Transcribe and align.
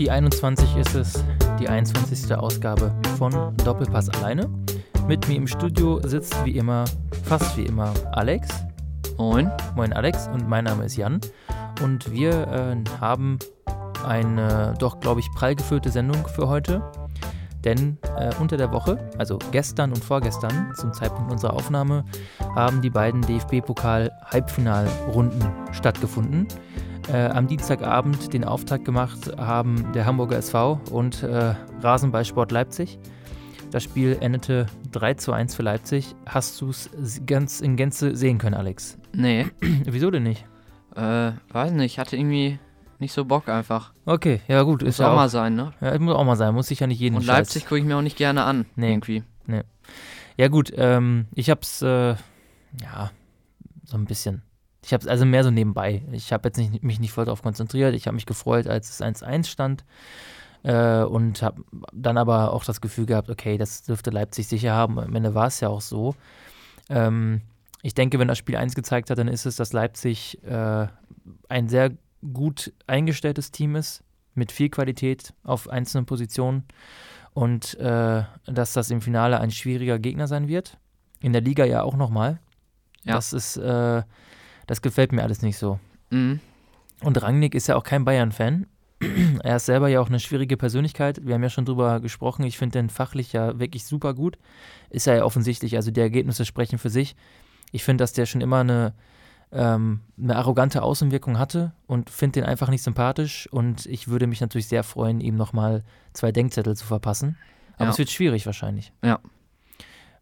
Die 0.00 0.10
21 0.10 0.76
ist 0.76 0.94
es, 0.94 1.24
die 1.60 1.68
21. 1.68 2.34
Ausgabe 2.34 2.90
von 3.18 3.54
Doppelpass 3.58 4.08
alleine. 4.08 4.48
Mit 5.06 5.28
mir 5.28 5.36
im 5.36 5.46
Studio 5.46 6.00
sitzt 6.02 6.42
wie 6.46 6.56
immer, 6.56 6.86
fast 7.24 7.58
wie 7.58 7.66
immer, 7.66 7.92
Alex. 8.12 8.48
Moin. 9.18 9.52
Moin 9.76 9.92
Alex 9.92 10.26
und 10.28 10.48
mein 10.48 10.64
Name 10.64 10.86
ist 10.86 10.96
Jan. 10.96 11.20
Und 11.82 12.10
wir 12.10 12.48
äh, 12.48 12.76
haben 12.98 13.38
eine 14.02 14.72
doch, 14.78 15.00
glaube 15.00 15.20
ich, 15.20 15.30
prall 15.32 15.54
gefüllte 15.54 15.90
Sendung 15.90 16.26
für 16.28 16.48
heute. 16.48 16.82
Denn 17.62 17.98
äh, 18.16 18.30
unter 18.40 18.56
der 18.56 18.72
Woche, 18.72 19.10
also 19.18 19.38
gestern 19.52 19.92
und 19.92 20.02
vorgestern, 20.02 20.72
zum 20.76 20.94
Zeitpunkt 20.94 21.30
unserer 21.30 21.52
Aufnahme, 21.52 22.06
haben 22.54 22.80
die 22.80 22.88
beiden 22.88 23.20
DFB-Pokal-Halbfinalrunden 23.20 25.44
stattgefunden. 25.72 26.48
Äh, 27.08 27.26
am 27.26 27.48
Dienstagabend 27.48 28.32
den 28.32 28.44
Auftakt 28.44 28.84
gemacht 28.84 29.32
haben 29.36 29.92
der 29.94 30.06
Hamburger 30.06 30.36
SV 30.36 30.80
und 30.90 31.22
äh, 31.22 31.54
Rasenballsport 31.82 32.52
Leipzig. 32.52 32.98
Das 33.72 33.82
Spiel 33.82 34.16
endete 34.20 34.66
3 34.92 35.14
zu 35.14 35.32
1 35.32 35.54
für 35.54 35.62
Leipzig. 35.62 36.14
Hast 36.26 36.60
du 36.60 36.70
es 36.70 36.90
ganz 37.26 37.60
in 37.60 37.76
Gänze 37.76 38.14
sehen 38.16 38.38
können, 38.38 38.54
Alex? 38.54 38.98
Nee. 39.12 39.46
Wieso 39.84 40.10
denn 40.10 40.22
nicht? 40.24 40.44
Äh, 40.94 41.32
weiß 41.52 41.72
nicht, 41.72 41.92
ich 41.92 41.98
hatte 41.98 42.16
irgendwie 42.16 42.58
nicht 42.98 43.12
so 43.12 43.24
Bock 43.24 43.48
einfach. 43.48 43.92
Okay, 44.06 44.40
ja 44.46 44.62
gut. 44.62 44.82
Muss 44.82 44.90
ist 44.94 45.00
auch 45.00 45.10
auch 45.12 45.16
mal 45.16 45.28
sein, 45.28 45.54
ne? 45.54 45.72
Ja, 45.80 45.98
muss 45.98 46.14
auch 46.14 46.24
mal 46.24 46.36
sein. 46.36 46.54
Muss 46.54 46.66
sich 46.68 46.80
ja 46.80 46.86
nicht 46.86 47.00
jeden 47.00 47.16
Und 47.16 47.22
Scheiß- 47.22 47.26
Leipzig 47.26 47.64
gucke 47.64 47.78
ich 47.78 47.84
mir 47.84 47.96
auch 47.96 48.02
nicht 48.02 48.16
gerne 48.18 48.44
an. 48.44 48.66
Nee. 48.76 48.90
Irgendwie. 48.92 49.24
Ja 50.36 50.48
gut, 50.48 50.72
ähm, 50.76 51.26
ich 51.34 51.50
hab's, 51.50 51.82
äh, 51.82 52.14
ja, 52.80 53.10
so 53.84 53.96
ein 53.98 54.06
bisschen. 54.06 54.42
Ich 54.84 54.94
hab's 54.94 55.06
also 55.06 55.24
mehr 55.26 55.44
so 55.44 55.50
nebenbei. 55.50 56.02
Ich 56.12 56.32
habe 56.32 56.48
jetzt 56.48 56.56
nicht, 56.56 56.82
mich 56.82 57.00
nicht 57.00 57.12
voll 57.12 57.26
darauf 57.26 57.42
konzentriert. 57.42 57.94
Ich 57.94 58.06
habe 58.06 58.14
mich 58.14 58.26
gefreut, 58.26 58.66
als 58.66 58.88
es 58.88 59.02
1-1 59.02 59.46
stand. 59.46 59.84
Äh, 60.62 61.02
und 61.02 61.42
habe 61.42 61.62
dann 61.92 62.18
aber 62.18 62.52
auch 62.52 62.64
das 62.64 62.80
Gefühl 62.80 63.06
gehabt, 63.06 63.30
okay, 63.30 63.56
das 63.56 63.82
dürfte 63.82 64.10
Leipzig 64.10 64.46
sicher 64.46 64.72
haben. 64.72 64.98
Am 64.98 65.14
Ende 65.14 65.34
war 65.34 65.46
es 65.46 65.60
ja 65.60 65.68
auch 65.68 65.80
so. 65.80 66.14
Ähm, 66.88 67.42
ich 67.82 67.94
denke, 67.94 68.18
wenn 68.18 68.28
das 68.28 68.38
Spiel 68.38 68.56
1 68.56 68.74
gezeigt 68.74 69.10
hat, 69.10 69.18
dann 69.18 69.28
ist 69.28 69.46
es, 69.46 69.56
dass 69.56 69.72
Leipzig 69.72 70.42
äh, 70.44 70.86
ein 71.48 71.68
sehr 71.68 71.92
gut 72.32 72.72
eingestelltes 72.86 73.50
Team 73.50 73.76
ist, 73.76 74.02
mit 74.34 74.52
viel 74.52 74.68
Qualität 74.68 75.32
auf 75.44 75.68
einzelnen 75.68 76.06
Positionen 76.06 76.64
und 77.32 77.74
äh, 77.78 78.24
dass 78.46 78.72
das 78.74 78.90
im 78.90 79.00
Finale 79.00 79.40
ein 79.40 79.50
schwieriger 79.50 79.98
Gegner 79.98 80.26
sein 80.26 80.48
wird. 80.48 80.78
In 81.20 81.32
der 81.32 81.42
Liga 81.42 81.64
ja 81.64 81.82
auch 81.82 81.96
nochmal. 81.96 82.38
Ja. 83.04 83.14
Das 83.14 83.32
ist, 83.32 83.56
äh, 83.56 84.02
das 84.70 84.82
gefällt 84.82 85.10
mir 85.10 85.24
alles 85.24 85.42
nicht 85.42 85.58
so. 85.58 85.80
Mhm. 86.10 86.38
Und 87.02 87.20
Rangnick 87.20 87.56
ist 87.56 87.66
ja 87.66 87.74
auch 87.74 87.82
kein 87.82 88.04
Bayern-Fan. 88.04 88.66
er 89.42 89.56
ist 89.56 89.66
selber 89.66 89.88
ja 89.88 90.00
auch 90.00 90.06
eine 90.08 90.20
schwierige 90.20 90.56
Persönlichkeit. 90.56 91.26
Wir 91.26 91.34
haben 91.34 91.42
ja 91.42 91.48
schon 91.50 91.64
drüber 91.64 91.98
gesprochen. 91.98 92.44
Ich 92.44 92.56
finde 92.56 92.78
den 92.78 92.88
fachlich 92.88 93.32
ja 93.32 93.58
wirklich 93.58 93.84
super 93.84 94.14
gut. 94.14 94.38
Ist 94.90 95.08
er 95.08 95.16
ja 95.16 95.24
offensichtlich. 95.24 95.74
Also 95.74 95.90
die 95.90 96.00
Ergebnisse 96.00 96.44
sprechen 96.44 96.78
für 96.78 96.88
sich. 96.88 97.16
Ich 97.72 97.82
finde, 97.82 98.02
dass 98.02 98.12
der 98.12 98.26
schon 98.26 98.42
immer 98.42 98.60
eine, 98.60 98.94
ähm, 99.50 100.02
eine 100.22 100.36
arrogante 100.36 100.82
Außenwirkung 100.84 101.36
hatte 101.36 101.72
und 101.88 102.08
finde 102.08 102.40
den 102.40 102.44
einfach 102.48 102.68
nicht 102.68 102.84
sympathisch. 102.84 103.48
Und 103.50 103.86
ich 103.86 104.06
würde 104.06 104.28
mich 104.28 104.40
natürlich 104.40 104.68
sehr 104.68 104.84
freuen, 104.84 105.20
ihm 105.20 105.34
nochmal 105.34 105.82
zwei 106.12 106.30
Denkzettel 106.30 106.76
zu 106.76 106.86
verpassen. 106.86 107.36
Aber 107.74 107.86
Ja. 107.86 107.90
es 107.90 107.98
wird 107.98 108.10
schwierig 108.10 108.46
wahrscheinlich. 108.46 108.92
Ja. 109.02 109.18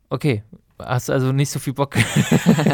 Okay. 0.08 0.42
Hast 0.78 1.10
also 1.10 1.32
nicht 1.32 1.50
so 1.50 1.58
viel 1.58 1.72
Bock, 1.72 1.96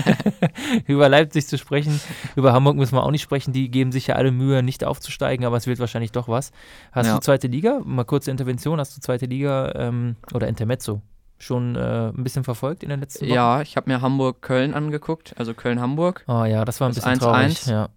über 0.86 1.08
Leipzig 1.08 1.46
zu 1.46 1.58
sprechen. 1.58 2.00
Über 2.36 2.52
Hamburg 2.52 2.76
müssen 2.76 2.94
wir 2.94 3.02
auch 3.02 3.10
nicht 3.10 3.22
sprechen. 3.22 3.52
Die 3.52 3.70
geben 3.70 3.92
sich 3.92 4.06
ja 4.08 4.16
alle 4.16 4.30
Mühe, 4.30 4.62
nicht 4.62 4.84
aufzusteigen, 4.84 5.44
aber 5.46 5.56
es 5.56 5.66
wird 5.66 5.78
wahrscheinlich 5.78 6.12
doch 6.12 6.28
was. 6.28 6.52
Hast 6.92 7.06
Ja. 7.06 7.14
du 7.14 7.20
zweite 7.20 7.46
Liga? 7.46 7.80
Mal 7.84 8.04
kurze 8.04 8.30
Intervention. 8.30 8.78
Hast 8.78 8.96
du 8.96 9.00
zweite 9.00 9.26
Liga 9.26 9.72
ähm, 9.74 10.16
oder 10.32 10.48
Intermezzo 10.48 11.00
schon 11.38 11.76
äh, 11.76 12.08
ein 12.08 12.22
bisschen 12.24 12.44
verfolgt 12.44 12.82
in 12.82 12.88
den 12.90 13.00
letzten 13.00 13.26
Wochen? 13.26 13.34
Ja, 13.34 13.60
ich 13.62 13.76
habe 13.76 13.90
mir 13.90 14.00
Hamburg-Köln 14.00 14.72
angeguckt, 14.74 15.34
also 15.36 15.52
Köln-Hamburg. 15.54 16.24
Oh 16.28 16.44
ja, 16.44 16.64
das 16.64 16.80
war 16.80 16.88
ein 16.88 16.94
Das 16.94 17.04
bisschen 17.04 17.18
1-1. 17.18 17.20
traurig. 17.20 17.66
Ja. 17.66 17.88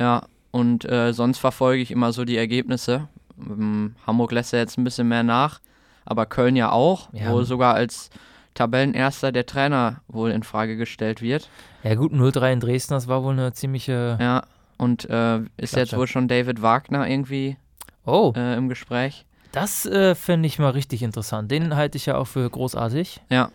Ja, 0.00 0.22
und 0.50 0.84
äh, 0.90 1.12
sonst 1.12 1.38
verfolge 1.38 1.80
ich 1.82 1.90
immer 1.90 2.12
so 2.12 2.24
die 2.24 2.36
Ergebnisse. 2.36 3.08
Ähm, 3.38 3.94
Hamburg 4.06 4.32
lässt 4.32 4.52
ja 4.52 4.58
jetzt 4.58 4.78
ein 4.78 4.84
bisschen 4.84 5.08
mehr 5.08 5.22
nach, 5.22 5.60
aber 6.04 6.26
Köln 6.26 6.56
ja 6.56 6.70
auch, 6.72 7.08
Ja. 7.12 7.32
wo 7.32 7.42
sogar 7.44 7.74
als 7.74 8.10
Tabellenerster 8.54 9.32
der 9.32 9.46
Trainer 9.46 10.00
wohl 10.08 10.30
in 10.30 10.42
Frage 10.42 10.76
gestellt 10.76 11.22
wird. 11.22 11.48
ja 11.82 11.94
gut, 11.94 12.12
0-3 12.12 12.52
in 12.52 12.60
Dresden, 12.60 12.94
das 12.94 13.08
war 13.08 13.22
wohl 13.22 13.32
eine 13.32 13.52
ziemliche... 13.52 14.16
Ja, 14.20 14.42
und 14.78 15.08
äh, 15.08 15.36
ist 15.38 15.46
Klatsche. 15.56 15.78
jetzt 15.80 15.96
wohl 15.96 16.06
schon 16.06 16.28
David 16.28 16.60
Wagner 16.62 17.08
irgendwie 17.08 17.56
Oh, 18.04 18.32
äh, 18.36 18.56
im 18.56 18.68
Gespräch. 18.68 19.24
das 19.52 19.86
äh, 19.86 20.14
fände 20.16 20.46
ich 20.48 20.58
mal 20.58 20.70
richtig 20.70 21.02
interessant. 21.02 21.50
Den 21.50 21.76
halte 21.76 21.96
ich 21.96 22.06
ja 22.06 22.16
auch 22.16 22.26
für 22.26 22.48
großartig. 22.50 23.20
Ja. 23.30 23.50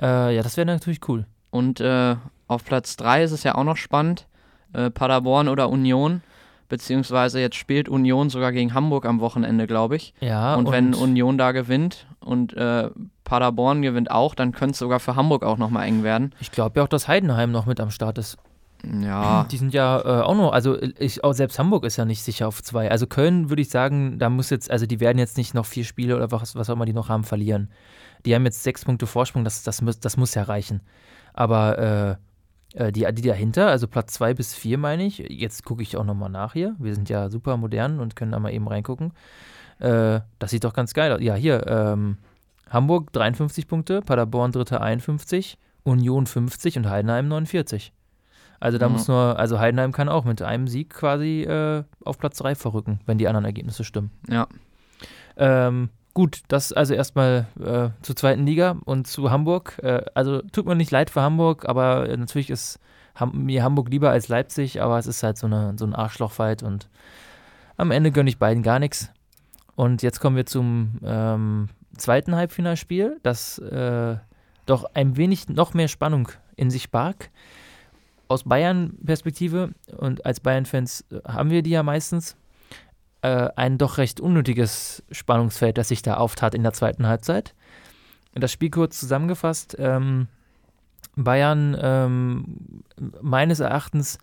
Äh, 0.00 0.34
ja, 0.36 0.42
das 0.42 0.56
wäre 0.58 0.66
natürlich 0.66 1.00
cool. 1.08 1.24
Und 1.50 1.80
äh, 1.80 2.16
auf 2.46 2.64
Platz 2.64 2.96
3 2.96 3.22
ist 3.24 3.32
es 3.32 3.42
ja 3.42 3.54
auch 3.54 3.64
noch 3.64 3.76
spannend. 3.78 4.26
Äh, 4.74 4.90
Paderborn 4.90 5.48
oder 5.48 5.68
Union. 5.70 6.22
Beziehungsweise 6.70 7.40
jetzt 7.40 7.56
spielt 7.56 7.88
Union 7.88 8.30
sogar 8.30 8.52
gegen 8.52 8.74
Hamburg 8.74 9.04
am 9.04 9.18
Wochenende, 9.20 9.66
glaube 9.66 9.96
ich. 9.96 10.14
Ja, 10.20 10.54
und, 10.54 10.70
wenn 10.70 10.94
Union 10.94 11.36
da 11.36 11.50
gewinnt 11.50 12.06
und 12.20 12.56
äh, 12.56 12.90
Paderborn 13.24 13.82
gewinnt 13.82 14.12
auch, 14.12 14.36
dann 14.36 14.52
könnte 14.52 14.72
es 14.74 14.78
sogar 14.78 15.00
für 15.00 15.16
Hamburg 15.16 15.42
auch 15.42 15.58
nochmal 15.58 15.88
eng 15.88 16.04
werden. 16.04 16.32
ich 16.38 16.52
glaube 16.52 16.78
ja 16.78 16.84
auch, 16.84 16.88
dass 16.88 17.08
Heidenheim 17.08 17.50
noch 17.50 17.66
mit 17.66 17.80
am 17.80 17.90
Start 17.90 18.18
ist. 18.18 18.38
Ja, 19.02 19.44
Die 19.50 19.56
sind 19.56 19.74
ja 19.74 20.00
äh, 20.00 20.22
auch 20.22 20.36
noch, 20.36 20.52
also 20.52 20.80
ich, 20.80 21.24
auch 21.24 21.32
selbst 21.32 21.58
Hamburg 21.58 21.84
ist 21.84 21.96
ja 21.96 22.04
nicht 22.04 22.22
sicher 22.22 22.46
auf 22.46 22.62
zwei. 22.62 22.88
Also 22.88 23.08
Köln 23.08 23.50
würde 23.50 23.62
ich 23.62 23.68
sagen, 23.68 24.20
da 24.20 24.30
muss 24.30 24.48
jetzt, 24.50 24.70
also 24.70 24.86
die 24.86 25.00
werden 25.00 25.18
jetzt 25.18 25.36
nicht 25.36 25.54
noch 25.54 25.66
vier 25.66 25.84
Spiele 25.84 26.14
oder 26.14 26.30
was, 26.30 26.54
was 26.54 26.70
auch 26.70 26.74
immer 26.74 26.86
die 26.86 26.92
noch 26.92 27.08
haben, 27.08 27.24
verlieren. 27.24 27.68
Die 28.24 28.32
haben 28.32 28.44
jetzt 28.44 28.62
sechs 28.62 28.84
Punkte 28.84 29.08
Vorsprung, 29.08 29.42
das, 29.42 29.64
das, 29.64 29.82
muss, 29.82 29.98
das 29.98 30.16
muss 30.16 30.34
ja 30.34 30.44
reichen. 30.44 30.82
Aber 31.34 31.78
äh, 31.78 32.16
die, 32.92 33.06
die 33.12 33.22
dahinter, 33.22 33.68
also 33.68 33.88
Platz 33.88 34.12
zwei 34.14 34.34
bis 34.34 34.54
vier 34.54 34.78
meine 34.78 35.04
ich, 35.04 35.18
jetzt 35.18 35.64
gucke 35.64 35.82
ich 35.82 35.96
auch 35.96 36.04
nochmal 36.04 36.30
nach 36.30 36.52
hier. 36.52 36.76
Wir 36.78 36.94
sind 36.94 37.08
ja 37.08 37.28
super 37.28 37.56
modern 37.56 37.98
und 38.00 38.14
können 38.16 38.32
da 38.32 38.38
mal 38.38 38.52
eben 38.52 38.68
reingucken. 38.68 39.12
Äh, 39.80 40.20
das 40.38 40.50
sieht 40.50 40.64
doch 40.64 40.72
ganz 40.74 40.94
geil 40.94 41.12
aus. 41.12 41.20
Ja, 41.20 41.34
hier, 41.34 41.66
ähm, 41.66 42.18
Hamburg 42.68 43.12
53 43.12 43.66
Punkte, 43.66 44.00
Paderborn 44.02 44.52
Dritter 44.52 44.80
51, 44.80 45.58
Union 45.82 46.26
50 46.26 46.76
und 46.78 46.88
Heidenheim 46.88 47.26
49. 47.28 47.92
Also 48.60 48.78
da 48.78 48.86
Mhm. 48.88 48.92
muss 48.92 49.08
nur, 49.08 49.38
also 49.38 49.58
Heidenheim 49.58 49.90
kann 49.90 50.08
auch 50.08 50.24
mit 50.24 50.42
einem 50.42 50.68
Sieg 50.68 50.90
quasi 50.90 51.42
äh, 51.42 51.82
auf 52.04 52.18
Platz 52.18 52.36
3 52.38 52.54
verrücken, 52.54 53.00
wenn 53.06 53.18
die 53.18 53.26
anderen 53.26 53.46
Ergebnisse 53.46 53.82
stimmen. 53.84 54.10
ja, 54.28 54.46
Ähm, 55.36 55.88
gut, 56.14 56.42
das 56.48 56.72
also 56.72 56.94
erstmal 56.94 57.46
äh, 57.58 57.90
zur 58.02 58.16
zweiten 58.16 58.46
Liga 58.46 58.76
und 58.84 59.06
zu 59.06 59.30
Hamburg. 59.30 59.78
Äh, 59.82 60.04
also 60.14 60.42
tut 60.42 60.66
mir 60.66 60.74
nicht 60.74 60.90
leid 60.90 61.10
für 61.10 61.22
Hamburg, 61.22 61.68
aber 61.68 62.08
äh, 62.08 62.16
natürlich 62.16 62.50
ist 62.50 62.78
Ham 63.14 63.44
mir 63.44 63.62
Hamburg 63.62 63.90
lieber 63.90 64.10
als 64.10 64.28
Leipzig, 64.28 64.80
aber 64.80 64.98
es 64.98 65.06
ist 65.06 65.22
halt 65.22 65.36
so, 65.36 65.46
eine, 65.46 65.74
so 65.76 65.84
ein 65.84 65.94
Arschlochfight 65.94 66.62
und 66.62 66.88
am 67.76 67.90
Ende 67.90 68.12
gönne 68.12 68.30
ich 68.30 68.38
beiden 68.38 68.62
gar 68.62 68.78
nichts. 68.78 69.10
Und 69.74 70.02
jetzt 70.02 70.20
kommen 70.20 70.36
wir 70.36 70.46
zum 70.46 70.98
ähm, 71.02 71.68
zweiten 71.96 72.34
Halbfinalspiel, 72.36 73.18
das 73.22 73.58
äh, 73.58 74.16
doch 74.66 74.84
ein 74.94 75.16
wenig 75.16 75.48
noch 75.48 75.74
mehr 75.74 75.88
Spannung 75.88 76.28
in 76.56 76.70
sich 76.70 76.90
barg. 76.90 77.30
Aus 78.28 78.44
Bayern-Perspektive 78.44 79.70
und 79.96 80.24
als 80.24 80.40
Bayern-Fans 80.40 81.04
äh, 81.10 81.20
haben 81.26 81.50
wir 81.50 81.62
die 81.62 81.70
ja 81.70 81.82
meistens 81.82 82.36
äh, 83.22 83.48
ein 83.56 83.78
doch 83.78 83.98
recht 83.98 84.20
unnötiges 84.20 85.02
Spannungsfeld, 85.10 85.78
das 85.78 85.88
sich 85.88 86.02
da 86.02 86.14
auftat 86.14 86.54
in 86.54 86.62
der 86.62 86.72
zweiten 86.72 87.06
Halbzeit. 87.06 87.54
Das 88.34 88.52
Spiel 88.52 88.70
kurz 88.70 89.00
zusammengefasst. 89.00 89.76
Ähm, 89.78 90.28
Bayern 91.16 91.76
ähm, 91.80 92.44
meines 93.20 93.60
Erachtens 93.60 94.18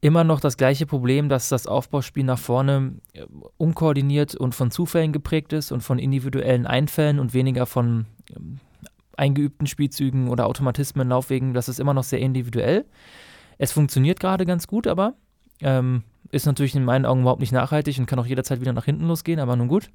immer 0.00 0.24
noch 0.24 0.40
das 0.40 0.56
gleiche 0.56 0.84
Problem, 0.84 1.28
dass 1.28 1.48
das 1.48 1.66
Aufbauspiel 1.66 2.24
nach 2.24 2.38
vorne 2.38 2.94
äh, 3.14 3.24
unkoordiniert 3.56 4.34
und 4.34 4.54
von 4.54 4.70
Zufällen 4.70 5.12
geprägt 5.12 5.52
ist 5.52 5.72
und 5.72 5.80
von 5.80 5.98
individuellen 5.98 6.66
Einfällen 6.66 7.18
und 7.18 7.32
weniger 7.32 7.64
von 7.64 8.06
ähm, 8.36 8.60
eingeübten 9.16 9.66
Spielzügen 9.66 10.28
oder 10.28 10.46
Automatismen, 10.46 11.08
Laufwegen. 11.08 11.54
Das 11.54 11.68
ist 11.68 11.80
immer 11.80 11.94
noch 11.94 12.04
sehr 12.04 12.18
individuell. 12.18 12.84
Es 13.56 13.72
funktioniert 13.72 14.20
gerade 14.20 14.44
ganz 14.44 14.66
gut, 14.66 14.86
aber 14.86 15.14
ähm, 15.60 16.02
ist 16.34 16.46
natürlich 16.46 16.74
in 16.74 16.84
meinen 16.84 17.06
Augen 17.06 17.22
überhaupt 17.22 17.40
nicht 17.40 17.52
nachhaltig 17.52 17.98
und 17.98 18.06
kann 18.06 18.18
auch 18.18 18.26
jederzeit 18.26 18.60
wieder 18.60 18.72
nach 18.72 18.84
hinten 18.84 19.06
losgehen, 19.06 19.40
aber 19.40 19.56
nun 19.56 19.68
gut. 19.68 19.90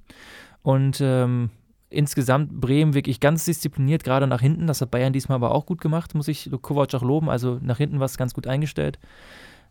Und 0.62 1.00
ähm, 1.02 1.50
insgesamt 1.90 2.60
Bremen 2.60 2.94
wirklich 2.94 3.20
ganz 3.20 3.46
diszipliniert, 3.46 4.04
gerade 4.04 4.28
nach 4.28 4.42
hinten. 4.42 4.68
Das 4.68 4.82
hat 4.82 4.92
Bayern 4.92 5.14
diesmal 5.14 5.38
aber 5.38 5.52
auch 5.52 5.66
gut 5.66 5.82
gemacht, 5.82 6.16
muss 6.16 6.28
ich 6.28 6.50
Kovac 6.62 6.94
auch 6.94 7.04
loben. 7.04 7.30
Also 7.30 7.60
nach 7.62 7.78
hinten 7.78 8.00
war 8.00 8.06
es 8.06 8.18
ganz 8.18 8.34
gut 8.34 8.48
eingestellt. 8.48 9.00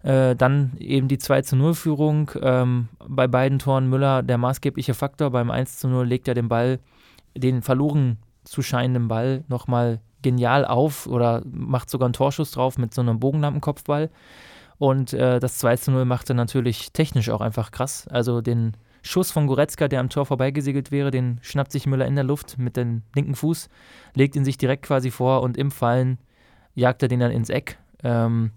Äh, 0.03 0.37
dann 0.37 0.73
eben 0.79 1.09
die 1.09 1.19
2 1.19 1.43
zu 1.43 1.57
0 1.57 1.75
Führung. 1.75 2.31
Ähm, 2.41 2.89
bei 3.07 3.27
beiden 3.27 3.59
Toren 3.59 3.89
Müller 3.89 4.23
der 4.23 4.39
maßgebliche 4.39 4.95
Faktor. 4.95 5.31
Beim 5.31 5.51
1 5.51 5.79
zu 5.79 5.89
0 5.89 6.07
legt 6.07 6.29
er 6.29 6.35
den 6.35 6.49
Ball, 6.49 6.81
den 7.37 7.63
verloren 7.63 8.19
zu 8.45 8.63
scheinenden 8.63 9.09
Ball, 9.09 9.45
nochmal 9.49 10.01
genial 10.23 10.65
auf 10.65 11.07
oder 11.07 11.43
macht 11.45 11.91
sogar 11.91 12.07
einen 12.07 12.13
Torschuss 12.13 12.51
drauf 12.51 12.79
mit 12.79 12.95
so 12.95 13.01
einem 13.01 13.21
Bogenlampenkopfball. 13.21 14.11
Und 14.79 15.13
äh, 15.13 15.41
das 15.41 15.59
2 15.59 15.77
zu 15.77 15.91
0 15.91 16.05
machte 16.05 16.35
natürlich 16.35 16.93
technisch 16.93 17.31
auch 17.31 17.41
einfach 17.41 17.71
krass. 17.71 18.07
Also 18.09 18.41
den 18.41 18.77
Schuss 19.03 19.31
von 19.31 19.47
Goretzka, 19.47 19.89
der 19.89 20.01
am 20.01 20.09
Tor 20.09 20.27
vorbeigesegelt 20.27 20.91
wäre, 20.91 21.11
den 21.11 21.39
schnappt 21.43 21.73
sich 21.73 21.87
Müller 21.87 22.07
in 22.07 22.15
der 22.15 22.25
Luft 22.25 22.59
mit 22.59 22.77
dem 22.77 23.03
linken 23.15 23.35
Fuß, 23.35 23.69
legt 24.15 24.37
ihn 24.37 24.45
sich 24.45 24.59
direkt 24.59 24.85
quasi 24.85 25.11
vor 25.11 25.43
und 25.43 25.57
im 25.57 25.71
Fallen 25.71 26.19
jagt 26.75 27.03
er 27.03 27.09
den 27.09 27.21
dann 27.21 27.31
ins 27.31 27.51
Eck. 27.51 27.79
Ähm, 28.03 28.53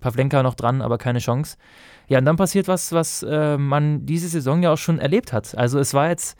Pavlenka 0.00 0.42
noch 0.42 0.54
dran, 0.54 0.82
aber 0.82 0.98
keine 0.98 1.18
Chance. 1.18 1.56
Ja, 2.08 2.18
und 2.18 2.26
dann 2.26 2.36
passiert 2.36 2.68
was, 2.68 2.92
was 2.92 3.22
äh, 3.22 3.56
man 3.56 4.04
diese 4.04 4.28
Saison 4.28 4.62
ja 4.62 4.72
auch 4.72 4.78
schon 4.78 4.98
erlebt 4.98 5.32
hat. 5.32 5.56
Also 5.56 5.78
es 5.78 5.94
war 5.94 6.10
jetzt, 6.10 6.38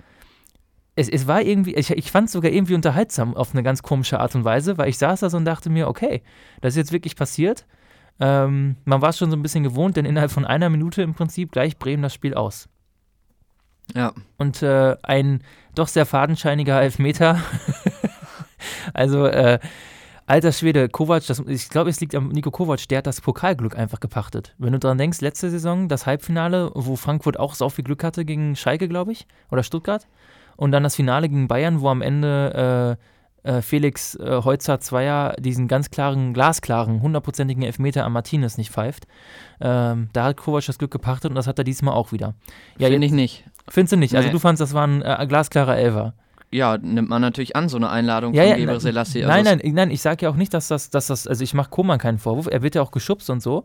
es, 0.97 1.09
es 1.09 1.27
war 1.27 1.41
irgendwie, 1.41 1.75
ich, 1.75 1.91
ich 1.91 2.11
fand 2.11 2.27
es 2.27 2.33
sogar 2.33 2.53
irgendwie 2.53 2.75
unterhaltsam 2.75 3.35
auf 3.35 3.53
eine 3.53 3.63
ganz 3.63 3.83
komische 3.83 4.21
Art 4.21 4.35
und 4.35 4.45
Weise, 4.45 4.77
weil 4.77 4.91
ich 4.91 4.99
saß 4.99 5.21
da 5.21 5.31
so 5.31 5.39
und 5.39 5.47
dachte 5.47 5.71
mir, 5.71 5.89
okay, 5.89 6.23
das 6.61 6.75
ist 6.75 6.77
jetzt 6.77 6.93
wirklich 6.93 7.17
passiert. 7.17 7.67
Ähm, 8.21 8.77
man 8.85 9.03
war 9.03 9.11
es 9.11 9.19
schon 9.19 9.31
so 9.31 9.37
ein 9.37 9.43
bisschen 9.43 9.65
gewohnt, 9.65 9.97
denn 9.97 10.05
innerhalb 10.05 10.31
von 10.31 10.45
einer 10.45 10.71
Minute 10.71 11.03
im 11.03 11.15
Prinzip 11.15 11.53
gleich 11.53 11.79
Bremen 11.79 12.03
das 12.03 12.15
Spiel 12.15 12.35
aus. 12.35 12.69
Ja. 13.95 14.13
Und 14.39 14.63
äh, 14.63 14.97
ein 15.03 15.43
doch 15.75 15.89
sehr 15.89 16.07
fadenscheiniger 16.07 16.81
Elfmeter. 16.81 17.41
also, 18.95 19.27
äh, 19.27 19.59
alter 20.27 20.53
Schwede, 20.53 20.89
Kovac, 20.89 21.27
das, 21.27 21.41
ich 21.41 21.69
glaube, 21.69 21.91
es 21.91 22.01
liegt 22.01 22.15
am 22.15 22.29
Nico 22.29 22.51
Kovac, 22.51 22.89
der 22.89 22.99
hat 22.99 23.07
das 23.07 23.21
Pokalglück 23.21 23.77
einfach 23.77 24.01
gepachtet. 24.01 24.55
Wenn 24.59 24.73
du 24.73 24.79
daran 24.79 24.99
denkst, 24.99 25.21
letzte 25.21 25.51
Saison, 25.51 25.89
das 25.89 26.07
Halbfinale, 26.07 26.71
wo 26.75 26.97
Frankfurt 26.97 27.39
auch 27.39 27.55
so 27.55 27.69
viel 27.69 27.85
Glück 27.85 28.05
hatte 28.05 28.25
gegen 28.25 28.57
Schalke, 28.57 28.89
glaube 28.89 29.13
ich, 29.13 29.27
oder 29.51 29.63
Stuttgart. 29.63 30.07
Und 30.57 30.71
dann 30.71 30.85
das 30.85 30.97
Finale 30.97 31.29
gegen 31.29 31.49
Bayern, 31.49 31.81
wo 31.81 31.89
am 31.89 32.01
Ende 32.01 32.99
äh, 32.99 33.05
äh, 33.45 33.63
Felix 33.63 34.17
äh, 34.17 34.43
Heutzer 34.45 34.81
Zweier 34.81 35.37
diesen 35.39 35.69
ganz 35.69 35.91
klaren, 35.91 36.35
glasklaren, 36.35 37.01
hundertprozentigen 37.01 37.63
Elfmeter 37.63 38.05
an 38.05 38.13
Martinez 38.13 38.59
nicht 38.59 38.71
pfeift. 38.71 39.07
Ähm, 39.61 40.09
da 40.13 40.25
hat 40.25 40.37
Kovac 40.37 40.67
das 40.67 40.79
Glück 40.79 40.91
gepachtet 40.91 41.31
und 41.31 41.37
das 41.37 41.47
hat 41.47 41.59
er 41.59 41.65
diesmal 41.65 41.95
auch 41.95 42.11
wieder. 42.11 42.35
Ja, 42.79 42.89
Finde 42.89 43.07
ich 43.07 43.13
nicht. 43.13 43.45
Findest 43.69 43.93
du 43.93 43.97
nicht? 43.97 44.17
Also 44.17 44.31
du 44.31 44.39
fandest, 44.39 44.61
das 44.61 44.75
war 44.75 44.87
ein 44.87 45.03
äh, 45.03 45.27
glasklarer 45.29 45.77
Elfer. 45.77 46.15
Ja, 46.51 46.79
nimmt 46.79 47.09
man 47.09 47.21
natürlich 47.21 47.57
an, 47.57 47.69
so 47.69 47.77
eine 47.77 47.91
Einladung 47.91 48.33
ja, 48.33 48.43
von 48.43 48.51
ja, 48.51 48.57
Gebre 48.57 48.81
Selassie. 48.81 49.25
Also 49.25 49.35
nein, 49.35 49.61
nein, 49.63 49.75
nein, 49.75 49.91
ich 49.91 50.01
sage 50.01 50.25
ja 50.25 50.31
auch 50.31 50.37
nicht, 50.37 50.55
dass 50.55 50.69
das, 50.69 50.89
dass 50.89 51.09
das, 51.09 51.27
also 51.27 51.43
ich 51.43 51.53
mache 51.53 51.71
Koman 51.71 51.99
keinen 51.99 52.19
Vorwurf, 52.19 52.47
er 52.47 52.63
wird 52.63 52.77
ja 52.77 52.83
auch 52.83 52.93
geschubst 52.93 53.29
und 53.29 53.43
so, 53.43 53.65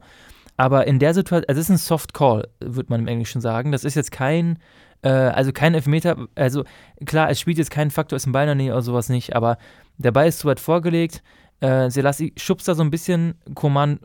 aber 0.57 0.87
in 0.87 0.97
der 0.97 1.13
Situation, 1.13 1.45
also 1.47 1.59
es 1.59 1.69
ist 1.69 1.69
ein 1.69 1.77
Soft 1.77 2.13
Call, 2.13 2.47
würde 2.59 2.89
man 2.89 3.01
im 3.01 3.07
Englischen 3.07 3.41
sagen, 3.41 3.71
das 3.71 3.83
ist 3.83 3.95
jetzt 3.95 4.11
kein, 4.11 4.57
äh, 5.01 5.09
also 5.09 5.51
kein 5.51 5.73
Elfmeter, 5.73 6.27
also 6.35 6.63
klar, 7.05 7.29
es 7.29 7.39
spielt 7.39 7.57
jetzt 7.57 7.71
keinen 7.71 7.91
Faktor, 7.91 8.17
ist 8.17 8.25
ein 8.25 8.31
Ball 8.31 8.43
in 8.43 8.47
der 8.47 8.55
Nähe 8.55 8.71
oder 8.71 8.81
sowas 8.81 9.09
nicht, 9.09 9.35
aber 9.35 9.57
der 9.97 10.11
Ball 10.11 10.27
ist 10.27 10.39
zu 10.39 10.47
weit 10.47 10.59
vorgelegt, 10.59 11.23
äh, 11.61 11.89
Selassie 11.89 12.33
schubst 12.37 12.67
da 12.67 12.75
so 12.75 12.83
ein 12.83 12.91
bisschen, 12.91 13.35
Koman 13.53 13.99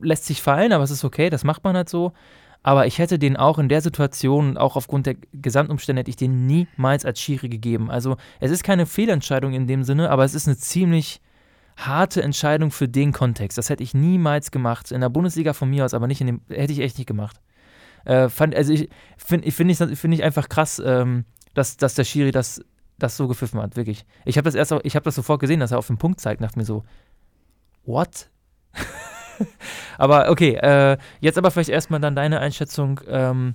lässt 0.00 0.26
sich 0.26 0.42
fallen, 0.42 0.72
aber 0.72 0.84
es 0.84 0.90
ist 0.90 1.04
okay, 1.04 1.30
das 1.30 1.44
macht 1.44 1.64
man 1.64 1.76
halt 1.76 1.88
so, 1.88 2.12
aber 2.62 2.86
ich 2.86 2.98
hätte 2.98 3.18
den 3.18 3.36
auch 3.36 3.58
in 3.58 3.68
der 3.68 3.80
Situation, 3.80 4.56
auch 4.56 4.76
aufgrund 4.76 5.06
der 5.06 5.16
Gesamtumstände, 5.32 6.00
hätte 6.00 6.10
ich 6.10 6.16
den 6.16 6.46
niemals 6.46 7.04
als 7.04 7.20
Schiri 7.20 7.48
gegeben. 7.48 7.90
Also 7.90 8.16
es 8.38 8.52
ist 8.52 8.62
keine 8.62 8.86
Fehlentscheidung 8.86 9.52
in 9.52 9.66
dem 9.66 9.82
Sinne, 9.82 10.10
aber 10.10 10.24
es 10.24 10.34
ist 10.34 10.46
eine 10.46 10.56
ziemlich 10.56 11.20
harte 11.76 12.22
Entscheidung 12.22 12.70
für 12.70 12.88
den 12.88 13.12
Kontext. 13.12 13.58
Das 13.58 13.68
hätte 13.68 13.82
ich 13.82 13.94
niemals 13.94 14.52
gemacht. 14.52 14.92
In 14.92 15.00
der 15.00 15.08
Bundesliga 15.08 15.54
von 15.54 15.70
mir 15.70 15.84
aus, 15.84 15.94
aber 15.94 16.06
nicht 16.06 16.20
in 16.20 16.26
dem, 16.28 16.40
hätte 16.48 16.72
ich 16.72 16.80
echt 16.80 16.98
nicht 16.98 17.06
gemacht. 17.06 17.40
Äh, 18.04 18.28
fand, 18.28 18.54
also 18.54 18.72
ich 18.72 18.88
finde 19.16 19.50
find 19.50 19.70
ich, 19.70 19.98
find 19.98 20.14
ich 20.14 20.22
einfach 20.22 20.48
krass, 20.48 20.82
ähm, 20.84 21.24
dass, 21.54 21.76
dass 21.76 21.94
der 21.94 22.04
Schiri 22.04 22.30
das, 22.30 22.62
das 22.98 23.16
so 23.16 23.28
gepfiffen 23.28 23.60
hat, 23.60 23.76
wirklich. 23.76 24.04
Ich 24.24 24.36
habe 24.36 24.44
das 24.44 24.54
erst 24.54 24.74
ich 24.84 24.96
habe 24.96 25.04
das 25.04 25.14
sofort 25.14 25.40
gesehen, 25.40 25.60
dass 25.60 25.72
er 25.72 25.78
auf 25.78 25.86
den 25.86 25.98
Punkt 25.98 26.20
zeigt, 26.20 26.42
dachte 26.42 26.58
mir 26.58 26.64
so, 26.64 26.84
what? 27.84 28.28
aber 29.98 30.30
okay, 30.30 30.54
äh, 30.54 30.96
jetzt 31.20 31.38
aber 31.38 31.50
vielleicht 31.50 31.70
erstmal 31.70 32.00
dann 32.00 32.16
deine 32.16 32.40
Einschätzung 32.40 33.00
ähm, 33.08 33.54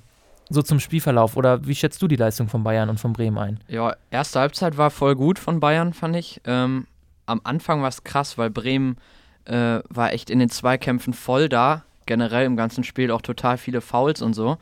so 0.50 0.62
zum 0.62 0.80
Spielverlauf 0.80 1.36
oder 1.36 1.66
wie 1.66 1.76
schätzt 1.76 2.02
du 2.02 2.08
die 2.08 2.16
Leistung 2.16 2.48
von 2.48 2.64
Bayern 2.64 2.90
und 2.90 3.00
von 3.00 3.14
Bremen 3.14 3.38
ein? 3.38 3.60
Ja, 3.68 3.96
erste 4.12 4.40
Halbzeit 4.40 4.78
war 4.78 4.92
voll 4.92 5.16
gut 5.16 5.40
von 5.40 5.60
Bayern, 5.60 5.94
fand 5.94 6.16
ich. 6.16 6.42
Ähm, 6.46 6.88
am 7.26 7.42
Anfang 7.44 7.82
war 7.82 7.90
es 7.90 8.04
krass, 8.04 8.38
weil 8.38 8.50
Bremen 8.50 8.98
äh, 9.46 9.80
war 9.90 10.14
echt 10.14 10.30
in 10.30 10.40
den 10.40 10.50
Zweikämpfen 10.50 11.14
voll 11.14 11.50
da. 11.50 11.84
Generell 12.08 12.46
im 12.46 12.58
ganzen 12.58 12.84
Spiel 12.84 13.12
auch 13.12 13.22
total 13.22 13.60
viele 13.60 13.82
Fouls 13.82 14.24
und 14.24 14.34
so. 14.34 14.58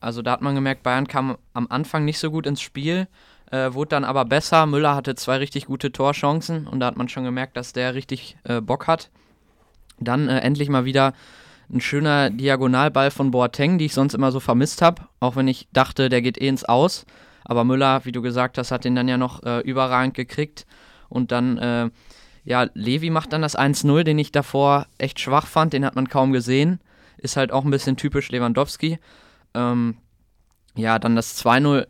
Also 0.00 0.20
da 0.20 0.32
hat 0.32 0.42
man 0.42 0.54
gemerkt, 0.54 0.82
Bayern 0.82 1.08
kam 1.08 1.38
am 1.54 1.66
Anfang 1.70 2.04
nicht 2.04 2.18
so 2.18 2.30
gut 2.30 2.46
ins 2.46 2.60
Spiel, 2.60 3.08
äh, 3.50 3.72
wurde 3.72 3.90
dann 3.90 4.04
aber 4.04 4.24
besser. 4.26 4.66
Müller 4.66 4.94
hatte 4.94 5.14
zwei 5.14 5.38
richtig 5.38 5.66
gute 5.66 5.92
Torchancen 5.92 6.66
und 6.66 6.80
da 6.80 6.86
hat 6.86 6.96
man 6.96 7.08
schon 7.08 7.24
gemerkt, 7.24 7.56
dass 7.56 7.72
der 7.72 7.94
richtig 7.94 8.36
äh, 8.44 8.60
Bock 8.60 8.86
hat. 8.86 9.10
Dann 9.98 10.28
äh, 10.28 10.40
endlich 10.40 10.68
mal 10.68 10.84
wieder 10.84 11.14
ein 11.72 11.80
schöner 11.80 12.30
Diagonalball 12.30 13.10
von 13.10 13.30
Boateng, 13.30 13.78
die 13.78 13.86
ich 13.86 13.94
sonst 13.94 14.14
immer 14.14 14.32
so 14.32 14.40
vermisst 14.40 14.82
habe, 14.82 15.02
auch 15.20 15.36
wenn 15.36 15.48
ich 15.48 15.68
dachte, 15.72 16.08
der 16.08 16.22
geht 16.22 16.40
eh 16.40 16.48
ins 16.48 16.64
Aus. 16.64 17.06
Aber 17.44 17.64
Müller, 17.64 18.04
wie 18.04 18.12
du 18.12 18.22
gesagt 18.22 18.58
hast, 18.58 18.70
hat 18.70 18.84
den 18.84 18.94
dann 18.94 19.08
ja 19.08 19.16
noch 19.16 19.42
äh, 19.42 19.60
überragend 19.60 20.14
gekriegt. 20.14 20.66
Und 21.08 21.32
dann, 21.32 21.58
äh, 21.58 21.90
ja, 22.50 22.66
Levi 22.74 23.10
macht 23.10 23.32
dann 23.32 23.42
das 23.42 23.56
1-0, 23.56 24.02
den 24.02 24.18
ich 24.18 24.32
davor 24.32 24.86
echt 24.98 25.20
schwach 25.20 25.46
fand, 25.46 25.72
den 25.72 25.84
hat 25.84 25.94
man 25.94 26.08
kaum 26.08 26.32
gesehen. 26.32 26.80
Ist 27.16 27.36
halt 27.36 27.52
auch 27.52 27.64
ein 27.64 27.70
bisschen 27.70 27.96
typisch 27.96 28.28
Lewandowski. 28.28 28.98
Ähm, 29.54 29.98
ja, 30.74 30.98
dann 30.98 31.14
das 31.14 31.40
2-0 31.40 31.86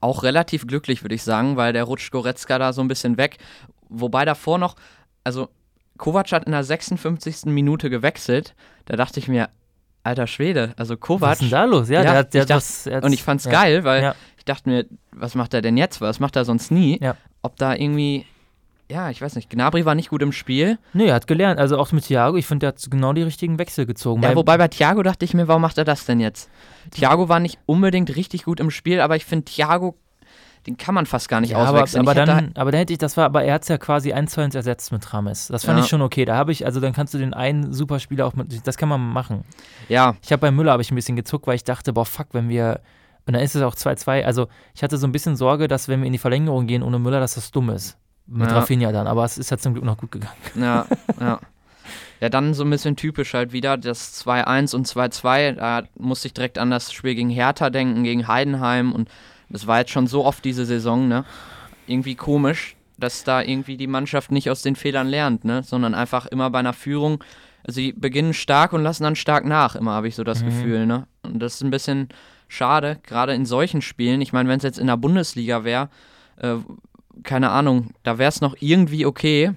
auch 0.00 0.22
relativ 0.22 0.66
glücklich, 0.66 1.04
würde 1.04 1.14
ich 1.14 1.22
sagen, 1.22 1.58
weil 1.58 1.74
der 1.74 1.84
rutscht 1.84 2.10
Goretzka 2.10 2.58
da 2.58 2.72
so 2.72 2.80
ein 2.80 2.88
bisschen 2.88 3.18
weg. 3.18 3.36
Wobei 3.90 4.24
davor 4.24 4.56
noch, 4.56 4.76
also 5.24 5.50
Kovac 5.98 6.32
hat 6.32 6.44
in 6.44 6.52
der 6.52 6.64
56. 6.64 7.44
Minute 7.44 7.90
gewechselt. 7.90 8.54
Da 8.86 8.96
dachte 8.96 9.20
ich 9.20 9.28
mir, 9.28 9.50
alter 10.04 10.26
Schwede, 10.26 10.72
also 10.78 10.96
Kovac. 10.96 11.32
Was 11.32 11.42
ist 11.42 11.42
denn 11.42 11.50
da 11.50 11.64
los? 11.66 11.90
Ja, 11.90 11.96
ja 11.96 12.02
der 12.02 12.14
hat, 12.14 12.32
der 12.32 12.46
dachte, 12.46 12.54
was, 12.54 13.04
Und 13.04 13.12
ich 13.12 13.22
fand's 13.22 13.44
ja. 13.44 13.50
geil, 13.50 13.84
weil 13.84 14.02
ja. 14.02 14.14
ich 14.38 14.46
dachte 14.46 14.70
mir, 14.70 14.86
was 15.12 15.34
macht 15.34 15.52
er 15.52 15.60
denn 15.60 15.76
jetzt? 15.76 16.00
Was 16.00 16.18
macht 16.18 16.34
er 16.34 16.46
sonst 16.46 16.70
nie? 16.70 16.98
Ob 17.42 17.56
da 17.56 17.74
irgendwie, 17.74 18.24
ja, 18.90 19.10
ich 19.10 19.20
weiß 19.20 19.36
nicht, 19.36 19.50
Gnabry 19.50 19.84
war 19.84 19.94
nicht 19.94 20.10
gut 20.10 20.22
im 20.22 20.32
Spiel. 20.32 20.78
Nee, 20.94 21.06
er 21.06 21.14
hat 21.14 21.26
gelernt. 21.26 21.60
Also 21.60 21.78
auch 21.78 21.92
mit 21.92 22.04
Thiago, 22.04 22.36
ich 22.36 22.46
finde, 22.46 22.60
der 22.60 22.68
hat 22.68 22.90
genau 22.90 23.12
die 23.12 23.22
richtigen 23.22 23.58
Wechsel 23.58 23.86
gezogen. 23.86 24.22
Ja, 24.22 24.34
wobei 24.34 24.56
bei 24.56 24.68
Thiago 24.68 25.02
dachte 25.02 25.24
ich 25.24 25.34
mir, 25.34 25.48
warum 25.48 25.62
macht 25.62 25.78
er 25.78 25.84
das 25.84 26.06
denn 26.06 26.20
jetzt? 26.20 26.50
Thiago 26.90 27.28
war 27.28 27.40
nicht 27.40 27.58
unbedingt 27.66 28.14
richtig 28.16 28.44
gut 28.44 28.60
im 28.60 28.70
Spiel, 28.70 29.00
aber 29.00 29.16
ich 29.16 29.24
finde, 29.24 29.44
Thiago 29.44 29.96
den 30.66 30.76
kann 30.76 30.94
man 30.94 31.06
fast 31.06 31.28
gar 31.28 31.40
nicht 31.40 31.50
ja, 31.50 31.58
auswechseln. 31.58 32.02
Aber, 32.02 32.10
aber 32.10 32.26
dann, 32.26 32.52
aber 32.54 32.70
dann 32.72 32.80
hätte 32.80 32.92
ich, 32.92 32.98
das 32.98 33.16
war, 33.16 33.24
aber 33.24 33.44
er 33.44 33.54
hat 33.54 33.62
es 33.62 33.68
ja 33.68 33.78
quasi 33.78 34.12
eins 34.12 34.32
zu 34.32 34.40
eins 34.40 34.54
ersetzt 34.54 34.92
mit 34.92 35.14
Rames. 35.14 35.48
Das 35.48 35.64
fand 35.64 35.78
ja. 35.78 35.84
ich 35.84 35.88
schon 35.88 36.02
okay. 36.02 36.24
Da 36.24 36.36
habe 36.36 36.52
ich, 36.52 36.66
also 36.66 36.80
dann 36.80 36.92
kannst 36.92 37.14
du 37.14 37.18
den 37.18 37.32
einen 37.32 37.72
Superspieler 37.72 38.26
auch 38.26 38.34
mit, 38.34 38.66
das 38.66 38.76
kann 38.76 38.88
man 38.88 39.00
machen. 39.00 39.44
Ja. 39.88 40.16
Ich 40.22 40.32
habe 40.32 40.40
bei 40.40 40.50
Müller 40.50 40.72
habe 40.72 40.82
ich 40.82 40.90
ein 40.90 40.94
bisschen 40.94 41.16
gezuckt, 41.16 41.46
weil 41.46 41.54
ich 41.54 41.64
dachte, 41.64 41.92
boah, 41.92 42.04
fuck, 42.04 42.28
wenn 42.32 42.48
wir, 42.48 42.80
und 43.26 43.34
dann 43.34 43.42
ist 43.42 43.54
es 43.54 43.62
auch 43.62 43.74
2-2. 43.74 44.24
Also 44.24 44.48
ich 44.74 44.82
hatte 44.82 44.98
so 44.98 45.06
ein 45.06 45.12
bisschen 45.12 45.36
Sorge, 45.36 45.68
dass 45.68 45.88
wenn 45.88 46.00
wir 46.00 46.06
in 46.06 46.12
die 46.12 46.18
Verlängerung 46.18 46.66
gehen 46.66 46.82
ohne 46.82 46.98
Müller, 46.98 47.20
dass 47.20 47.34
das 47.34 47.50
dumm 47.50 47.70
ist. 47.70 47.96
Mit 48.30 48.48
ja. 48.48 48.58
Rafinha 48.58 48.92
dann, 48.92 49.06
aber 49.06 49.24
es 49.24 49.38
ist 49.38 49.50
ja 49.50 49.56
zum 49.56 49.72
Glück 49.72 49.84
noch 49.84 49.96
gut 49.96 50.12
gegangen. 50.12 50.36
Ja, 50.54 50.86
ja. 51.20 51.40
Ja, 52.20 52.28
dann 52.28 52.52
so 52.52 52.64
ein 52.64 52.70
bisschen 52.70 52.96
typisch 52.96 53.32
halt 53.34 53.52
wieder 53.52 53.76
das 53.76 54.24
2-1 54.26 54.74
und 54.74 54.88
2-2. 54.88 55.52
Da 55.52 55.82
musste 55.96 56.26
ich 56.28 56.34
direkt 56.34 56.58
an 56.58 56.70
das 56.70 56.92
Spiel 56.92 57.14
gegen 57.14 57.30
Hertha 57.30 57.70
denken, 57.70 58.02
gegen 58.02 58.26
Heidenheim 58.26 58.92
und 58.92 59.08
das 59.48 59.66
war 59.66 59.78
jetzt 59.78 59.92
schon 59.92 60.06
so 60.06 60.24
oft 60.24 60.44
diese 60.44 60.66
Saison, 60.66 61.08
ne? 61.08 61.24
Irgendwie 61.86 62.16
komisch, 62.16 62.76
dass 62.98 63.24
da 63.24 63.40
irgendwie 63.40 63.76
die 63.76 63.86
Mannschaft 63.86 64.30
nicht 64.30 64.50
aus 64.50 64.62
den 64.62 64.76
Fehlern 64.76 65.08
lernt, 65.08 65.44
ne? 65.44 65.62
Sondern 65.62 65.94
einfach 65.94 66.26
immer 66.26 66.50
bei 66.50 66.58
einer 66.58 66.72
Führung, 66.72 67.22
also 67.64 67.76
sie 67.76 67.92
beginnen 67.92 68.34
stark 68.34 68.72
und 68.72 68.82
lassen 68.82 69.04
dann 69.04 69.16
stark 69.16 69.44
nach, 69.44 69.74
immer 69.74 69.92
habe 69.92 70.08
ich 70.08 70.16
so 70.16 70.24
das 70.24 70.42
mhm. 70.42 70.46
Gefühl, 70.46 70.86
ne? 70.86 71.06
Und 71.22 71.38
das 71.38 71.54
ist 71.54 71.62
ein 71.62 71.70
bisschen 71.70 72.08
schade, 72.48 72.98
gerade 73.06 73.34
in 73.34 73.46
solchen 73.46 73.80
Spielen. 73.80 74.20
Ich 74.20 74.32
meine, 74.32 74.48
wenn 74.48 74.58
es 74.58 74.64
jetzt 74.64 74.78
in 74.78 74.88
der 74.88 74.96
Bundesliga 74.96 75.64
wäre, 75.64 75.88
äh, 76.36 76.56
keine 77.22 77.50
Ahnung, 77.50 77.90
da 78.02 78.18
wäre 78.18 78.28
es 78.28 78.40
noch 78.40 78.56
irgendwie 78.60 79.06
okay. 79.06 79.52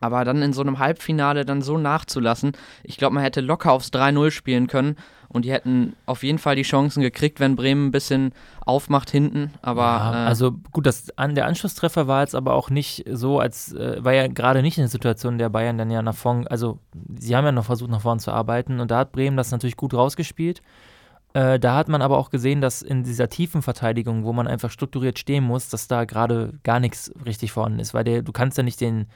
Aber 0.00 0.24
dann 0.24 0.42
in 0.42 0.52
so 0.52 0.60
einem 0.60 0.78
Halbfinale 0.78 1.46
dann 1.46 1.62
so 1.62 1.78
nachzulassen, 1.78 2.52
ich 2.82 2.98
glaube, 2.98 3.14
man 3.14 3.22
hätte 3.22 3.40
locker 3.40 3.72
aufs 3.72 3.88
3-0 3.88 4.30
spielen 4.30 4.66
können 4.66 4.96
und 5.28 5.44
die 5.44 5.52
hätten 5.52 5.96
auf 6.06 6.22
jeden 6.22 6.38
Fall 6.38 6.56
die 6.56 6.62
Chancen 6.62 7.00
gekriegt, 7.00 7.40
wenn 7.40 7.56
Bremen 7.56 7.86
ein 7.86 7.90
bisschen 7.90 8.32
aufmacht 8.66 9.10
hinten. 9.10 9.52
Aber 9.62 9.82
ja, 9.82 10.24
äh, 10.24 10.26
also 10.26 10.52
gut, 10.72 10.86
das, 10.86 11.16
an, 11.16 11.34
der 11.34 11.46
Anschlusstreffer 11.46 12.06
war 12.06 12.20
jetzt 12.20 12.34
aber 12.34 12.52
auch 12.52 12.70
nicht 12.70 13.04
so, 13.10 13.40
als 13.40 13.72
äh, 13.72 14.04
war 14.04 14.12
ja 14.12 14.26
gerade 14.26 14.62
nicht 14.62 14.78
in 14.78 14.82
der 14.82 14.90
Situation, 14.90 15.34
in 15.34 15.38
der 15.38 15.48
Bayern 15.48 15.78
dann 15.78 15.90
ja 15.90 16.02
nach 16.02 16.14
vorn, 16.14 16.46
also 16.46 16.78
sie 17.18 17.34
haben 17.34 17.44
ja 17.44 17.52
noch 17.52 17.64
versucht, 17.64 17.90
nach 17.90 18.02
vorn 18.02 18.20
zu 18.20 18.30
arbeiten 18.30 18.78
und 18.80 18.90
da 18.90 18.98
hat 18.98 19.12
Bremen 19.12 19.36
das 19.36 19.50
natürlich 19.50 19.76
gut 19.76 19.94
rausgespielt. 19.94 20.62
Äh, 21.34 21.58
da 21.58 21.74
hat 21.74 21.88
man 21.88 22.00
aber 22.00 22.16
auch 22.16 22.30
gesehen, 22.30 22.60
dass 22.60 22.80
in 22.80 23.02
dieser 23.02 23.28
tiefen 23.28 23.60
Verteidigung, 23.60 24.24
wo 24.24 24.32
man 24.32 24.46
einfach 24.46 24.70
strukturiert 24.70 25.18
stehen 25.18 25.44
muss, 25.44 25.68
dass 25.68 25.88
da 25.88 26.04
gerade 26.04 26.54
gar 26.62 26.80
nichts 26.80 27.12
richtig 27.26 27.52
vorhanden 27.52 27.80
ist, 27.80 27.92
weil 27.92 28.04
der, 28.04 28.22
du 28.22 28.32
kannst 28.32 28.56
ja 28.56 28.62
nicht 28.62 28.80
den 28.80 29.06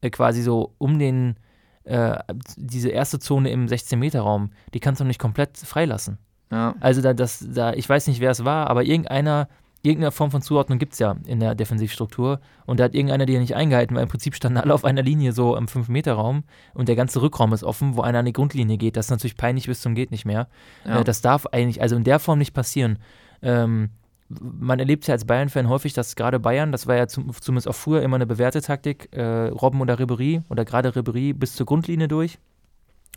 äh, 0.00 0.10
quasi 0.10 0.42
so 0.42 0.72
um 0.78 0.98
den 0.98 1.36
äh, 1.84 2.18
diese 2.56 2.88
erste 2.88 3.18
Zone 3.18 3.50
im 3.50 3.66
16-Meter-Raum, 3.66 4.50
die 4.72 4.80
kannst 4.80 5.00
du 5.00 5.04
nicht 5.04 5.20
komplett 5.20 5.58
freilassen. 5.58 6.18
Ja. 6.50 6.74
Also 6.80 7.02
da, 7.02 7.12
das, 7.12 7.46
da, 7.48 7.74
ich 7.74 7.88
weiß 7.88 8.06
nicht, 8.06 8.20
wer 8.20 8.30
es 8.30 8.44
war, 8.44 8.68
aber 8.68 8.84
irgendeiner, 8.84 9.48
irgendeine 9.82 10.10
Form 10.10 10.30
von 10.30 10.42
Zuordnung 10.42 10.78
gibt 10.78 10.92
es 10.92 10.98
ja 10.98 11.16
in 11.26 11.40
der 11.40 11.54
Defensivstruktur. 11.54 12.40
Und 12.66 12.80
da 12.80 12.84
hat 12.84 12.94
irgendeiner 12.94 13.26
die 13.26 13.32
ja 13.32 13.40
nicht 13.40 13.56
eingehalten, 13.56 13.96
weil 13.96 14.02
im 14.02 14.08
Prinzip 14.08 14.34
standen 14.34 14.58
alle 14.58 14.74
auf 14.74 14.84
einer 14.84 15.02
Linie 15.02 15.32
so 15.32 15.56
im 15.56 15.66
5-Meter-Raum 15.66 16.44
und 16.74 16.88
der 16.88 16.96
ganze 16.96 17.22
Rückraum 17.22 17.52
ist 17.52 17.64
offen, 17.64 17.96
wo 17.96 18.02
einer 18.02 18.18
an 18.18 18.26
die 18.26 18.32
Grundlinie 18.32 18.76
geht. 18.76 18.96
Das 18.96 19.06
ist 19.06 19.10
natürlich 19.10 19.36
peinlich 19.36 19.66
bis 19.66 19.80
zum 19.80 19.94
geht 19.94 20.10
nicht 20.10 20.24
mehr. 20.24 20.48
Ja. 20.84 21.00
Äh, 21.00 21.04
das 21.04 21.22
darf 21.22 21.46
eigentlich, 21.46 21.80
also 21.80 21.96
in 21.96 22.04
der 22.04 22.18
Form 22.18 22.38
nicht 22.38 22.52
passieren. 22.52 22.98
Ähm, 23.42 23.90
man 24.28 24.78
erlebt 24.78 25.06
ja 25.08 25.14
als 25.14 25.24
Bayern-Fan 25.24 25.68
häufig, 25.68 25.92
dass 25.92 26.14
gerade 26.14 26.38
Bayern, 26.38 26.70
das 26.70 26.86
war 26.86 26.96
ja 26.96 27.08
zum, 27.08 27.32
zumindest 27.32 27.66
auch 27.66 27.74
früher 27.74 28.02
immer 28.02 28.16
eine 28.16 28.26
bewährte 28.26 28.60
Taktik, 28.60 29.08
äh, 29.12 29.48
Robben 29.48 29.80
oder 29.80 29.98
Ribery 29.98 30.42
oder 30.48 30.64
gerade 30.64 30.94
Ribery 30.94 31.32
bis 31.32 31.56
zur 31.56 31.66
Grundlinie 31.66 32.06
durch. 32.06 32.38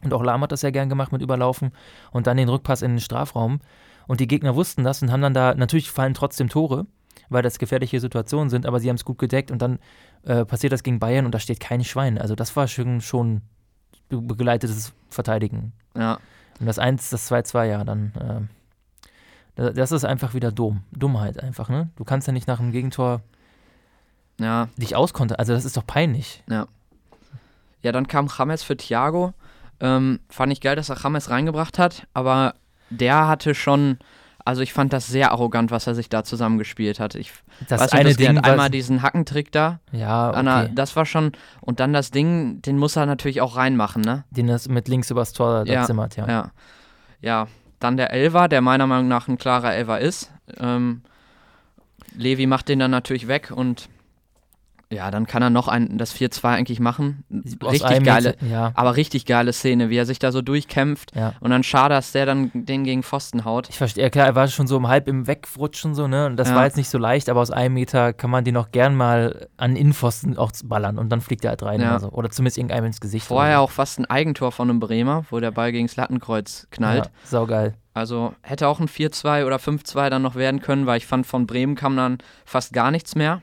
Und 0.03 0.13
auch 0.13 0.23
Lahm 0.23 0.41
hat 0.41 0.51
das 0.51 0.63
ja 0.63 0.71
gern 0.71 0.89
gemacht 0.89 1.11
mit 1.11 1.21
Überlaufen 1.21 1.71
und 2.11 2.27
dann 2.27 2.37
den 2.37 2.49
Rückpass 2.49 2.81
in 2.81 2.91
den 2.91 2.99
Strafraum. 2.99 3.59
Und 4.07 4.19
die 4.19 4.27
Gegner 4.27 4.55
wussten 4.55 4.83
das 4.83 5.01
und 5.01 5.11
haben 5.11 5.21
dann 5.21 5.33
da, 5.33 5.55
natürlich 5.55 5.91
fallen 5.91 6.13
trotzdem 6.13 6.49
Tore, 6.49 6.85
weil 7.29 7.41
das 7.41 7.59
gefährliche 7.59 7.99
Situationen 7.99 8.49
sind, 8.49 8.65
aber 8.65 8.79
sie 8.79 8.89
haben 8.89 8.95
es 8.95 9.05
gut 9.05 9.17
gedeckt 9.17 9.51
und 9.51 9.61
dann 9.61 9.79
äh, 10.23 10.45
passiert 10.45 10.73
das 10.73 10.83
gegen 10.83 10.99
Bayern 10.99 11.25
und 11.25 11.33
da 11.33 11.39
steht 11.39 11.59
kein 11.59 11.83
Schwein. 11.83 12.17
Also 12.17 12.35
das 12.35 12.55
war 12.55 12.67
schon, 12.67 13.01
schon 13.01 13.41
begleitetes 14.09 14.93
Verteidigen. 15.09 15.73
Ja. 15.95 16.19
Und 16.59 16.65
das 16.65 16.79
1, 16.79 17.09
das 17.09 17.31
2-2, 17.31 17.65
ja, 17.65 17.83
dann. 17.83 18.13
Äh, 18.15 19.73
das 19.73 19.91
ist 19.91 20.03
einfach 20.03 20.33
wieder 20.33 20.51
dumm. 20.51 20.81
Dummheit 20.91 21.41
einfach, 21.41 21.69
ne? 21.69 21.89
Du 21.95 22.03
kannst 22.03 22.25
ja 22.25 22.33
nicht 22.33 22.47
nach 22.47 22.59
einem 22.59 22.71
Gegentor 22.71 23.21
ja. 24.39 24.67
dich 24.77 24.95
auskontern. 24.95 25.37
Also 25.37 25.53
das 25.53 25.63
ist 25.63 25.77
doch 25.77 25.85
peinlich. 25.85 26.43
Ja. 26.49 26.67
Ja, 27.83 27.91
dann 27.91 28.07
kam 28.07 28.29
James 28.29 28.63
für 28.63 28.75
Thiago. 28.75 29.33
Ähm, 29.79 30.21
fand 30.29 30.51
ich 30.51 30.61
geil, 30.61 30.75
dass 30.75 30.89
er 30.89 31.03
James 31.03 31.29
reingebracht 31.29 31.77
hat, 31.77 32.07
aber 32.13 32.55
der 32.99 33.27
hatte 33.27 33.55
schon, 33.55 33.97
also 34.45 34.61
ich 34.61 34.73
fand 34.73 34.93
das 34.93 35.07
sehr 35.07 35.31
arrogant, 35.31 35.71
was 35.71 35.87
er 35.87 35.95
sich 35.95 36.09
da 36.09 36.23
zusammengespielt 36.23 36.99
hat. 36.99 37.15
Ich 37.15 37.31
Das 37.69 37.81
weiß 37.81 37.91
eine 37.93 38.09
nicht, 38.09 38.19
Ding, 38.19 38.37
hat 38.37 38.45
einmal 38.45 38.69
diesen 38.69 39.01
Hackentrick 39.01 39.51
da. 39.51 39.79
Ja, 39.91 40.31
Anna, 40.31 40.63
okay. 40.63 40.71
das 40.75 40.95
war 40.95 41.05
schon, 41.05 41.31
und 41.61 41.79
dann 41.79 41.93
das 41.93 42.11
Ding, 42.11 42.61
den 42.61 42.77
muss 42.77 42.95
er 42.95 43.05
natürlich 43.05 43.41
auch 43.41 43.55
reinmachen, 43.55 44.01
ne? 44.01 44.23
Den 44.31 44.47
das 44.47 44.67
mit 44.67 44.87
links 44.87 45.09
übers 45.11 45.33
Tor 45.33 45.65
da 45.65 45.71
Ja, 45.73 45.83
zimmert, 45.83 46.15
ja. 46.15 46.27
Ja. 46.27 46.51
Ja, 47.21 47.47
dann 47.79 47.95
der 47.97 48.11
Elver, 48.11 48.47
der 48.47 48.61
meiner 48.61 48.85
Meinung 48.87 49.07
nach 49.07 49.27
ein 49.27 49.37
klarer 49.37 49.73
Elver 49.73 49.99
ist. 49.99 50.31
Ähm, 50.59 51.03
Levi 52.15 52.47
macht 52.47 52.67
den 52.69 52.79
dann 52.79 52.91
natürlich 52.91 53.27
weg 53.27 53.51
und 53.55 53.89
ja, 54.91 55.09
dann 55.11 55.25
kann 55.25 55.41
er 55.41 55.49
noch 55.49 55.67
ein, 55.67 55.97
das 55.97 56.15
4-2 56.15 56.45
eigentlich 56.49 56.79
machen. 56.79 57.23
Aus 57.63 57.73
Richtig 57.73 58.03
geile, 58.03 58.35
Ja, 58.47 58.71
aber 58.75 58.95
richtig 58.95 59.25
geile 59.25 59.51
Szene, 59.53 59.89
wie 59.89 59.97
er 59.97 60.05
sich 60.05 60.19
da 60.19 60.31
so 60.31 60.41
durchkämpft 60.41 61.15
ja. 61.15 61.33
und 61.39 61.49
dann 61.49 61.63
schade, 61.63 61.95
dass 61.95 62.11
der 62.11 62.25
dann 62.25 62.51
den 62.53 62.83
gegen 62.83 63.01
Pfosten 63.01 63.43
haut. 63.45 63.69
Ich 63.69 63.77
verstehe, 63.77 64.03
ja 64.03 64.09
klar, 64.09 64.27
er 64.27 64.35
war 64.35 64.47
schon 64.47 64.67
so 64.67 64.77
im 64.77 64.87
halb 64.87 65.07
im 65.07 65.25
Wegrutschen 65.27 65.95
so, 65.95 66.07
ne? 66.07 66.27
Und 66.27 66.37
das 66.37 66.49
Ja. 66.49 66.55
war 66.55 66.65
jetzt 66.65 66.77
nicht 66.77 66.89
so 66.89 66.97
leicht, 66.97 67.29
aber 67.29 67.41
aus 67.41 67.49
einem 67.51 67.73
Meter 67.73 68.13
kann 68.13 68.29
man 68.29 68.43
den 68.43 68.55
auch 68.57 68.71
gern 68.71 68.95
mal 68.95 69.47
an 69.57 69.75
Innenpfosten 69.75 70.37
auch 70.37 70.51
ballern 70.65 70.99
und 70.99 71.09
dann 71.09 71.21
fliegt 71.21 71.43
er 71.45 71.49
halt 71.51 71.63
rein 71.63 71.81
Ja. 71.81 72.01
oder 72.03 72.29
zumindest 72.29 72.57
irgendeinem 72.57 72.85
ins 72.85 73.01
Gesicht. 73.01 73.25
Vorher 73.25 73.61
auch 73.61 73.71
fast 73.71 73.99
ein 73.99 74.05
Eigentor 74.05 74.51
von 74.51 74.69
einem 74.69 74.79
Bremer, 74.79 75.25
wo 75.31 75.39
der 75.39 75.51
Ball 75.51 75.71
gegen 75.71 75.87
das 75.87 75.95
Lattenkreuz 75.95 76.67
knallt. 76.71 77.05
Ja, 77.05 77.11
saugeil. 77.25 77.73
Also 77.95 78.33
hätte 78.41 78.67
auch 78.67 78.79
ein 78.79 78.87
4-2 78.87 79.45
oder 79.45 79.57
5-2 79.57 80.09
dann 80.09 80.21
noch 80.23 80.35
werden 80.35 80.61
können, 80.61 80.85
weil 80.87 80.97
ich 80.97 81.05
fand, 81.05 81.25
von 81.27 81.45
Bremen 81.45 81.75
kam 81.75 81.95
dann 81.95 82.17
fast 82.45 82.73
gar 82.73 82.89
nichts 82.91 83.15
mehr. 83.15 83.41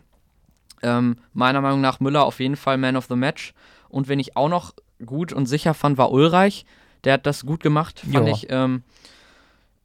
Ähm, 0.83 1.17
meiner 1.33 1.61
Meinung 1.61 1.81
nach 1.81 2.01
Müller 2.01 2.25
auf 2.25 2.41
jeden 2.41 2.57
Fall 2.57 2.79
Man 2.79 2.97
of 2.97 3.07
the 3.09 3.17
Match. 3.17 3.53
Und 3.89 4.09
wen 4.09 4.19
ich 4.19 4.37
auch 4.37 4.49
noch 4.49 4.73
gut 5.05 5.33
und 5.33 5.47
sicher 5.47 5.75
fand, 5.75 5.99
war 5.99 6.11
Ulreich. 6.13 6.65
Der 7.05 7.15
hat 7.15 7.27
das 7.27 7.45
gut 7.47 7.63
gemacht, 7.63 8.01
fand 8.01 8.27
Ja. 8.29 8.33
ich. 8.35 8.47
Ähm, 8.51 8.83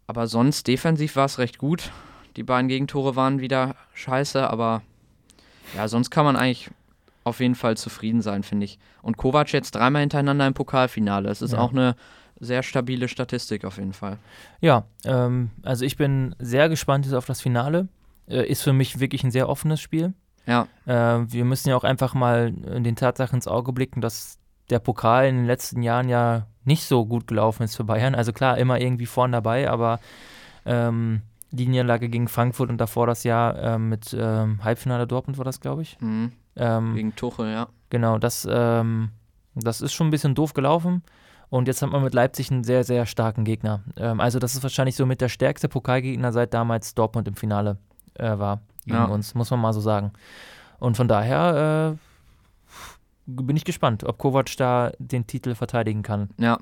aber 0.08 0.28
sonst 0.28 0.68
defensiv 0.68 1.16
war 1.16 1.26
es 1.26 1.40
recht 1.40 1.58
gut. 1.58 1.92
Die 2.36 2.44
beiden 2.44 2.68
Gegentore 2.68 3.16
waren 3.16 3.40
wieder 3.40 3.76
scheiße, 3.94 4.50
aber 4.50 4.82
ja, 5.76 5.88
sonst 5.88 6.10
kann 6.12 6.26
man 6.26 6.36
eigentlich 6.36 6.70
auf 7.24 7.40
jeden 7.40 7.56
Fall 7.56 7.76
zufrieden 7.78 8.22
sein, 8.22 8.44
finde 8.44 8.66
ich. 8.66 8.78
Und 9.02 9.18
Kovac 9.18 9.52
jetzt 9.52 9.74
dreimal 9.74 10.02
hintereinander 10.02 10.46
im 10.46 10.54
Pokalfinale. 10.54 11.28
Das 11.28 11.42
ist 11.42 11.54
Ja. 11.54 11.60
auch 11.60 11.72
eine 11.72 11.96
sehr 12.40 12.62
stabile 12.62 13.08
Statistik 13.08 13.64
auf 13.66 13.78
jeden 13.78 13.94
Fall. 13.94 14.20
Ja, 14.62 14.86
ähm, 15.06 15.50
also 15.64 15.86
ich 15.86 15.96
bin 15.98 16.36
sehr 16.38 16.70
gespannt 16.70 17.06
jetzt 17.06 17.16
auf 17.16 17.26
das 17.26 17.42
Finale. 17.42 17.88
Äh, 18.28 18.46
ist 18.48 18.62
für 18.62 18.74
mich 18.74 19.00
wirklich 19.00 19.24
ein 19.24 19.32
sehr 19.32 19.48
offenes 19.50 19.80
Spiel. 19.82 20.14
Ja, 20.46 20.68
Äh, 20.86 21.32
wir 21.32 21.46
müssen 21.46 21.70
ja 21.70 21.76
auch 21.76 21.84
einfach 21.84 22.14
mal 22.14 22.54
in 22.74 22.84
den 22.84 22.96
Tatsachen 22.96 23.36
ins 23.36 23.48
Auge 23.48 23.74
blicken, 23.74 24.02
dass 24.02 24.38
der 24.70 24.80
Pokal 24.80 25.28
in 25.28 25.36
den 25.38 25.46
letzten 25.46 25.82
Jahren 25.82 26.10
ja 26.10 26.48
nicht 26.64 26.86
so 26.86 27.06
gut 27.06 27.28
gelaufen 27.28 27.64
ist 27.64 27.76
für 27.76 27.84
Bayern. 27.84 28.16
Also 28.16 28.34
klar, 28.34 28.58
immer 28.58 28.80
irgendwie 28.80 29.06
vorn 29.06 29.32
dabei, 29.32 29.70
aber 29.70 30.00
ähm, 30.66 31.22
die 31.52 31.68
Niederlage 31.68 32.10
gegen 32.10 32.28
Frankfurt 32.28 32.70
und 32.70 32.80
davor 32.80 33.08
das 33.08 33.24
Jahr 33.24 33.58
ähm, 33.62 33.90
mit 33.90 34.16
ähm, 34.18 34.64
Halbfinale 34.64 35.08
Dortmund 35.08 35.38
war 35.38 35.46
das, 35.46 35.60
glaube 35.60 35.84
ich. 35.84 36.00
mhm. 36.00 36.32
Ähm, 36.58 36.96
wegen 36.96 37.16
Tuchel, 37.16 37.52
ja. 37.52 37.68
genau, 37.90 38.18
das, 38.18 38.48
ähm, 38.50 39.10
das 39.56 39.82
ist 39.82 39.94
schon 39.94 40.08
ein 40.08 40.12
bisschen 40.12 40.36
doof 40.36 40.54
gelaufen. 40.54 41.04
Und 41.50 41.68
jetzt 41.68 41.82
hat 41.82 41.92
man 41.92 42.02
mit 42.02 42.14
Leipzig 42.14 42.50
einen 42.50 42.64
sehr, 42.64 42.86
sehr 42.86 43.06
starken 43.06 43.44
Gegner. 43.44 43.82
Ähm, 43.98 44.20
also 44.22 44.40
das 44.40 44.56
ist 44.56 44.64
wahrscheinlich 44.64 44.96
so 44.96 45.06
mit 45.06 45.20
der 45.20 45.30
stärkste 45.30 45.68
Pokalgegner 45.68 46.32
seit 46.32 46.54
damals 46.54 46.96
Dortmund 46.96 47.28
im 47.28 47.36
Finale 47.36 47.78
äh, 48.16 48.40
war 48.40 48.62
gegen 48.86 48.98
Ja. 48.98 49.06
uns, 49.06 49.36
muss 49.36 49.50
man 49.52 49.60
mal 49.60 49.74
so 49.74 49.82
sagen. 49.82 50.12
Und 50.80 50.98
von 50.98 51.08
daher 51.08 51.96
äh, 51.96 51.98
bin 53.28 53.56
ich 53.58 53.66
gespannt, 53.66 54.04
ob 54.04 54.18
Kovac 54.18 54.56
da 54.58 54.92
den 55.00 55.26
Titel 55.28 55.56
verteidigen 55.56 56.04
kann. 56.04 56.30
Ja, 56.38 56.58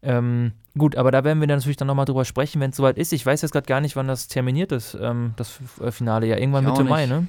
Ähm, 0.00 0.52
gut, 0.76 0.94
aber 0.94 1.10
da 1.10 1.24
werden 1.24 1.40
wir 1.40 1.48
dann 1.48 1.58
natürlich 1.58 1.76
dann 1.76 1.88
nochmal 1.88 2.04
drüber 2.04 2.24
sprechen, 2.24 2.60
wenn 2.60 2.70
es 2.70 2.76
soweit 2.76 2.96
ist. 2.98 3.12
Ich 3.12 3.26
weiß 3.26 3.42
jetzt 3.42 3.50
gerade 3.50 3.66
gar 3.66 3.80
nicht, 3.80 3.96
wann 3.96 4.06
das 4.06 4.28
terminiert 4.28 4.70
ist, 4.70 4.96
ähm, 5.00 5.32
das 5.36 5.58
äh, 5.80 5.90
Finale. 5.90 6.26
Ja, 6.28 6.36
irgendwann 6.36 6.64
Ich 6.64 6.70
Mitte 6.70 6.84
Mai, 6.84 7.06
ne? 7.06 7.26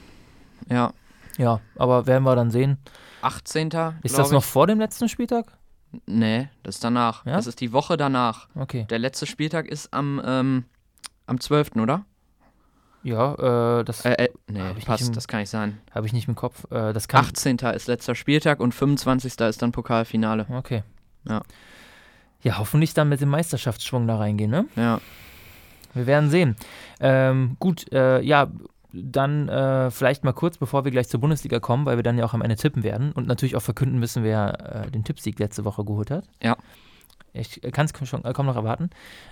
ja. 0.69 0.93
Ja, 1.37 1.61
aber 1.77 2.05
werden 2.05 2.25
wir 2.25 2.35
dann 2.35 2.51
sehen. 2.51 2.77
18. 3.21 3.69
Ist 4.03 4.17
das 4.19 4.29
noch 4.31 4.41
ich. 4.43 4.45
vor 4.49 4.67
dem 4.67 4.77
letzten 4.77 5.07
Spieltag? 5.09 5.53
Nee, 6.05 6.49
das 6.63 6.75
ist 6.75 6.83
danach. 6.83 7.25
Ja? 7.25 7.37
Das 7.37 7.47
ist 7.47 7.61
die 7.61 7.71
Woche 7.71 7.95
danach. 7.97 8.47
Okay. 8.55 8.85
Der 8.89 8.99
letzte 8.99 9.25
Spieltag 9.25 9.65
ist 9.67 9.91
am, 9.93 10.21
ähm, 10.23 10.65
am 11.27 11.39
12., 11.39 11.71
oder? 11.77 12.05
Ja, 13.03 13.79
äh, 13.79 13.83
das 13.85 14.03
Äh, 14.05 14.13
äh, 14.25 14.29
nee, 14.47 14.59
passt, 14.85 15.07
im- 15.07 15.13
das 15.13 15.27
kann 15.27 15.39
nicht 15.39 15.49
sein. 15.49 15.79
habe 15.93 16.05
ich 16.05 16.13
nicht 16.13 16.27
im 16.27 16.35
Kopf. 16.35 16.65
Äh, 16.71 16.91
das 16.93 17.07
kann. 17.07 17.23
18. 17.25 17.57
ist 17.73 17.87
letzter 17.87 18.13
Spieltag 18.15 18.59
und 18.59 18.73
25. 18.73 19.39
ist 19.39 19.61
dann 19.61 19.71
Pokalfinale. 19.71 20.45
Okay. 20.49 20.83
Ja. 21.25 21.41
Ja, 22.41 22.57
hoffentlich 22.57 22.93
dann 22.93 23.09
mit 23.09 23.19
dem 23.21 23.29
Meisterschaftsschwung 23.29 24.07
da 24.07 24.17
reingehen, 24.17 24.51
ne? 24.51 24.65
Ja, 24.75 24.99
Wir 25.93 26.07
werden 26.07 26.29
sehen. 26.29 26.55
Ähm, 26.99 27.57
gut, 27.59 27.91
äh, 27.91 28.21
ja, 28.21 28.47
dann 28.93 29.49
äh, 29.49 29.91
vielleicht 29.91 30.23
mal 30.23 30.31
kurz, 30.33 30.57
bevor 30.57 30.83
wir 30.83 30.91
gleich 30.91 31.09
zur 31.09 31.19
Bundesliga 31.19 31.59
kommen, 31.59 31.85
weil 31.85 31.97
wir 31.97 32.03
dann 32.03 32.17
ja 32.17 32.25
auch 32.25 32.33
am 32.33 32.41
Ende 32.41 32.55
tippen 32.55 32.83
werden 32.83 33.11
und 33.11 33.27
natürlich 33.27 33.55
auch 33.55 33.61
verkünden 33.61 33.99
müssen, 33.99 34.23
wer 34.23 34.85
äh, 34.87 34.91
den 34.91 35.03
Tippsieg 35.03 35.37
letzte 35.39 35.63
Woche 35.65 35.83
geholt 35.85 36.11
hat. 36.11 36.25
Ja. 36.41 36.57
Ich 37.33 37.61
kann 37.71 37.85
es 37.85 38.09
schon 38.09 38.25
äh, 38.25 38.33
kaum 38.33 38.45
noch 38.45 38.55
erwarten. 38.55 38.89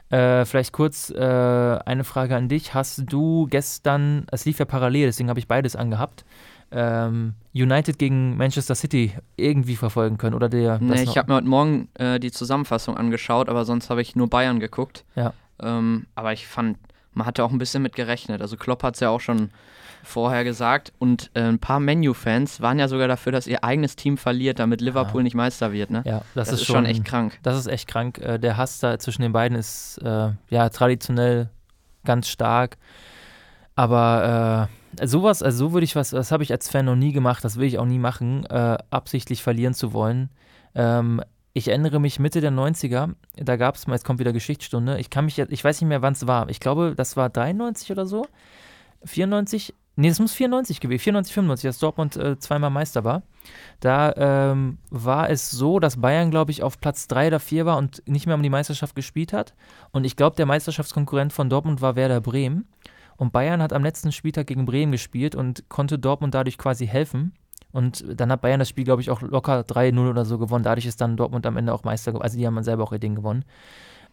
Äh, 0.09 0.45
vielleicht 0.45 0.71
kurz 0.71 1.09
äh, 1.09 1.17
eine 1.17 2.03
Frage 2.03 2.35
an 2.35 2.47
dich. 2.47 2.73
Hast 2.73 3.03
du 3.05 3.47
gestern, 3.49 4.25
es 4.31 4.45
lief 4.45 4.59
ja 4.59 4.65
parallel, 4.65 5.07
deswegen 5.07 5.29
habe 5.29 5.39
ich 5.39 5.47
beides 5.47 5.75
angehabt, 5.75 6.25
ähm, 6.71 7.33
United 7.53 7.97
gegen 7.97 8.37
Manchester 8.37 8.75
City 8.75 9.13
irgendwie 9.35 9.75
verfolgen 9.75 10.17
können? 10.17 10.35
Oder 10.35 10.49
der, 10.49 10.79
nee, 10.79 11.03
ich 11.03 11.17
habe 11.17 11.31
mir 11.31 11.37
heute 11.37 11.47
Morgen 11.47 11.89
äh, 11.95 12.19
die 12.19 12.31
Zusammenfassung 12.31 12.97
angeschaut, 12.97 13.49
aber 13.49 13.65
sonst 13.65 13.89
habe 13.89 14.01
ich 14.01 14.15
nur 14.15 14.29
Bayern 14.29 14.59
geguckt. 14.59 15.05
Ja. 15.15 15.33
Ähm, 15.61 16.05
aber 16.15 16.33
ich 16.33 16.47
fand, 16.47 16.77
man 17.13 17.25
hatte 17.25 17.43
auch 17.43 17.51
ein 17.51 17.57
bisschen 17.57 17.81
mit 17.81 17.95
gerechnet. 17.95 18.41
Also 18.41 18.57
Klopp 18.57 18.83
hat 18.83 18.95
es 18.95 18.99
ja 18.99 19.09
auch 19.09 19.21
schon 19.21 19.49
vorher 20.07 20.43
gesagt 20.43 20.93
und 20.99 21.29
äh, 21.33 21.41
ein 21.41 21.59
paar 21.59 21.79
Menu-Fans 21.79 22.61
waren 22.61 22.79
ja 22.79 22.87
sogar 22.87 23.07
dafür, 23.07 23.31
dass 23.31 23.47
ihr 23.47 23.63
eigenes 23.63 23.95
Team 23.95 24.17
verliert, 24.17 24.59
damit 24.59 24.81
Liverpool 24.81 25.23
nicht 25.23 25.35
Meister 25.35 25.71
wird. 25.71 25.91
Ne? 25.91 26.03
ja, 26.05 26.21
das, 26.33 26.49
Das, 26.49 26.61
ist, 26.61 26.65
schon 26.65 26.85
echt 26.85 27.05
krank. 27.05 27.37
Das 27.43 27.57
ist 27.57 27.67
echt 27.67 27.87
krank. 27.87 28.17
Äh, 28.19 28.39
der 28.39 28.57
Hass 28.57 28.79
da 28.79 28.97
zwischen 28.99 29.21
den 29.21 29.33
beiden 29.33 29.57
ist 29.57 29.99
äh, 30.03 30.31
ja 30.49 30.69
traditionell 30.69 31.49
ganz 32.05 32.27
stark. 32.27 32.77
Aber 33.75 34.69
äh, 34.99 35.07
sowas, 35.07 35.43
also 35.43 35.67
so 35.67 35.73
würde 35.73 35.85
ich 35.85 35.95
was, 35.95 36.09
das 36.09 36.31
habe 36.31 36.43
ich 36.43 36.51
als 36.51 36.69
Fan 36.69 36.85
noch 36.85 36.95
nie 36.95 37.11
gemacht, 37.11 37.43
das 37.43 37.57
will 37.57 37.67
ich 37.67 37.77
auch 37.77 37.85
nie 37.85 37.99
machen, 37.99 38.45
äh, 38.45 38.77
absichtlich 38.89 39.43
verlieren 39.43 39.73
zu 39.73 39.93
wollen. 39.93 40.29
Ähm, 40.73 41.21
ich 41.53 41.67
erinnere 41.67 41.99
mich 41.99 42.19
Mitte 42.19 42.41
der 42.41 42.51
90er, 42.51 43.13
da 43.35 43.55
gab 43.55 43.75
es 43.75 43.87
mal, 43.87 43.95
jetzt 43.95 44.05
kommt 44.05 44.19
wieder 44.19 44.33
Geschichtsstunde, 44.33 44.99
ich 44.99 45.09
kann 45.09 45.25
mich 45.25 45.37
jetzt, 45.37 45.51
ich 45.51 45.63
weiß 45.63 45.81
nicht 45.81 45.89
mehr, 45.89 46.01
wann 46.01 46.13
es 46.13 46.27
war. 46.27 46.49
Ich 46.49 46.59
glaube, 46.59 46.93
das 46.95 47.17
war 47.17 47.29
93 47.29 47.91
oder 47.91 48.05
so. 48.05 48.25
94, 49.03 49.73
nee, 49.97 50.07
das 50.07 50.19
muss 50.19 50.31
94 50.31 50.79
gewesen, 50.79 51.01
94, 51.01 51.33
95, 51.33 51.67
als 51.67 51.79
Dortmund 51.79 52.15
äh, 52.15 52.39
zweimal 52.39 52.69
Meister 52.69 53.03
war. 53.03 53.23
Da 53.79 54.13
ähm, 54.15 54.77
war 54.89 55.29
es 55.29 55.51
so, 55.51 55.79
dass 55.79 55.99
Bayern, 55.99 56.31
glaube 56.31 56.51
ich, 56.51 56.63
auf 56.63 56.79
Platz 56.79 57.07
3 57.07 57.27
oder 57.27 57.39
4 57.39 57.65
war 57.65 57.77
und 57.77 58.07
nicht 58.07 58.25
mehr 58.25 58.35
um 58.35 58.43
die 58.43 58.49
Meisterschaft 58.49 58.95
gespielt 58.95 59.33
hat. 59.33 59.53
Und 59.91 60.05
ich 60.05 60.15
glaube, 60.15 60.35
der 60.35 60.45
Meisterschaftskonkurrent 60.45 61.33
von 61.33 61.49
Dortmund 61.49 61.81
war 61.81 61.95
Werder 61.95 62.21
Bremen. 62.21 62.67
Und 63.17 63.33
Bayern 63.33 63.61
hat 63.61 63.73
am 63.73 63.83
letzten 63.83 64.11
Spieltag 64.11 64.47
gegen 64.47 64.65
Bremen 64.65 64.91
gespielt 64.91 65.35
und 65.35 65.67
konnte 65.69 65.97
Dortmund 65.99 66.35
dadurch 66.35 66.57
quasi 66.57 66.87
helfen. 66.87 67.33
Und 67.71 68.05
dann 68.07 68.31
hat 68.31 68.41
Bayern 68.41 68.59
das 68.59 68.69
Spiel, 68.69 68.85
glaube 68.85 69.01
ich, 69.01 69.09
auch 69.09 69.21
locker 69.21 69.61
3-0 69.61 70.09
oder 70.09 70.23
so 70.23 70.37
gewonnen. 70.37 70.63
Dadurch 70.63 70.85
ist 70.85 71.01
dann 71.01 71.17
Dortmund 71.17 71.45
am 71.45 71.57
Ende 71.57 71.73
auch 71.73 71.83
Meister 71.83 72.11
geworden. 72.11 72.23
Also 72.23 72.37
die 72.37 72.45
haben 72.45 72.55
dann 72.55 72.63
selber 72.63 72.83
auch 72.83 72.91
ihr 72.91 72.99
Ding 72.99 73.15
gewonnen. 73.15 73.43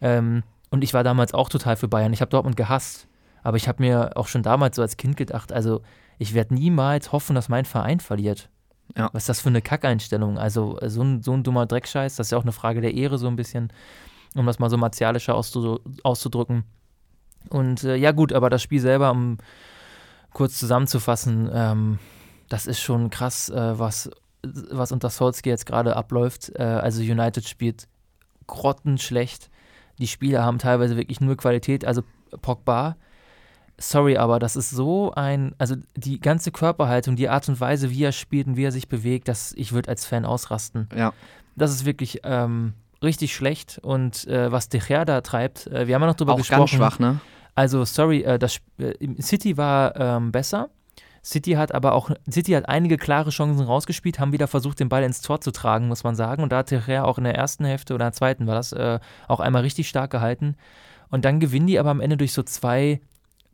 Ähm, 0.01 0.43
und 0.71 0.83
ich 0.83 0.93
war 0.93 1.03
damals 1.03 1.33
auch 1.33 1.49
total 1.49 1.75
für 1.75 1.87
Bayern. 1.87 2.13
Ich 2.13 2.21
habe 2.21 2.29
Dortmund 2.29 2.57
gehasst. 2.57 3.07
Aber 3.45 3.57
ich 3.57 3.67
habe 3.67 3.83
mir 3.83 4.17
auch 4.17 4.27
schon 4.27 4.41
damals 4.41 4.75
so 4.75 4.81
als 4.81 4.97
Kind 4.97 5.17
gedacht, 5.17 5.53
also 5.53 5.83
ich 6.17 6.33
werde 6.33 6.55
niemals 6.55 7.11
hoffen, 7.11 7.35
dass 7.35 7.47
mein 7.47 7.65
Verein 7.65 7.99
verliert. 7.99 8.49
Ja. 8.97 9.11
Was 9.13 9.23
ist 9.23 9.29
das 9.29 9.41
für 9.41 9.49
eine 9.49 9.61
Kackeinstellung? 9.61 10.39
Also 10.39 10.79
so 10.83 11.03
ein, 11.03 11.21
so 11.21 11.31
ein 11.33 11.43
dummer 11.43 11.67
Dreckscheiß, 11.67 12.15
das 12.15 12.27
ist 12.27 12.31
ja 12.31 12.39
auch 12.39 12.43
eine 12.43 12.51
Frage 12.51 12.81
der 12.81 12.95
Ehre 12.95 13.19
so 13.19 13.27
ein 13.27 13.35
bisschen, 13.35 13.71
um 14.33 14.47
das 14.47 14.57
mal 14.57 14.71
so 14.71 14.77
martialischer 14.77 15.35
auszu 15.35 15.79
auszudrücken. 16.01 16.63
Und 17.49 17.83
äh, 17.83 17.95
ja 17.95 18.13
gut, 18.13 18.33
aber 18.33 18.49
das 18.49 18.63
Spiel 18.63 18.81
selber 18.81 19.11
um 19.11 19.37
kurz 20.33 20.57
zusammenzufassen, 20.57 21.47
ähm, 21.53 21.99
das 22.49 22.65
ist 22.65 22.79
schon 22.79 23.11
krass, 23.11 23.49
äh, 23.49 23.77
was, 23.77 24.09
was 24.41 24.91
unter 24.91 25.11
Solskjaer 25.11 25.53
jetzt 25.53 25.67
gerade 25.67 25.95
abläuft. 25.95 26.51
Äh, 26.55 26.63
also 26.63 27.03
United 27.03 27.47
spielt 27.47 27.87
grottenschlecht. 28.47 29.51
Die 29.99 30.07
Spieler 30.07 30.43
haben 30.43 30.57
teilweise 30.57 30.97
wirklich 30.97 31.21
nur 31.21 31.37
Qualität. 31.37 31.85
Also 31.85 32.01
Pogba, 32.41 32.95
sorry, 33.77 34.17
aber 34.17 34.39
das 34.39 34.55
ist 34.55 34.69
so 34.69 35.11
ein, 35.13 35.53
also 35.57 35.75
die 35.95 36.19
ganze 36.19 36.51
Körperhaltung, 36.51 37.15
die 37.15 37.29
Art 37.29 37.47
und 37.49 37.59
Weise, 37.59 37.89
wie 37.91 38.03
er 38.03 38.11
spielt 38.11 38.47
und 38.47 38.57
wie 38.57 38.63
er 38.63 38.71
sich 38.71 38.87
bewegt, 38.87 39.27
das, 39.27 39.53
ich 39.57 39.73
würde 39.73 39.89
als 39.89 40.05
Fan 40.05 40.25
ausrasten. 40.25 40.89
Ja. 40.95 41.13
Das 41.55 41.71
ist 41.71 41.85
wirklich 41.85 42.21
ähm, 42.23 42.73
richtig 43.03 43.33
schlecht. 43.35 43.79
Und 43.81 44.27
äh, 44.27 44.51
was 44.51 44.69
De 44.69 44.79
Gea 44.79 45.05
da 45.05 45.21
treibt, 45.21 45.67
äh, 45.67 45.87
wir 45.87 45.95
haben 45.95 46.01
ja 46.01 46.07
noch 46.07 46.15
drüber 46.15 46.33
Auch 46.33 46.37
gesprochen. 46.37 46.59
ganz 46.59 46.71
schwach, 46.71 46.99
ne? 46.99 47.19
Also, 47.55 47.85
sorry, 47.85 48.21
äh, 48.23 48.37
das 48.37 48.59
äh, 48.77 48.93
City 49.21 49.57
war 49.57 49.95
ähm, 49.95 50.31
besser. 50.31 50.69
City 51.23 51.53
hat 51.53 51.73
aber 51.73 51.93
auch, 51.93 52.11
City 52.29 52.51
hat 52.51 52.69
einige 52.69 52.97
klare 52.97 53.31
Chancen 53.31 53.65
rausgespielt, 53.65 54.19
haben 54.19 54.31
wieder 54.31 54.47
versucht, 54.47 54.79
den 54.79 54.89
Ball 54.89 55.03
ins 55.03 55.21
Tor 55.21 55.41
zu 55.41 55.51
tragen, 55.51 55.87
muss 55.87 56.03
man 56.03 56.15
sagen. 56.15 56.43
Und 56.43 56.51
da 56.51 56.57
hat 56.57 56.67
Terrea 56.67 57.03
auch 57.03 57.17
in 57.17 57.23
der 57.23 57.33
ersten 57.33 57.65
Hälfte 57.65 57.95
oder 57.95 58.11
zweiten 58.11 58.45
war 58.45 58.53
das 58.53 58.73
äh, 58.73 58.99
auch 59.27 59.39
einmal 59.39 59.63
richtig 59.63 59.89
stark 59.89 60.11
gehalten. 60.11 60.55
Und 61.09 61.25
dann 61.25 61.39
gewinnen 61.39 61.65
die 61.65 61.79
aber 61.79 61.89
am 61.89 62.01
Ende 62.01 62.17
durch 62.17 62.33
so 62.33 62.43
zwei 62.43 62.99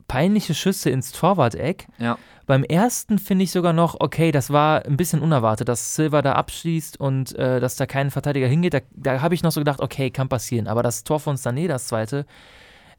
peinliche 0.08 0.54
Schüsse 0.54 0.90
ins 0.90 1.12
Torwart-Eck. 1.12 1.88
Ja. 1.98 2.18
Beim 2.46 2.64
ersten 2.64 3.20
finde 3.20 3.44
ich 3.44 3.52
sogar 3.52 3.74
noch, 3.74 3.96
okay, 4.00 4.32
das 4.32 4.52
war 4.52 4.86
ein 4.86 4.98
bisschen 4.98 5.22
unerwartet, 5.22 5.70
dass 5.70 5.96
Silva 5.96 6.22
da 6.22 6.34
abschließt 6.34 7.00
und 7.00 7.34
äh, 7.36 7.60
dass 7.60 7.76
da 7.76 7.86
kein 7.86 8.12
Verteidiger 8.12 8.48
hingeht. 8.48 8.74
Da, 8.74 8.80
da 8.92 9.22
habe 9.22 9.36
ich 9.36 9.44
noch 9.44 9.52
so 9.52 9.62
gedacht, 9.62 9.80
okay, 9.80 10.10
kann 10.10 10.28
passieren. 10.28 10.68
Aber 10.68 10.84
das 10.84 11.04
Tor 11.04 11.20
von 11.20 11.38
Sané, 11.38 11.68
das 11.68 11.88
zweite, 11.88 12.26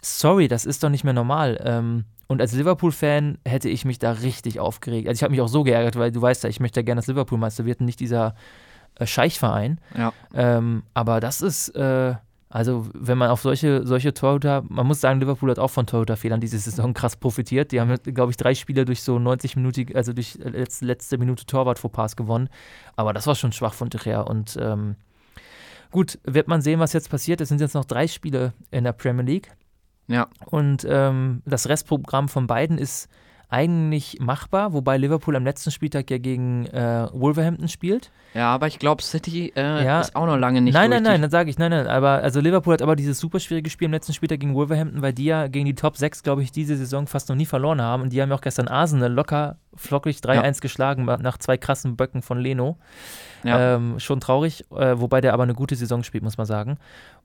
sorry, 0.01 0.49
das 0.49 0.65
ist 0.65 0.83
doch 0.83 0.89
nicht 0.89 1.05
mehr 1.05 1.13
normal. 1.13 1.61
Ähm, 1.65 2.05
und 2.29 2.41
als 2.41 2.53
Liverpool-Fan 2.53 3.39
hätte 3.45 3.69
ich 3.69 3.85
mich 3.85 3.99
da 3.99 4.13
richtig 4.13 4.59
aufgeregt. 4.59 5.07
Also 5.07 5.19
ich 5.19 5.23
habe 5.23 5.33
mich 5.33 5.41
auch 5.41 5.49
so 5.49 5.65
geärgert, 5.65 5.97
weil 5.97 6.13
du 6.13 6.23
weißt 6.23 6.45
ja, 6.45 6.49
ich 6.49 6.61
möchte 6.61 6.81
ja 6.81 6.85
gerne, 6.85 7.01
dass 7.01 7.09
Liverpool 7.09 7.39
Meister 7.39 7.67
wird 7.67 7.81
und 7.81 7.87
nicht 7.87 8.01
dieser 8.01 8.35
äh, 8.95 9.07
Scheichverein. 9.07 9.81
Ja. 9.97 10.13
Ähm, 10.35 10.85
aber 10.95 11.21
das 11.21 11.43
ist, 11.43 11.71
äh, 11.77 12.15
also 12.53 12.87
wenn 12.93 13.17
man 13.17 13.31
auf 13.31 13.41
solche, 13.41 13.87
solche 13.87 14.13
Torhüter, 14.13 14.63
man 14.69 14.87
muss 14.87 15.01
sagen, 15.01 15.21
Liverpool 15.21 15.51
hat 15.51 15.59
auch 15.59 15.71
von 15.71 15.87
Torhüterfehlern 15.87 16.39
diese 16.39 16.59
Saison 16.59 16.93
krass 16.93 17.17
profitiert. 17.17 17.73
Die 17.73 17.81
haben, 17.81 17.97
glaube 18.13 18.31
ich, 18.31 18.37
drei 18.37 18.55
Spiele 18.55 18.85
durch 18.85 19.03
so 19.03 19.19
90 19.19 19.57
Minuten, 19.57 19.97
also 19.97 20.13
durch 20.13 20.35
letzte, 20.35 20.85
letzte 20.85 21.17
Minute 21.17 21.47
Torwart 21.47 21.81
Pass 21.93 22.15
gewonnen. 22.15 22.51
Aber 22.95 23.15
das 23.15 23.27
war 23.27 23.37
schon 23.37 23.53
schwach 23.53 23.73
von 23.73 23.89
Gea. 23.89 24.21
Und 24.21 24.59
ähm, 24.61 24.97
gut, 25.91 26.19
wird 26.25 26.47
man 26.47 26.61
sehen, 26.61 26.79
was 26.79 26.93
jetzt 26.93 27.09
passiert. 27.09 27.41
Es 27.41 27.49
sind 27.49 27.63
jetzt 27.63 27.73
noch 27.73 27.87
drei 27.87 28.07
Spiele 28.07 28.53
in 28.71 28.85
der 28.85 28.93
Premier 28.93 29.25
League. 29.25 29.51
Ja. 30.09 30.29
Und 30.45 30.87
ähm, 30.87 31.41
das 31.47 31.71
Restprogramm 31.71 32.29
von 32.29 32.47
beiden 32.47 32.77
ist 32.77 33.09
eigentlich 33.53 34.19
machbar, 34.19 34.73
wobei 34.73 34.97
Liverpool 34.97 35.37
am 35.37 35.45
letzten 35.45 35.71
Spieltag 35.71 36.11
ja 36.11 36.17
gegen 36.17 36.67
äh, 36.69 37.07
Wolverhampton 37.13 37.69
spielt. 37.69 38.11
Ja, 38.33 38.49
aber 38.55 38.67
ich 38.67 38.79
glaube, 38.79 39.03
City 39.03 39.53
äh, 39.55 39.85
Ja. 39.85 40.01
ist 40.01 40.17
auch 40.17 40.25
noch 40.25 40.39
lange 40.39 40.63
nicht 40.63 40.73
nein, 40.73 40.89
nein, 40.89 41.03
nein, 41.03 41.21
dann 41.21 41.31
sage 41.31 41.51
ich, 41.51 41.59
nein, 41.59 41.71
nein, 41.71 41.87
aber 41.87 42.23
also 42.23 42.41
Liverpool 42.41 42.73
hat 42.73 42.81
aber 42.81 42.97
dieses 42.97 43.19
super 43.19 43.41
schwierige 43.41 43.69
Spiel 43.69 43.87
am 43.87 43.93
letzten 43.93 44.15
Spieltag 44.15 44.41
gegen 44.41 44.55
Wolverhampton, 44.55 45.03
weil 45.03 45.13
die 45.13 45.27
ja 45.27 45.49
gegen 45.49 45.67
die 45.67 45.75
Top 45.75 45.99
6, 45.99 46.23
glaube 46.23 46.43
ich, 46.43 46.51
diese 46.51 46.77
Saison 46.77 47.07
fast 47.07 47.29
noch 47.29 47.37
nie 47.37 47.45
verloren 47.47 47.83
haben 47.83 48.03
und 48.05 48.13
die 48.15 48.23
haben 48.23 48.31
ja 48.31 48.37
auch 48.37 48.41
gestern 48.41 48.69
Arsenal 48.69 49.13
locker 49.13 49.57
flockig 49.75 50.19
3-1 50.19 50.61
geschlagen 50.61 51.05
nach 51.05 51.39
zwei 51.39 51.57
krassen 51.57 51.97
Böcken 51.97 52.23
von 52.23 52.39
Leno. 52.39 52.79
Ja. 53.45 53.75
Ähm, 53.75 53.99
schon 53.99 54.21
traurig, 54.21 54.65
äh, 54.71 54.95
wobei 54.99 55.21
der 55.21 55.35
aber 55.35 55.43
eine 55.43 55.55
gute 55.55 55.75
Saison 55.75 56.03
spielt, 56.05 56.23
muss 56.23 56.39
man 56.39 56.47
sagen. 56.47 56.79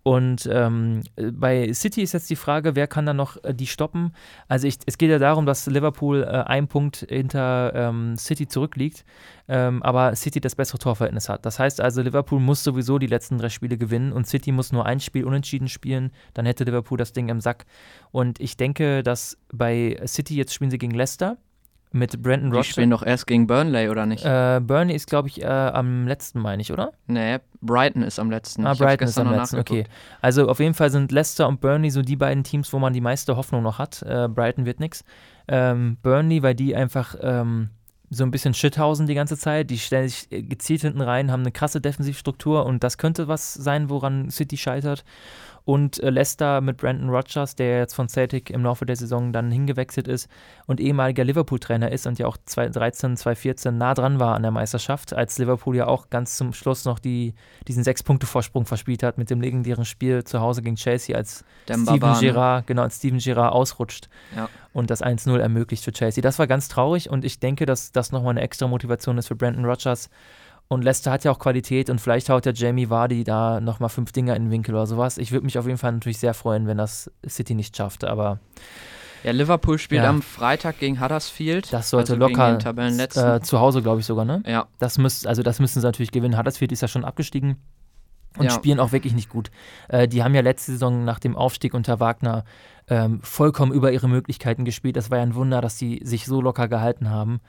Und 0.08 0.48
ähm, 0.50 1.02
äh, 1.17 1.32
bei 1.34 1.74
City 1.74 2.02
ist 2.02 2.13
jetzt 2.13 2.30
die 2.30 2.38
Frage, 2.38 2.78
wer 2.78 2.88
kann 2.88 3.06
dann 3.06 3.17
noch 3.17 3.43
äh, 3.43 3.54
die 3.54 3.67
stoppen? 3.67 4.13
Also 4.48 4.65
ich, 4.65 4.78
es 4.86 4.98
geht 4.98 5.10
ja 5.10 5.20
darum, 5.20 5.46
dass 5.46 5.67
Liverpool 5.67 6.24
äh, 6.24 6.28
einen 6.28 6.70
Punkt 6.70 7.06
hinter 7.10 7.74
ähm, 7.76 8.15
City 8.15 8.48
zurückliegt, 8.48 9.04
ähm, 9.50 9.84
aber 9.84 10.15
City 10.15 10.39
das 10.39 10.56
bessere 10.56 10.78
Torverhältnis 10.78 11.28
hat. 11.28 11.46
Das 11.46 11.60
heißt 11.60 11.82
also, 11.82 12.02
Liverpool 12.02 12.39
muss 12.39 12.63
sowieso 12.63 13.00
die 13.00 13.08
letzten 13.08 13.38
drei 13.38 13.50
Spiele 13.50 13.78
gewinnen 13.78 14.13
und 14.13 14.26
City 14.28 14.54
muss 14.54 14.72
nur 14.72 14.86
ein 14.86 15.02
Spiel 15.02 15.26
unentschieden 15.26 15.67
spielen, 15.67 16.12
dann 16.34 16.46
hätte 16.46 16.63
Liverpool 16.63 16.98
das 16.98 17.12
Ding 17.12 17.28
im 17.28 17.41
Sack. 17.41 17.65
Und 18.12 18.39
ich 18.39 18.56
denke, 18.56 19.04
dass 19.04 19.38
bei 19.52 20.02
City 20.08 20.38
jetzt 20.38 20.54
spielen 20.54 20.72
sie 20.72 20.78
gegen 20.78 20.93
Leicester 20.93 21.36
mit 21.91 22.21
Brandon 22.21 22.52
die 22.52 22.58
Rodgers. 22.58 22.67
spielen 22.67 22.89
doch 22.89 23.04
erst 23.04 23.28
gegen 23.28 23.47
Burnley, 23.47 23.89
oder 23.89 24.06
nicht? 24.06 24.26
Äh, 24.26 24.60
Burnley 24.62 24.95
ist, 24.95 25.08
glaube 25.08 25.28
ich, 25.30 25.41
äh, 25.41 25.45
am 25.47 26.08
letzten, 26.08 26.39
meine 26.39 26.62
ich, 26.62 26.71
oder? 26.71 26.91
nee, 27.08 27.39
Brighton 27.62 28.04
ist 28.04 28.19
am 28.19 28.30
letzten. 28.30 28.65
Ah, 28.67 28.73
Ich 28.73 28.80
Brighton 28.80 29.08
ist 29.08 29.17
am 29.17 29.32
letzten, 29.32 29.58
okay. 29.60 29.86
Also 30.21 30.47
auf 30.47 30.60
jeden 30.60 30.73
Fall 30.73 30.91
sind 30.91 31.12
Leicester 31.12 31.47
und 31.47 31.60
Burnley 31.62 31.89
so 31.89 32.02
die 32.02 32.15
beiden 32.15 32.43
Teams, 32.43 32.71
wo 32.71 32.80
man 32.80 32.93
die 32.93 33.02
meiste 33.02 33.36
Hoffnung 33.36 33.63
noch 33.63 33.80
hat. 33.80 34.04
Äh, 34.04 34.28
Brighton 34.28 34.65
wird 34.65 34.80
nix. 34.80 35.04
Ähm, 35.47 35.97
Burnley, 36.04 36.43
weil 36.43 36.54
die 36.56 36.76
einfach 36.76 37.15
ähm, 37.21 37.69
so 38.10 38.23
ein 38.23 38.32
bisschen 38.32 38.54
shithausen 38.54 39.08
die 39.08 39.15
ganze 39.15 39.38
Zeit. 39.38 39.69
Die 39.69 39.80
stellen 39.80 40.08
sich 40.08 40.32
äh, 40.32 40.43
gezielt 40.43 40.82
hinten 40.82 41.02
rein, 41.02 41.32
haben 41.32 41.41
eine 41.41 41.52
krasse 41.52 41.82
Defensivstruktur 41.82 42.65
und 42.65 42.84
das 42.84 42.97
könnte 42.97 43.28
was 43.28 43.54
sein, 43.54 43.89
woran 43.89 44.30
City 44.30 44.58
scheitert. 44.58 45.04
Und 45.68 46.02
äh, 46.02 46.12
Leicester 46.12 46.62
mit 46.62 46.78
Brandon 46.78 47.10
Rodgers, 47.10 47.54
der 47.56 47.80
jetzt 47.80 47.94
von 47.94 48.08
Celtic 48.08 48.50
im 48.52 48.64
Laufe 48.64 48.86
der 48.86 48.96
Saison 48.96 49.34
dann 49.34 49.52
hingewechselt 49.52 50.08
ist 50.08 50.30
und 50.66 50.80
ehemaliger 50.80 51.26
Liverpool-Trainer 51.26 51.92
ist 51.92 52.08
und 52.08 52.18
ja 52.20 52.26
auch 52.26 52.38
2013, 52.46 53.18
2014 53.18 53.78
nah 53.78 53.94
dran 53.94 54.18
war 54.18 54.34
an 54.36 54.44
der 54.44 54.52
Meisterschaft, 54.52 55.12
als 55.14 55.38
Liverpool 55.38 55.76
ja 55.76 55.88
auch 55.88 56.10
ganz 56.10 56.38
zum 56.38 56.54
Schluss 56.54 56.86
noch 56.86 57.00
die, 57.00 57.34
diesen 57.68 57.84
Sechs-Punkte-Vorsprung 57.84 58.66
verspielt 58.66 59.04
hat 59.04 59.18
mit 59.18 59.30
dem 59.30 59.42
legendären 59.42 59.84
Spiel 59.84 60.24
zu 60.24 60.40
Hause 60.40 60.62
gegen 60.62 60.78
Chelsea, 60.78 61.14
als 61.18 61.44
Demba 61.68 62.16
Steven? 62.16 62.22
Gerrard, 62.22 62.68
genau, 62.68 62.84
als 62.84 62.96
Steven 62.96 63.20
Gerrard 63.20 63.52
ausrutscht 63.52 64.08
Ja. 64.38 64.48
und 64.72 64.90
das 64.90 65.04
1-0 65.04 65.38
ermöglicht 65.38 65.84
für 65.84 65.92
Chelsea. 65.92 66.22
Das 66.22 66.40
war 66.40 66.48
ganz 66.48 66.70
traurig 66.70 67.10
und 67.10 67.26
ich 67.26 67.42
denke, 67.42 67.66
dass 67.66 67.92
das 67.92 68.14
nochmal 68.14 68.32
eine 68.32 68.42
extra 68.42 68.70
Motivation 68.70 69.18
ist 69.18 69.28
für 69.28 69.36
Brandon 69.36 69.66
Rodgers. 69.66 70.10
Und 70.70 70.84
Leicester 70.84 71.12
hat 71.12 71.24
ja 71.24 71.32
auch 71.32 71.40
Qualität 71.40 71.90
und 71.90 72.02
vielleicht 72.02 72.30
haut 72.30 72.46
der 72.46 72.54
Jamie 72.54 72.90
Vardy 72.90 73.24
da 73.24 73.62
nochmal 73.62 73.90
fünf 73.90 74.12
Dinger 74.12 74.36
in 74.36 74.46
den 74.46 74.52
Winkel 74.52 74.76
oder 74.76 74.86
sowas. 74.86 75.18
Ich 75.18 75.32
würde 75.32 75.46
mich 75.46 75.58
auf 75.58 75.66
jeden 75.66 75.78
Fall 75.78 75.94
natürlich 75.94 76.18
sehr 76.18 76.34
freuen, 76.34 76.68
wenn 76.68 76.78
das 76.78 77.10
City 77.28 77.56
nicht 77.56 77.76
schafft, 77.78 78.04
aber 78.04 78.40
Ja, 79.24 79.32
Liverpool 79.32 79.78
spielt 79.80 80.04
Ja. 80.04 80.10
am 80.10 80.22
Freitag 80.22 80.78
gegen 80.80 81.02
Huddersfield. 81.02 81.72
das 81.72 81.90
sollte 81.90 82.14
also 82.14 82.16
locker 82.26 82.60
äh, 83.16 83.40
zu 83.42 83.60
Hause, 83.60 83.82
glaube 83.82 84.02
ich 84.02 84.06
sogar, 84.06 84.26
ne? 84.26 84.44
ja, 84.46 84.68
Das 84.78 84.98
müsst, 84.98 85.26
also 85.26 85.42
das 85.42 85.60
müssen 85.60 85.80
sie 85.80 85.88
natürlich 85.88 86.12
gewinnen. 86.12 86.38
Huddersfield 86.38 86.72
ist 86.74 86.82
ja 86.82 86.88
schon 86.90 87.06
abgestiegen 87.06 87.56
und 88.38 88.46
Ja. 88.46 88.52
spielen 88.52 88.80
auch 88.82 88.92
wirklich 88.92 89.14
nicht 89.14 89.30
gut. 89.30 89.50
Äh, 89.88 90.08
die 90.10 90.22
haben 90.24 90.36
ja 90.36 90.42
letzte 90.42 90.74
Saison 90.74 91.06
nach 91.06 91.20
dem 91.20 91.36
Aufstieg 91.38 91.74
unter 91.74 92.00
Wagner 92.02 92.44
ähm, 92.90 93.22
vollkommen 93.22 93.72
über 93.72 93.92
ihre 93.92 94.08
Möglichkeiten 94.08 94.66
gespielt. 94.66 94.96
Das 94.98 95.10
war 95.10 95.18
ja 95.18 95.24
ein 95.24 95.36
Wunder, 95.36 95.62
dass 95.62 95.78
sie 95.78 96.02
sich 96.04 96.26
so 96.26 96.42
locker 96.42 96.68
gehalten 96.68 97.10
haben. 97.10 97.40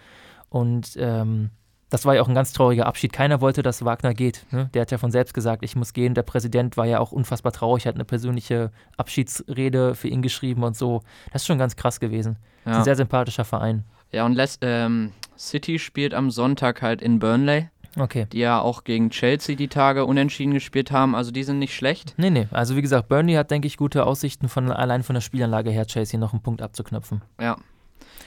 Und 0.49 0.97
ähm, 0.97 1.51
das 1.91 2.05
war 2.05 2.15
ja 2.15 2.23
auch 2.23 2.29
ein 2.29 2.35
ganz 2.35 2.53
trauriger 2.53 2.87
Abschied. 2.87 3.13
Keiner 3.13 3.41
wollte, 3.41 3.63
dass 3.63 3.85
Wagner 3.85 4.13
geht. 4.15 4.45
Ne? 4.51 4.69
Der 4.75 4.83
hat 4.83 4.91
ja 4.91 4.99
von 4.99 5.11
selbst 5.11 5.33
gesagt, 5.35 5.63
ich 5.65 5.75
muss 5.77 5.93
gehen. 5.95 6.15
Der 6.15 6.23
Präsident 6.23 6.77
war 6.77 6.85
ja 6.87 7.01
auch 7.01 7.13
unfassbar 7.13 7.53
traurig, 7.53 7.87
hat 7.87 7.95
eine 7.95 8.05
persönliche 8.05 8.71
Abschiedsrede 8.97 9.95
für 9.95 10.09
ihn 10.09 10.23
geschrieben 10.23 10.63
und 10.65 10.77
so. 10.77 11.03
Das 11.33 11.43
ist 11.43 11.47
schon 11.47 11.59
ganz 11.59 11.77
krass 11.77 11.99
gewesen. 12.01 12.37
Ja. 12.67 12.79
Ein 12.79 12.85
sehr 12.85 12.97
sympathischer 12.97 13.45
Verein. 13.45 13.85
ja 14.13 14.25
und 14.27 14.35
Les 14.35 14.59
ähm, 14.61 15.13
City 15.39 15.79
spielt 15.79 16.15
am 16.15 16.31
Sonntag 16.31 16.83
halt 16.83 17.01
in 17.03 17.19
Burnley, 17.19 17.69
Okay. 17.99 18.27
die 18.33 18.39
ja 18.41 18.61
auch 18.61 18.85
gegen 18.85 19.11
Chelsea 19.11 19.57
die 19.57 19.69
Tage 19.69 20.05
unentschieden 20.05 20.53
gespielt 20.53 20.93
haben. 20.93 21.15
Also 21.15 21.31
die 21.31 21.43
sind 21.43 21.59
nicht 21.59 21.75
schlecht. 21.75 22.15
Nee, 22.19 22.31
nee. 22.31 22.47
Also 22.51 22.77
wie 22.77 22.83
gesagt, 22.83 23.09
Burnley 23.09 23.35
hat, 23.35 23.51
denke 23.51 23.67
ich, 23.67 23.77
gute 23.79 24.05
Aussichten, 24.05 24.49
von 24.49 24.71
allein 24.71 25.03
von 25.03 25.15
der 25.15 25.21
Spielanlage 25.23 25.71
her, 25.71 25.87
Chelsea 25.87 26.21
noch 26.21 26.33
einen 26.33 26.43
Punkt 26.43 26.61
abzuknöpfen. 26.63 27.23
Ja. 27.41 27.57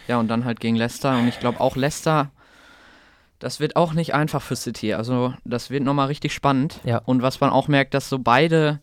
Ja, 0.08 0.20
und 0.20 0.28
dann 0.30 0.46
halt 0.46 0.60
gegen 0.60 0.76
Leicester. 0.76 1.18
Und 1.18 1.28
ich 1.28 1.40
glaube 1.40 1.60
auch 1.62 1.76
Leicester, 1.76 2.32
das 3.42 3.60
wird 3.60 3.76
auch 3.76 3.94
nicht 3.94 4.14
einfach 4.14 4.42
für 4.42 4.56
City. 4.56 4.94
Also 4.94 5.34
das 5.44 5.70
wird 5.70 5.84
nochmal 5.84 6.08
richtig 6.08 6.34
spannend. 6.34 6.80
Ja. 6.86 7.00
Und 7.00 7.22
was 7.22 7.42
man 7.42 7.50
auch 7.50 7.68
merkt, 7.68 7.94
dass 7.94 8.08
so 8.08 8.20
beide 8.20 8.80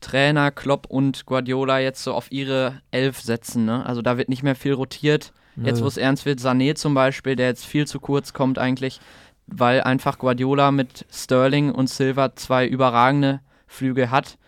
Trainer, 0.00 0.50
Klopp 0.50 0.86
und 0.88 1.26
Guardiola, 1.26 1.78
jetzt 1.80 2.02
so 2.04 2.12
auf 2.14 2.30
ihre 2.30 2.80
Elf 2.90 3.20
setzen. 3.20 3.64
Ne? 3.64 3.84
Also 3.86 4.02
da 4.02 4.18
wird 4.18 4.28
nicht 4.28 4.42
mehr 4.42 4.54
viel 4.54 4.74
rotiert. 4.74 5.32
Jetzt, 5.56 5.78
Nö. 5.78 5.84
wo 5.84 5.88
es 5.88 5.96
ernst 5.96 6.24
wird, 6.26 6.40
Sané 6.40 6.74
zum 6.74 6.94
Beispiel, 6.94 7.36
der 7.36 7.46
jetzt 7.48 7.64
viel 7.66 7.86
zu 7.86 8.00
kurz 8.00 8.32
kommt 8.32 8.58
eigentlich, 8.58 9.00
weil 9.46 9.82
einfach 9.82 10.18
Guardiola 10.18 10.70
mit 10.70 11.04
Sterling 11.12 11.70
und 11.72 11.88
Silva 11.90 12.34
zwei 12.36 12.66
überragende 12.66 13.40
Flüge 13.66 14.10
hat, 14.10 14.38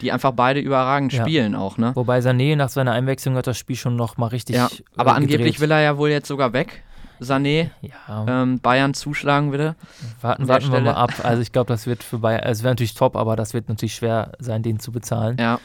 die 0.00 0.10
einfach 0.12 0.32
beide 0.32 0.60
überragend 0.60 1.12
Ja. 1.12 1.22
spielen 1.22 1.54
auch, 1.54 1.78
ne? 1.78 1.92
Wobei 1.94 2.18
Sané 2.20 2.54
nach 2.56 2.68
seiner 2.68 2.92
Einwechslung 2.92 3.34
hat 3.36 3.46
das 3.46 3.56
Spiel 3.56 3.76
schon 3.76 3.96
noch 3.96 4.16
mal 4.16 4.26
richtig 4.26 4.56
Ja, 4.56 4.66
äh, 4.66 4.82
aber 4.96 5.14
angeblich 5.14 5.54
gedreht. 5.56 5.60
will 5.60 5.70
er 5.70 5.80
ja 5.80 5.96
wohl 5.96 6.10
jetzt 6.10 6.28
sogar 6.28 6.52
weg. 6.52 6.82
Sané, 7.20 7.70
Ja, 7.80 8.24
ähm, 8.26 8.60
Bayern 8.60 8.94
zuschlagen 8.94 9.50
würde. 9.50 9.74
warten, 10.20 10.48
warten 10.48 10.72
wir 10.72 10.80
mal 10.80 10.94
ab. 10.94 11.12
Also 11.22 11.42
ich 11.42 11.52
glaube, 11.52 11.68
das 11.68 11.86
wird 11.86 12.02
für 12.02 12.18
Bayern, 12.18 12.42
es 12.44 12.62
wäre 12.62 12.72
natürlich 12.72 12.94
top, 12.94 13.16
aber 13.16 13.36
das 13.36 13.54
wird 13.54 13.68
natürlich 13.68 13.94
schwer 13.94 14.32
sein, 14.38 14.62
den 14.62 14.78
zu 14.80 14.92
bezahlen. 14.92 15.36
Ja. 15.38 15.58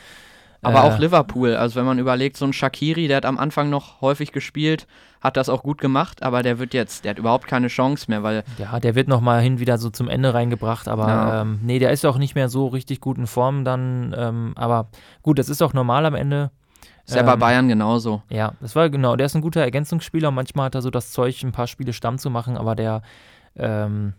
Aber 0.65 0.79
Äh, 0.79 0.83
auch 0.83 0.97
Liverpool, 0.97 1.55
also 1.57 1.75
wenn 1.75 1.85
man 1.85 1.99
überlegt, 1.99 2.37
so 2.37 2.45
ein 2.45 2.53
Shakiri, 2.53 3.09
der 3.09 3.17
hat 3.17 3.25
am 3.25 3.37
Anfang 3.37 3.69
noch 3.69 3.99
häufig 3.99 4.31
gespielt, 4.31 4.87
hat 5.19 5.35
das 5.35 5.49
auch 5.49 5.61
gut 5.61 5.79
gemacht, 5.81 6.23
aber 6.23 6.41
der 6.41 6.57
wird 6.57 6.73
jetzt, 6.73 7.03
der 7.03 7.11
hat 7.11 7.19
überhaupt 7.19 7.47
keine 7.47 7.67
Chance 7.67 8.05
mehr, 8.07 8.23
weil 8.23 8.43
Ja, 8.57 8.79
der 8.79 8.95
wird 8.95 9.09
noch 9.09 9.19
mal 9.19 9.41
hin 9.41 9.59
wieder 9.59 9.77
so 9.77 9.89
zum 9.89 10.07
Ende 10.07 10.33
reingebracht, 10.33 10.87
aber 10.87 11.07
Ja. 11.07 11.41
ähm, 11.41 11.59
nee, 11.63 11.79
der 11.79 11.91
ist 11.91 12.05
auch 12.05 12.17
nicht 12.17 12.35
mehr 12.35 12.47
so 12.47 12.67
richtig 12.67 13.01
gut 13.01 13.17
in 13.17 13.27
Form 13.27 13.65
dann. 13.65 14.15
Ähm, 14.17 14.53
aber 14.55 14.87
gut, 15.21 15.37
das 15.37 15.49
ist 15.49 15.61
auch 15.61 15.73
normal 15.73 16.05
am 16.05 16.15
Ende. 16.15 16.49
Ist 17.05 17.15
ja 17.15 17.23
bei 17.23 17.35
Bayern 17.35 17.67
genauso. 17.67 18.21
Ja, 18.29 18.53
das 18.61 18.75
war 18.75 18.89
genau. 18.89 19.15
Der 19.15 19.25
ist 19.25 19.35
ein 19.35 19.41
guter 19.41 19.61
Ergänzungsspieler. 19.61 20.31
Manchmal 20.31 20.67
hat 20.67 20.75
er 20.75 20.81
so 20.81 20.89
das 20.89 21.11
Zeug, 21.11 21.43
ein 21.43 21.51
paar 21.51 21.67
Spiele 21.67 21.91
Stamm 21.91 22.17
zu 22.17 22.29
machen, 22.29 22.55
aber 22.57 22.75
der 22.75 23.01
ähm, 23.57 24.13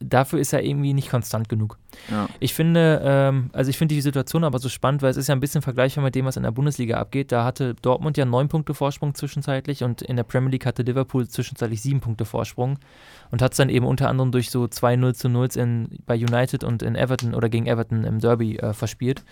dafür 0.00 0.38
ist 0.38 0.52
er 0.52 0.62
irgendwie 0.62 0.94
nicht 0.94 1.10
konstant 1.10 1.48
genug. 1.48 1.78
Ja. 2.10 2.28
Ich 2.40 2.54
finde, 2.54 3.00
ähm, 3.04 3.50
also 3.52 3.70
ich 3.70 3.78
finde 3.78 3.94
die 3.94 4.00
Situation 4.00 4.44
aber 4.44 4.58
so 4.58 4.68
spannend, 4.68 5.02
weil 5.02 5.10
es 5.10 5.16
ist 5.16 5.28
ja 5.28 5.34
ein 5.34 5.40
bisschen 5.40 5.62
vergleichbar 5.62 6.04
mit 6.04 6.14
dem, 6.14 6.24
was 6.24 6.36
in 6.36 6.42
der 6.42 6.50
Bundesliga 6.50 6.98
abgeht. 6.98 7.32
Da 7.32 7.44
hatte 7.44 7.74
Dortmund 7.74 8.16
ja 8.16 8.24
neun 8.24 8.48
Punkte 8.48 8.74
Vorsprung 8.74 9.14
zwischenzeitlich 9.14 9.84
und 9.84 10.02
in 10.02 10.16
der 10.16 10.24
Premier 10.24 10.50
League 10.50 10.66
hatte 10.66 10.82
Liverpool 10.82 11.28
zwischenzeitlich 11.28 11.82
sieben 11.82 12.00
Punkte 12.00 12.24
Vorsprung 12.24 12.78
und 13.30 13.42
hat 13.42 13.52
es 13.52 13.56
dann 13.58 13.68
eben 13.68 13.86
unter 13.86 14.08
anderem 14.08 14.32
durch 14.32 14.50
so 14.50 14.68
zwei 14.68 14.96
0 14.96 15.14
zu 15.14 15.28
0 15.28 15.48
in, 15.56 15.88
bei 16.06 16.14
United 16.16 16.64
und 16.64 16.82
in 16.82 16.94
Everton 16.94 17.34
oder 17.34 17.48
gegen 17.48 17.66
Everton 17.66 18.04
im 18.04 18.18
Derby 18.18 18.56
äh, 18.56 18.72
verspielt. 18.72 19.24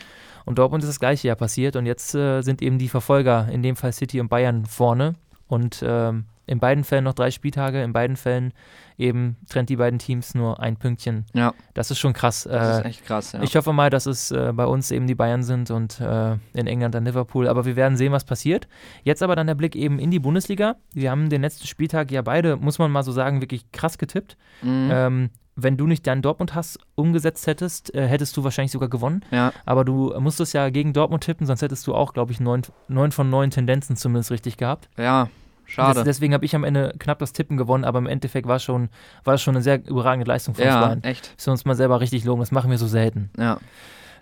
Und 0.45 0.59
Dortmund 0.59 0.83
ist 0.83 0.89
das 0.89 1.01
gleiche 1.01 1.29
ja 1.29 1.35
passiert 1.35 1.77
und 1.77 1.87
jetzt 1.87 2.15
äh, 2.15 2.43
sind 2.43 2.63
eben 2.63 2.79
die 2.79 2.89
Verfolger, 2.89 3.49
in 3.51 3.63
dem 3.63 3.77
Fall 3.77 3.93
City 3.93 4.21
und 4.21 4.29
Bayern, 4.29 4.65
vorne 4.67 5.15
und 5.49 5.83
ähm, 5.87 6.25
in 6.47 6.61
beiden 6.61 6.85
Fällen 6.85 7.05
noch 7.05 7.15
drei 7.15 7.31
Spieltage, 7.31 7.83
in 7.83 7.93
beiden 7.93 8.17
Fällen 8.17 8.53
eben 8.99 9.37
trennt 9.49 9.69
die 9.69 9.77
beiden 9.77 9.99
Teams 9.99 10.35
nur 10.35 10.61
ein 10.61 10.77
Pünktchen. 10.77 11.27
Ja. 11.35 11.53
Das 11.75 11.91
ist 11.91 11.99
schon 11.99 12.13
krass. 12.13 12.45
Das 12.45 12.79
ist 12.79 12.85
echt 12.85 13.05
krass, 13.05 13.33
ja. 13.33 13.43
Ich 13.43 13.57
hoffe 13.57 13.73
mal, 13.73 13.91
dass 13.91 14.07
es 14.07 14.31
äh, 14.31 14.53
bei 14.55 14.65
uns 14.65 14.91
eben 14.91 15.07
die 15.07 15.15
Bayern 15.15 15.43
sind 15.43 15.71
und 15.71 16.01
äh, 16.01 16.33
in 16.55 16.67
England 16.67 16.95
dann 16.95 17.05
Liverpool. 17.05 17.49
Aber 17.49 17.67
wir 17.67 17.77
werden 17.77 17.97
sehen, 17.97 18.13
was 18.13 18.25
passiert. 18.25 18.69
Jetzt 19.03 19.23
aber 19.23 19.37
dann 19.37 19.47
der 19.47 19.55
Blick 19.55 19.77
eben 19.77 19.99
in 19.99 20.11
die 20.11 20.21
Bundesliga. 20.21 20.77
Wir 20.93 21.11
haben 21.11 21.29
den 21.29 21.43
letzten 21.43 21.67
Spieltag 21.67 22.11
ja 22.11 22.23
beide, 22.23 22.57
muss 22.57 22.79
man 22.79 22.91
mal 22.91 23.03
so 23.03 23.13
sagen, 23.13 23.41
wirklich 23.41 23.71
krass 23.73 23.99
getippt. 23.99 24.37
Mhm. 24.63 24.89
Ähm, 24.91 25.31
wenn 25.57 25.79
du 25.79 25.87
nicht 25.87 26.07
deinen 26.07 26.21
Dortmund-Hass 26.21 26.79
umgesetzt 26.95 27.47
hättest, 27.47 27.95
äh, 27.95 28.07
hättest 28.07 28.37
du 28.37 28.45
wahrscheinlich 28.45 28.73
sogar 28.73 28.91
gewonnen. 28.91 29.25
ja. 29.31 29.53
Aber 29.65 29.85
du 29.85 30.15
musstest 30.21 30.53
ja 30.53 30.69
gegen 30.69 30.93
Dortmund 30.93 31.25
tippen, 31.25 31.47
sonst 31.47 31.63
hättest 31.63 31.87
du 31.87 31.95
auch, 31.95 32.13
glaube 32.13 32.31
ich, 32.33 32.41
neun, 32.41 32.63
neun 32.89 33.11
von 33.11 33.31
neun 33.31 33.51
Tendenzen 33.51 33.97
zumindest 33.97 34.31
richtig 34.31 34.59
gehabt. 34.59 34.91
ja, 34.99 35.29
schade. 35.67 35.95
Des, 35.95 36.05
deswegen 36.05 36.35
habe 36.35 36.45
ich 36.45 36.55
am 36.55 36.65
Ende 36.65 36.95
knapp 36.99 37.19
das 37.19 37.33
Tippen 37.33 37.57
gewonnen, 37.57 37.85
aber 37.85 37.99
im 37.99 38.07
Endeffekt 38.07 38.49
war 38.49 38.59
schon, 38.59 38.89
war 39.25 39.35
das 39.35 39.43
schon 39.43 39.55
eine 39.55 39.63
sehr 39.63 39.87
überragende 39.87 40.27
Leistung 40.27 40.55
von 40.55 40.65
uns 40.65 40.73
ja, 40.73 40.87
beiden. 40.87 41.05
echt. 41.05 41.33
Müssen 41.35 41.47
wir 41.47 41.53
uns 41.53 41.65
mal 41.65 41.75
selber 41.75 42.01
richtig 42.01 42.25
loben, 42.25 42.41
das 42.41 42.53
machen 42.53 42.71
wir 42.71 42.79
so 42.79 42.87
selten. 42.87 43.31
Ja. 43.39 43.59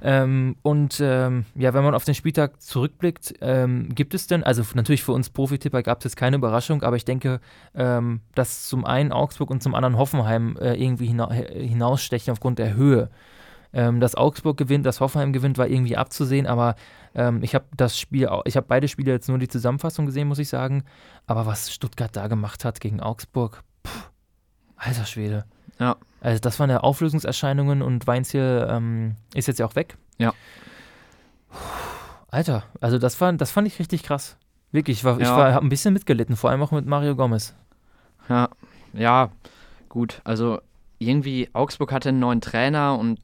Ähm, 0.02 0.56
und 0.62 1.00
ähm, 1.00 1.46
ja, 1.54 1.72
wenn 1.72 1.82
man 1.82 1.94
auf 1.94 2.04
den 2.04 2.14
Spieltag 2.14 2.60
zurückblickt, 2.60 3.36
ähm, 3.40 3.88
gibt 3.94 4.12
es 4.12 4.26
denn, 4.26 4.42
also 4.42 4.62
natürlich 4.74 5.02
für 5.02 5.12
uns 5.12 5.30
Profitipper 5.30 5.82
gab 5.82 5.98
es 5.98 6.04
jetzt 6.04 6.16
keine 6.16 6.36
Überraschung, 6.36 6.82
aber 6.82 6.96
ich 6.96 7.06
denke, 7.06 7.40
ähm, 7.74 8.20
dass 8.34 8.66
zum 8.68 8.84
einen 8.84 9.12
Augsburg 9.12 9.50
und 9.50 9.62
zum 9.62 9.74
anderen 9.74 9.96
Hoffenheim 9.96 10.58
äh, 10.60 10.74
irgendwie 10.74 11.06
hina 11.06 11.32
hinausstechen 11.32 12.32
aufgrund 12.32 12.58
der 12.58 12.74
Höhe. 12.74 13.08
Ähm, 13.76 13.98
dass 14.00 14.14
Augsburg 14.14 14.56
gewinnt, 14.56 14.86
dass 14.86 15.00
Hoffenheim 15.00 15.32
gewinnt, 15.32 15.58
war 15.58 15.66
irgendwie 15.66 15.96
abzusehen, 15.96 16.46
aber 16.46 16.76
ähm, 17.14 17.42
ich 17.42 17.54
habe 17.56 17.64
das 17.76 17.98
Spiel, 17.98 18.30
ich 18.44 18.56
habe 18.56 18.66
beide 18.68 18.86
Spiele 18.86 19.10
jetzt 19.10 19.28
nur 19.28 19.38
die 19.38 19.48
Zusammenfassung 19.48 20.06
gesehen, 20.06 20.28
muss 20.28 20.38
ich 20.38 20.48
sagen. 20.48 20.84
Aber 21.26 21.44
was 21.46 21.72
Stuttgart 21.72 22.14
da 22.14 22.28
gemacht 22.28 22.64
hat 22.64 22.80
gegen 22.80 23.00
Augsburg, 23.00 23.62
pff, 23.86 24.10
alter 24.76 25.04
Schwede. 25.06 25.44
Ja. 25.80 25.96
Also 26.20 26.38
das 26.40 26.58
waren 26.60 26.70
ja 26.70 26.78
Auflösungserscheinungen 26.80 27.82
und 27.82 28.06
Weinziel 28.06 28.66
ähm, 28.70 29.16
ist 29.34 29.48
jetzt 29.48 29.58
ja 29.58 29.66
auch 29.66 29.74
weg. 29.74 29.96
Ja. 30.18 30.32
Alter, 32.28 32.64
also 32.80 32.98
das, 32.98 33.20
war, 33.20 33.32
das 33.32 33.50
fand 33.50 33.66
ich 33.66 33.78
richtig 33.78 34.02
krass. 34.02 34.36
Wirklich, 34.72 34.98
ich, 34.98 35.04
war, 35.04 35.20
ich 35.20 35.26
Ja. 35.26 35.36
war, 35.36 35.52
habe 35.54 35.64
ein 35.66 35.68
bisschen 35.68 35.94
mitgelitten, 35.94 36.36
vor 36.36 36.50
allem 36.50 36.62
auch 36.62 36.72
mit 36.72 36.86
Mario 36.86 37.14
Gomez. 37.14 37.54
Ja, 38.28 38.48
ja, 38.92 39.30
gut. 39.88 40.20
Also 40.24 40.60
irgendwie 40.98 41.48
Augsburg 41.52 41.92
hatte 41.92 42.08
einen 42.08 42.18
neuen 42.20 42.40
Trainer 42.40 42.98
und 42.98 43.20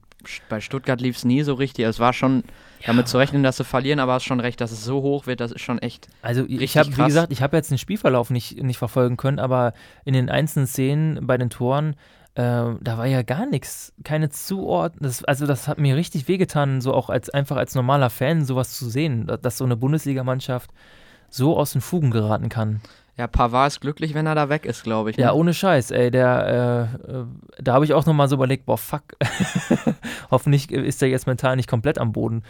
bei 0.48 0.60
Stuttgart 0.60 1.00
lief 1.00 1.16
es 1.16 1.24
nie 1.24 1.42
so 1.42 1.54
richtig. 1.54 1.84
Es 1.84 1.98
war 1.98 2.12
schon 2.12 2.44
damit 2.86 3.08
zu 3.08 3.18
rechnen, 3.18 3.42
dass 3.42 3.56
sie 3.56 3.64
verlieren, 3.64 4.00
aber 4.00 4.14
hast 4.14 4.24
schon 4.24 4.40
recht, 4.40 4.60
dass 4.60 4.72
es 4.72 4.84
so 4.84 5.02
hoch 5.02 5.26
wird, 5.26 5.40
das 5.40 5.52
ist 5.52 5.60
schon 5.60 5.78
echt. 5.78 6.08
Also 6.22 6.44
ich 6.48 6.76
habe, 6.76 6.96
wie 6.96 7.04
gesagt, 7.04 7.32
ich 7.32 7.42
habe 7.42 7.56
jetzt 7.56 7.70
den 7.70 7.78
Spielverlauf 7.78 8.30
nicht, 8.30 8.62
nicht 8.62 8.78
verfolgen 8.78 9.16
können, 9.16 9.38
aber 9.38 9.72
in 10.04 10.14
den 10.14 10.30
einzelnen 10.30 10.66
Szenen 10.66 11.26
bei 11.26 11.36
den 11.36 11.50
Toren, 11.50 11.94
äh, 12.34 12.42
da 12.80 12.98
war 12.98 13.06
ja 13.06 13.22
gar 13.22 13.46
nichts, 13.46 13.92
keine 14.04 14.30
Zuordnung. 14.30 15.12
Also 15.26 15.46
das 15.46 15.68
hat 15.68 15.78
mir 15.78 15.96
richtig 15.96 16.28
wehgetan, 16.28 16.80
so 16.80 16.94
auch 16.94 17.10
als 17.10 17.30
einfach 17.30 17.56
als 17.56 17.74
normaler 17.74 18.10
Fan 18.10 18.44
sowas 18.44 18.72
zu 18.72 18.88
sehen, 18.88 19.26
dass, 19.26 19.40
dass 19.40 19.58
so 19.58 19.64
eine 19.64 19.76
Bundesligamannschaft 19.76 20.70
so 21.28 21.56
aus 21.56 21.72
den 21.72 21.80
Fugen 21.80 22.10
geraten 22.10 22.48
kann. 22.48 22.80
Ja, 23.16 23.26
Pavard 23.26 23.68
ist 23.72 23.80
glücklich, 23.80 24.14
wenn 24.14 24.26
er 24.26 24.34
da 24.34 24.48
weg 24.48 24.64
ist, 24.64 24.82
glaube 24.82 25.10
ich. 25.10 25.16
ne? 25.18 25.24
Ja, 25.24 25.32
ohne 25.32 25.52
Scheiß, 25.52 25.90
ey, 25.90 26.10
der, 26.10 26.90
äh, 27.06 27.12
äh, 27.12 27.24
da 27.58 27.74
habe 27.74 27.84
ich 27.84 27.92
auch 27.92 28.06
nochmal 28.06 28.28
so 28.28 28.36
überlegt, 28.36 28.64
boah, 28.66 28.78
fuck, 28.78 29.02
hoffentlich 30.30 30.70
ist 30.70 31.02
der 31.02 31.08
jetzt 31.10 31.26
mental 31.26 31.56
nicht 31.56 31.68
komplett 31.68 31.98
am 31.98 32.12
Boden, 32.12 32.42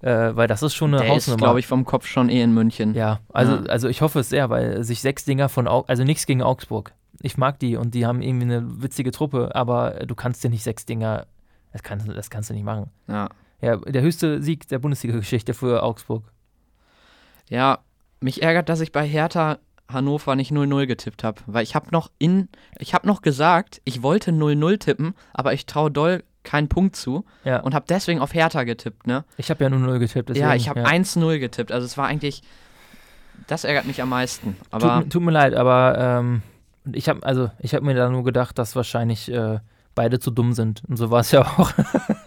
äh, 0.00 0.30
weil 0.34 0.46
das 0.46 0.62
ist 0.62 0.74
schon 0.74 0.90
eine 0.94 0.98
Der 1.04 1.06
ist, 1.08 1.22
Hausnummer. 1.28 1.38
glaube 1.38 1.60
ich, 1.60 1.66
vom 1.66 1.84
Kopf 1.84 2.06
schon 2.06 2.28
eh 2.28 2.42
in 2.42 2.52
München. 2.52 2.94
Ja, 2.94 3.20
also, 3.32 3.54
Ja. 3.56 3.62
also 3.62 3.88
ich 3.88 4.02
hoffe 4.02 4.20
es 4.20 4.28
sehr, 4.28 4.50
weil 4.50 4.82
sich 4.84 5.00
sechs 5.00 5.24
Dinger 5.24 5.48
von, 5.48 5.66
Au 5.68 5.84
also 5.86 6.04
nichts 6.04 6.26
gegen 6.26 6.42
Augsburg. 6.42 6.92
Ich 7.22 7.36
mag 7.38 7.58
die 7.58 7.76
und 7.76 7.94
die 7.94 8.06
haben 8.06 8.22
irgendwie 8.22 8.44
eine 8.46 8.82
witzige 8.82 9.10
Truppe, 9.10 9.54
aber 9.54 9.90
du 10.06 10.14
kannst 10.14 10.42
dir 10.44 10.48
nicht 10.50 10.62
sechs 10.64 10.86
Dinger, 10.86 11.26
das 11.72 11.82
kannst, 11.82 12.08
das 12.08 12.30
kannst 12.30 12.50
du 12.50 12.54
nicht 12.54 12.64
machen. 12.64 12.90
Ja. 13.08 13.28
Ja, 13.62 13.76
der 13.76 14.00
höchste 14.00 14.42
Sieg 14.42 14.68
der 14.68 14.78
Bundesliga-Geschichte 14.78 15.52
für 15.52 15.82
Augsburg. 15.82 16.24
Ja, 17.50 17.80
mich 18.20 18.42
ärgert, 18.42 18.68
dass 18.70 18.80
ich 18.80 18.90
bei 18.92 19.06
Hertha 19.06 19.58
Hannover 19.92 20.36
nicht 20.36 20.52
0-0 20.52 20.86
getippt 20.86 21.24
habe, 21.24 21.40
weil 21.46 21.62
ich 21.62 21.74
habe 21.74 21.88
noch 21.92 22.10
in 22.18 22.48
ich 22.78 22.94
habe 22.94 23.06
noch 23.06 23.22
gesagt, 23.22 23.80
ich 23.84 24.02
wollte 24.02 24.30
0-0 24.32 24.78
tippen, 24.78 25.14
aber 25.32 25.52
ich 25.52 25.66
traue 25.66 25.90
doll 25.90 26.22
keinen 26.42 26.68
Punkt 26.68 26.96
zu 26.96 27.24
Ja, 27.44 27.60
und 27.60 27.74
habe 27.74 27.84
deswegen 27.88 28.20
auf 28.20 28.32
Hertha 28.32 28.64
getippt, 28.64 29.06
ne? 29.06 29.24
ich 29.36 29.50
habe 29.50 29.62
ja 29.62 29.70
nur 29.70 29.78
0 29.80 29.98
getippt. 29.98 30.30
Deswegen, 30.30 30.46
ja, 30.46 30.54
ich 30.54 30.68
habe 30.68 30.80
ja. 30.80 30.86
1-0 30.86 31.38
getippt, 31.38 31.70
also 31.72 31.84
es 31.84 31.96
war 31.98 32.06
eigentlich 32.06 32.42
das 33.46 33.64
ärgert 33.64 33.86
mich 33.86 34.00
am 34.02 34.08
meisten, 34.10 34.56
aber 34.70 34.88
tut, 34.96 35.04
mir- 35.04 35.08
tut 35.10 35.22
mir 35.22 35.30
leid, 35.32 35.54
aber 35.54 35.96
ähm, 35.98 36.42
ich 36.92 37.08
habe 37.08 37.22
also 37.24 37.50
ich 37.58 37.74
habe 37.74 37.84
mir 37.84 37.94
da 37.94 38.08
nur 38.08 38.24
gedacht, 38.24 38.58
dass 38.58 38.74
wahrscheinlich 38.76 39.30
äh, 39.30 39.58
beide 39.94 40.18
zu 40.18 40.30
dumm 40.30 40.52
sind. 40.52 40.82
Und 40.88 40.96
so 40.96 41.10
war 41.10 41.20
es 41.20 41.30
ja 41.32 41.42
auch. 41.42 41.72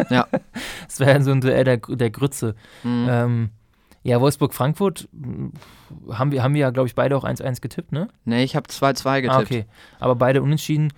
Ja. 0.10 0.28
Es 0.88 1.00
wäre 1.00 1.24
so 1.24 1.32
ein 1.32 1.42
Duell 1.42 1.64
der, 1.64 1.78
der 1.78 2.10
Grütze. 2.12 2.56
mh, 2.84 3.24
Ähm, 3.24 3.50
ja, 4.04 4.20
Wolfsburg-Frankfurt 4.20 5.08
mh, 5.12 5.52
haben 6.12 6.32
wir, 6.32 6.44
haben 6.44 6.54
wir 6.54 6.62
ja, 6.62 6.70
glaube 6.72 6.88
ich, 6.88 6.96
beide 6.96 7.18
auch 7.18 7.24
1-1 7.24 7.62
getippt, 7.62 7.92
ne? 7.92 8.10
nee, 8.26 8.44
ich 8.44 8.56
habe 8.56 8.68
2-2 8.68 9.22
getippt. 9.22 9.36
Ah, 9.36 9.40
okay. 9.40 9.66
Aber 10.00 10.16
beide 10.16 10.42
unentschieden. 10.42 10.92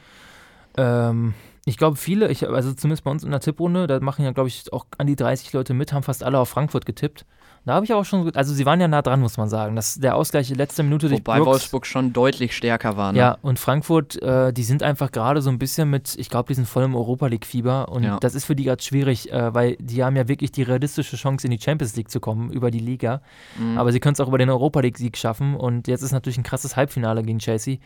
Ähm, 0.78 1.34
ich 1.66 1.78
glaube, 1.78 1.98
viele, 1.98 2.30
ich, 2.30 2.48
also 2.48 2.74
zumindest 2.74 3.04
bei 3.04 3.12
uns 3.12 3.24
in 3.24 3.32
der 3.32 3.40
Tipprunde, 3.40 3.88
da 3.88 4.00
machen 4.00 4.24
ja, 4.24 4.32
glaube 4.32 4.50
ich, 4.50 4.72
auch 4.72 4.86
an 4.98 5.08
die 5.08 5.16
30 5.16 5.52
Leute 5.54 5.74
mit, 5.74 5.94
haben 5.94 6.04
fast 6.04 6.24
alle 6.24 6.40
auf 6.40 6.50
Frankfurt 6.50 6.86
getippt. 6.86 7.26
Da 7.66 7.74
habe 7.74 7.86
ich 7.86 7.94
auch 7.94 8.06
schon, 8.06 8.34
also 8.36 8.54
sie 8.54 8.66
waren 8.66 8.80
ja 8.80 8.88
nah 8.88 9.02
dran, 9.02 9.20
muss 9.20 9.38
man 9.38 9.50
sagen. 9.50 9.76
Das, 9.76 9.96
der 9.96 10.16
Ausgleich 10.16 10.50
letzte 10.56 10.84
Minute 10.84 11.08
durch 11.10 11.20
Wobei 11.22 11.38
Brooks. 11.38 11.48
Wolfsburg 11.50 11.86
schon 11.88 12.14
deutlich 12.14 12.56
stärker 12.56 12.96
war, 12.96 13.12
ne? 13.12 13.18
Ja, 13.18 13.38
und 13.42 13.58
Frankfurt, 13.58 14.22
äh, 14.22 14.54
die 14.54 14.64
sind 14.64 14.84
einfach 14.84 15.12
gerade 15.12 15.42
so 15.42 15.50
ein 15.50 15.58
bisschen 15.58 15.90
mit, 15.90 16.16
ich 16.18 16.30
glaube, 16.30 16.48
die 16.48 16.54
sind 16.54 16.68
voll 16.68 16.84
im 16.84 16.96
Europa 16.96 17.26
League-Fieber 17.26 17.90
und 17.90 18.04
Ja. 18.04 18.20
das 18.20 18.36
ist 18.36 18.46
für 18.46 18.56
die 18.56 18.66
gerade 18.66 18.84
schwierig, 18.84 19.32
äh, 19.32 19.54
weil 19.54 19.78
die 19.80 20.04
haben 20.04 20.16
ja 20.16 20.28
wirklich 20.28 20.52
die 20.52 20.62
realistische 20.62 21.16
Chance, 21.18 21.48
in 21.48 21.52
die 21.52 21.60
Champions 21.60 21.96
League 21.96 22.12
zu 22.12 22.20
kommen 22.20 22.52
über 22.52 22.70
die 22.70 22.80
Liga. 22.80 23.22
Mhm. 23.58 23.78
Aber 23.80 23.92
sie 23.92 24.00
können 24.00 24.14
es 24.14 24.20
auch 24.20 24.28
über 24.28 24.38
den 24.38 24.52
Europa 24.52 24.82
League-Sieg 24.82 25.18
schaffen 25.18 25.56
und 25.56 25.88
jetzt 25.88 26.04
ist 26.04 26.12
natürlich 26.12 26.38
ein 26.38 26.44
krasses 26.44 26.76
Halbfinale 26.76 27.24
gegen 27.24 27.40
Chelsea. 27.40 27.78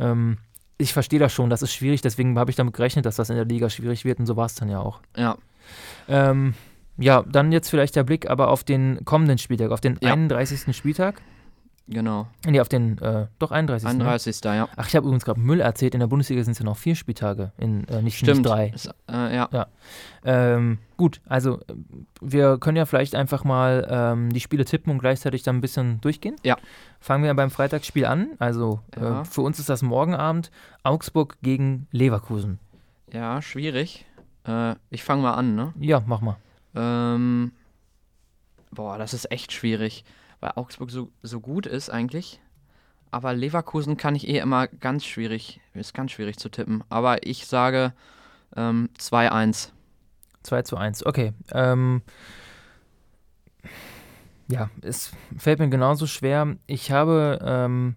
Ähm, 0.00 0.38
ich 0.76 0.92
verstehe 0.92 1.20
das 1.20 1.32
schon, 1.32 1.50
das 1.50 1.62
ist 1.62 1.72
schwierig, 1.72 2.00
deswegen 2.02 2.36
habe 2.38 2.50
ich 2.50 2.56
damit 2.56 2.74
gerechnet, 2.74 3.06
dass 3.06 3.14
das 3.16 3.30
in 3.30 3.36
der 3.36 3.44
Liga 3.44 3.70
schwierig 3.70 4.04
wird 4.04 4.18
und 4.18 4.26
so 4.26 4.36
war 4.36 4.46
es 4.46 4.56
dann 4.56 4.68
ja 4.68 4.80
auch. 4.80 4.98
ja. 5.16 5.36
Ähm, 6.08 6.54
ja, 6.98 7.24
dann 7.30 7.52
jetzt 7.52 7.68
vielleicht 7.70 7.96
der 7.96 8.04
Blick 8.04 8.28
aber 8.28 8.48
auf 8.48 8.64
den 8.64 9.04
kommenden 9.04 9.38
Spieltag, 9.38 9.70
auf 9.70 9.80
den 9.80 9.98
Ja. 10.02 10.12
31. 10.12 10.74
Spieltag. 10.76 11.20
Genau. 11.92 12.28
Nee, 12.46 12.60
auf 12.60 12.68
den, 12.68 12.98
äh, 12.98 13.26
doch 13.40 13.50
31. 13.50 13.84
Ne? 13.84 14.04
31. 14.04 14.44
ja. 14.44 14.68
Ach, 14.76 14.86
ich 14.86 14.94
habe 14.94 15.06
übrigens 15.06 15.24
gerade 15.24 15.40
Müll 15.40 15.60
erzählt. 15.60 15.92
In 15.94 15.98
der 15.98 16.06
Bundesliga 16.06 16.44
sind 16.44 16.52
es 16.52 16.60
ja 16.60 16.64
noch 16.64 16.76
vier 16.76 16.94
Spieltage, 16.94 17.50
in, 17.58 17.82
äh, 17.88 18.00
nicht, 18.00 18.16
Stimmt. 18.16 18.38
nicht 18.38 18.48
drei. 18.48 18.68
Ist, 18.68 18.94
äh, 19.10 19.34
ja. 19.34 19.66
Ähm, 20.24 20.78
gut, 20.96 21.20
also 21.26 21.58
wir 22.20 22.58
können 22.58 22.76
ja 22.76 22.86
vielleicht 22.86 23.16
einfach 23.16 23.42
mal 23.42 23.88
ähm, 23.90 24.30
die 24.32 24.38
Spiele 24.38 24.64
tippen 24.64 24.92
und 24.92 24.98
gleichzeitig 25.00 25.42
dann 25.42 25.56
ein 25.56 25.60
bisschen 25.60 26.00
durchgehen. 26.00 26.36
Ja. 26.44 26.58
Fangen 27.00 27.24
wir 27.24 27.34
beim 27.34 27.50
Freitagsspiel 27.50 28.04
an. 28.04 28.28
Also 28.38 28.78
Ja. 28.96 29.22
äh, 29.22 29.24
für 29.24 29.40
uns 29.40 29.58
ist 29.58 29.68
das 29.68 29.82
morgen 29.82 30.14
Abend 30.14 30.52
Augsburg 30.84 31.38
gegen 31.42 31.88
Leverkusen. 31.90 32.60
ja, 33.12 33.42
schwierig. 33.42 34.06
Äh, 34.46 34.76
ich 34.90 35.02
fange 35.02 35.22
mal 35.22 35.34
an, 35.34 35.56
ne? 35.56 35.74
Ja, 35.80 36.00
mach 36.06 36.20
mal. 36.20 36.36
Ähm, 36.74 37.52
boah, 38.70 38.98
das 38.98 39.14
ist 39.14 39.30
echt 39.30 39.52
schwierig, 39.52 40.04
weil 40.40 40.52
Augsburg 40.54 40.90
so, 40.90 41.10
so 41.22 41.40
gut 41.40 41.66
ist 41.66 41.90
eigentlich. 41.90 42.40
Aber 43.10 43.34
Leverkusen 43.34 43.96
kann 43.96 44.14
ich 44.14 44.28
eh 44.28 44.38
immer 44.38 44.68
ganz 44.68 45.04
schwierig, 45.04 45.60
ist 45.74 45.94
ganz 45.94 46.12
schwierig 46.12 46.38
zu 46.38 46.48
tippen. 46.48 46.84
Aber 46.88 47.26
ich 47.26 47.46
sage 47.46 47.92
ähm, 48.56 48.88
2-1. 48.98 49.70
2 50.42 50.62
zu 50.62 50.76
1. 50.76 51.04
Okay. 51.04 51.32
Ähm, 51.52 52.02
ja, 54.48 54.70
es 54.82 55.12
fällt 55.36 55.58
mir 55.58 55.68
genauso 55.68 56.06
schwer. 56.06 56.56
Ich 56.66 56.90
habe 56.92 57.38
ähm, 57.42 57.96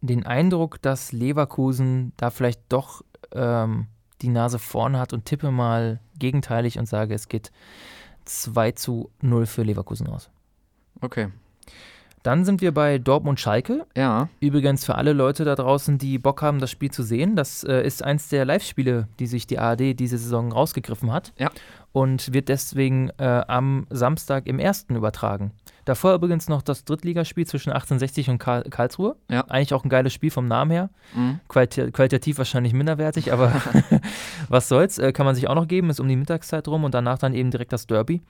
den 0.00 0.24
Eindruck, 0.26 0.80
dass 0.82 1.12
Leverkusen 1.12 2.12
da 2.16 2.30
vielleicht 2.30 2.60
doch 2.68 3.02
ähm, 3.32 3.88
die 4.22 4.28
Nase 4.28 4.58
vorne 4.58 4.98
hat 4.98 5.12
und 5.12 5.24
tippe 5.24 5.50
mal 5.50 6.00
gegenteilig 6.18 6.78
und 6.78 6.86
sage, 6.86 7.14
es 7.14 7.28
geht 7.28 7.52
2 8.24 8.72
zu 8.72 9.10
0 9.20 9.46
für 9.46 9.62
Leverkusen 9.62 10.06
aus. 10.06 10.30
Okay. 11.00 11.28
Dann 12.24 12.46
sind 12.46 12.62
wir 12.62 12.72
bei 12.72 12.96
Dortmund-Schalke. 12.96 13.86
Ja. 13.94 14.30
Übrigens 14.40 14.86
für 14.86 14.94
alle 14.94 15.12
Leute 15.12 15.44
da 15.44 15.54
draußen, 15.54 15.98
die 15.98 16.18
Bock 16.18 16.40
haben, 16.40 16.58
das 16.58 16.70
Spiel 16.70 16.90
zu 16.90 17.02
sehen, 17.02 17.36
das 17.36 17.64
äh, 17.64 17.86
ist 17.86 18.02
eins 18.02 18.30
der 18.30 18.46
Live-Spiele, 18.46 19.08
die 19.18 19.26
sich 19.26 19.46
die 19.46 19.58
ARD 19.58 20.00
diese 20.00 20.16
Saison 20.16 20.50
rausgegriffen 20.50 21.12
hat. 21.12 21.34
Ja. 21.38 21.50
Und 21.92 22.32
wird 22.32 22.48
deswegen 22.48 23.10
äh, 23.18 23.42
am 23.46 23.86
Samstag 23.90 24.46
im 24.46 24.58
ersten 24.58 24.96
übertragen. 24.96 25.52
Davor 25.84 26.14
übrigens 26.14 26.48
noch 26.48 26.62
das 26.62 26.86
Drittligaspiel 26.86 27.46
zwischen 27.46 27.70
1860 27.70 28.30
und 28.30 28.38
Karl 28.38 28.62
Karlsruhe. 28.64 29.16
Ja. 29.30 29.42
Eigentlich 29.48 29.74
auch 29.74 29.84
ein 29.84 29.90
geiles 29.90 30.14
Spiel 30.14 30.30
vom 30.30 30.48
Namen 30.48 30.70
her. 30.70 30.88
Mhm. 31.14 31.40
Qualita 31.46 31.90
qualitativ 31.90 32.38
wahrscheinlich 32.38 32.72
minderwertig, 32.72 33.34
aber 33.34 33.52
was 34.48 34.68
soll's. 34.68 34.98
Äh, 34.98 35.12
kann 35.12 35.26
man 35.26 35.34
sich 35.34 35.46
auch 35.46 35.54
noch 35.54 35.68
geben, 35.68 35.90
ist 35.90 36.00
um 36.00 36.08
die 36.08 36.16
Mittagszeit 36.16 36.66
rum 36.68 36.84
und 36.84 36.94
danach 36.94 37.18
dann 37.18 37.34
eben 37.34 37.50
direkt 37.50 37.74
das 37.74 37.86
Derby. 37.86 38.22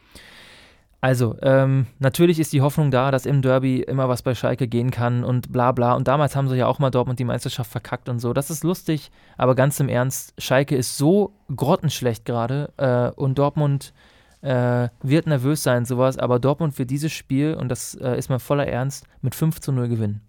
Also, 1.05 1.37
ähm, 1.43 1.87
natürlich 1.99 2.39
ist 2.41 2.55
die 2.55 2.63
Hoffnung 2.63 2.91
da, 2.91 3.11
dass 3.11 3.27
im 3.27 3.43
Derby 3.43 3.83
immer 3.83 4.09
was 4.09 4.23
bei 4.23 4.35
Schalke 4.35 4.67
gehen 4.69 4.91
kann 4.91 5.23
und 5.23 5.53
bla 5.53 5.71
bla. 5.73 5.93
Und 5.93 6.09
damals 6.09 6.35
haben 6.35 6.49
sie 6.49 6.57
ja 6.57 6.67
auch 6.67 6.79
mal 6.79 6.89
Dortmund 6.91 7.19
die 7.19 7.25
Meisterschaft 7.27 7.71
verkackt 7.71 8.09
und 8.09 8.21
so. 8.21 8.33
Das 8.33 8.49
ist 8.49 8.65
lustig, 8.65 9.11
aber 9.37 9.55
ganz 9.55 9.79
im 9.81 9.91
Ernst, 9.91 10.33
Schalke 10.39 10.75
ist 10.77 10.97
so 10.97 11.35
grottenschlecht 11.55 12.25
gerade 12.25 12.73
äh, 12.79 13.11
und 13.21 13.39
Dortmund 13.39 13.93
äh, 14.41 14.89
wird 15.03 15.27
nervös 15.27 15.63
sein, 15.63 15.85
sowas. 15.85 16.17
Aber 16.17 16.39
Dortmund 16.39 16.79
wird 16.79 16.89
dieses 16.89 17.13
Spiel, 17.13 17.53
und 17.55 17.69
das 17.69 17.95
äh, 17.97 18.17
ist 18.17 18.31
mal 18.31 18.39
voller 18.39 18.67
Ernst, 18.67 19.05
mit 19.21 19.35
5 19.35 19.61
zu 19.61 19.73
0 19.73 19.89
gewinnen. 19.89 20.23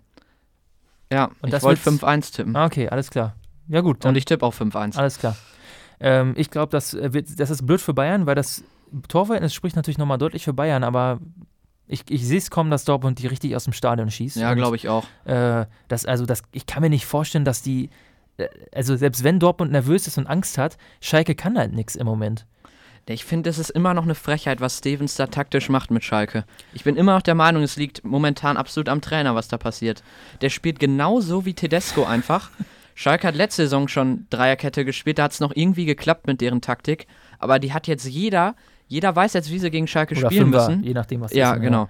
Ja, 1.10 1.26
Und 1.42 1.46
ich 1.46 1.52
das 1.52 1.64
wollte 1.64 1.86
wird's- 1.86 2.04
5-1 2.04 2.34
tippen. 2.36 2.54
Ah, 2.58 2.66
okay, 2.66 2.90
alles 2.90 3.10
klar. 3.12 3.34
Ja, 3.70 3.80
gut. 3.80 4.04
Dann 4.04 4.10
Und 4.10 4.18
ich 4.18 4.26
tippe 4.26 4.46
auch 4.46 4.54
5-1. 4.54 4.98
Alles 4.98 5.20
klar. 5.20 5.38
Ähm, 6.02 6.34
ich 6.36 6.52
glaube, 6.52 6.72
das, 6.74 6.94
äh, 6.94 7.14
wird- 7.14 7.40
das 7.40 7.50
ist 7.50 7.66
blöd 7.66 7.80
für 7.80 7.94
Bayern, 7.94 8.26
weil 8.26 8.36
das 8.36 8.62
Torverhältnis 9.08 9.54
spricht 9.54 9.76
natürlich 9.76 9.98
nochmal 9.98 10.18
deutlich 10.18 10.44
für 10.44 10.54
Bayern, 10.54 10.84
aber 10.84 11.20
ich, 11.88 12.04
ich 12.10 12.26
sehe 12.26 12.38
es 12.38 12.50
kommen, 12.50 12.72
dass 12.72 12.86
Dortmund 12.86 13.20
die 13.20 13.28
richtig 13.28 13.56
aus 13.56 13.66
dem 13.66 13.74
Stadion 13.74 14.10
schießt. 14.10 14.38
Ja, 14.38 14.54
glaube 14.54 14.76
ich 14.76 14.90
auch. 14.90 15.06
ich. 15.26 15.32
Äh, 15.32 15.66
das, 15.88 16.06
also 16.06 16.26
das, 16.26 16.44
ich 16.52 16.66
kann 16.66 16.82
mir 16.82 16.90
nicht 16.90 17.06
vorstellen, 17.06 17.46
dass 17.46 17.62
die, 17.62 17.90
äh, 18.38 18.48
also 18.74 18.96
selbst 18.96 19.24
wenn 19.24 19.40
Dortmund 19.40 19.72
nervös 19.72 20.08
ist 20.08 20.18
und 20.18 20.28
Angst 20.28 20.58
hat, 20.58 20.78
Schalke 21.00 21.36
kann 21.36 21.58
halt 21.58 21.74
nichts 21.74 21.96
im 21.96 22.08
Moment. 22.08 22.46
Ich 23.08 23.24
finde, 23.24 23.52
es 23.52 23.60
ist 23.60 23.70
immer 23.70 23.94
noch 23.94 24.04
eine 24.04 24.16
Frechheit, 24.16 24.62
was 24.62 24.80
Stevens 24.80 25.14
da 25.14 25.28
taktisch 25.28 25.70
macht 25.70 25.92
mit 25.92 26.04
Schalke. 26.04 26.44
Ich 26.74 26.84
bin 26.84 26.96
immer 26.96 27.14
noch 27.14 27.22
der 27.22 27.36
Meinung, 27.36 27.62
es 27.62 27.76
liegt 27.76 28.04
momentan 28.04 28.58
absolut 28.58 28.90
am 28.90 29.02
Trainer, 29.02 29.36
was 29.36 29.48
da 29.48 29.60
passiert. 29.60 30.02
Der 30.42 30.50
spielt 30.50 30.80
genauso 30.80 31.46
wie 31.46 31.54
Tedesco 31.54 32.04
einfach. 32.04 32.50
Schalke 32.96 33.28
hat 33.28 33.36
letzte 33.36 33.64
Saison 33.64 33.88
schon 33.88 34.26
Dreierkette 34.32 34.86
gespielt, 34.86 35.20
da 35.20 35.24
hat 35.24 35.34
es 35.34 35.40
noch 35.40 35.52
irgendwie 35.54 35.86
geklappt 35.86 36.26
mit 36.26 36.42
deren 36.42 36.62
Taktik. 36.62 37.06
Aber 37.38 37.60
die 37.60 37.74
hat 37.74 37.86
jetzt 37.86 38.06
jeder, 38.06 38.56
jeder 38.88 39.16
weiß 39.16 39.34
jetzt, 39.34 39.52
wie 39.52 39.60
sie 39.60 39.70
gegen 39.72 39.88
Schalke 39.88 40.16
Oder 40.18 40.28
spielen 40.28 40.52
Fünfer, 40.52 40.70
müssen. 40.70 40.84
je 40.84 40.94
nachdem, 40.94 41.22
was 41.22 41.34
Ja, 41.34 41.54
ist. 41.54 41.62
genau. 41.62 41.90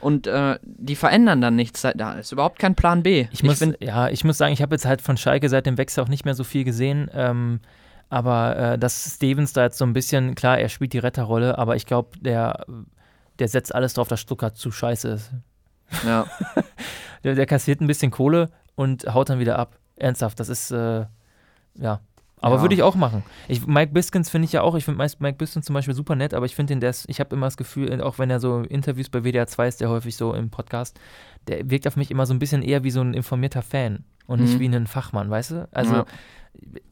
Und 0.00 0.26
äh, 0.26 0.58
die 0.62 0.96
verändern 0.96 1.40
dann 1.42 1.56
nichts. 1.56 1.82
Da 1.82 2.12
ist 2.14 2.32
überhaupt 2.32 2.58
kein 2.58 2.74
Plan 2.74 3.02
B. 3.02 3.26
Ich 3.32 3.42
muss, 3.42 3.58
find- 3.58 3.76
ja, 3.82 4.08
ich 4.08 4.24
muss 4.24 4.38
sagen, 4.38 4.52
ich 4.52 4.62
habe 4.62 4.74
jetzt 4.74 4.86
halt 4.86 5.02
von 5.02 5.16
Schalke 5.18 5.48
seit 5.50 5.66
dem 5.66 5.76
Wechsel 5.76 6.02
auch 6.02 6.08
nicht 6.08 6.24
mehr 6.24 6.34
so 6.34 6.42
viel 6.44 6.64
gesehen. 6.64 7.10
Ähm, 7.12 7.60
aber 8.08 8.56
äh, 8.56 8.78
dass 8.78 9.14
Stevens 9.16 9.52
da 9.52 9.64
jetzt 9.64 9.76
so 9.78 9.84
ein 9.84 9.92
bisschen, 9.92 10.34
klar, 10.34 10.58
er 10.58 10.68
spielt 10.70 10.94
die 10.94 10.98
Retterrolle, 10.98 11.58
aber 11.58 11.76
ich 11.76 11.84
glaube, 11.84 12.18
der, 12.20 12.64
der 13.38 13.48
setzt 13.48 13.74
alles 13.74 13.92
drauf, 13.94 14.08
dass 14.08 14.20
Stuttgart 14.20 14.56
zu 14.56 14.70
scheiße 14.72 15.08
ist. 15.08 15.30
ja. 16.06 16.26
Der, 17.22 17.34
der 17.34 17.44
kassiert 17.44 17.82
ein 17.82 17.86
bisschen 17.86 18.10
Kohle 18.10 18.48
und 18.76 19.04
haut 19.12 19.28
dann 19.28 19.40
wieder 19.40 19.58
ab. 19.58 19.76
Ernsthaft, 19.96 20.40
das 20.40 20.48
ist, 20.48 20.70
äh, 20.70 21.04
ja. 21.74 22.00
Aber 22.42 22.56
Ja. 22.56 22.62
würde 22.62 22.74
ich 22.74 22.82
auch 22.82 22.94
machen. 22.94 23.22
Ich, 23.48 23.66
Mike 23.66 23.92
Biskins 23.92 24.30
finde 24.30 24.46
ich 24.46 24.52
ja 24.52 24.62
auch, 24.62 24.74
ich 24.74 24.84
finde 24.84 24.98
Mike 25.18 25.36
Biskins 25.36 25.66
zum 25.66 25.74
Beispiel 25.74 25.94
super 25.94 26.16
nett, 26.16 26.32
aber 26.34 26.46
ich 26.46 26.54
finde 26.54 26.72
den, 26.74 26.80
der 26.80 26.90
ist, 26.90 27.04
ich 27.08 27.20
habe 27.20 27.34
immer 27.36 27.46
das 27.46 27.56
Gefühl, 27.56 28.00
auch 28.02 28.18
wenn 28.18 28.30
er 28.30 28.40
so 28.40 28.60
Interviews 28.62 29.10
bei 29.10 29.22
WDR 29.24 29.46
2 29.46 29.68
ist, 29.68 29.80
der 29.80 29.90
häufig 29.90 30.16
so 30.16 30.32
im 30.34 30.48
Podcast, 30.50 30.98
der 31.48 31.70
wirkt 31.70 31.86
auf 31.86 31.96
mich 31.96 32.10
immer 32.10 32.24
so 32.26 32.32
ein 32.34 32.38
bisschen 32.38 32.62
eher 32.62 32.82
wie 32.82 32.90
so 32.90 33.00
ein 33.02 33.12
informierter 33.14 33.62
Fan 33.62 34.04
und 34.26 34.40
nicht 34.40 34.54
Mhm. 34.54 34.60
wie 34.60 34.66
ein 34.68 34.86
Fachmann, 34.86 35.28
weißt 35.28 35.50
du? 35.50 35.68
Also 35.72 35.94
Ja. 35.96 36.04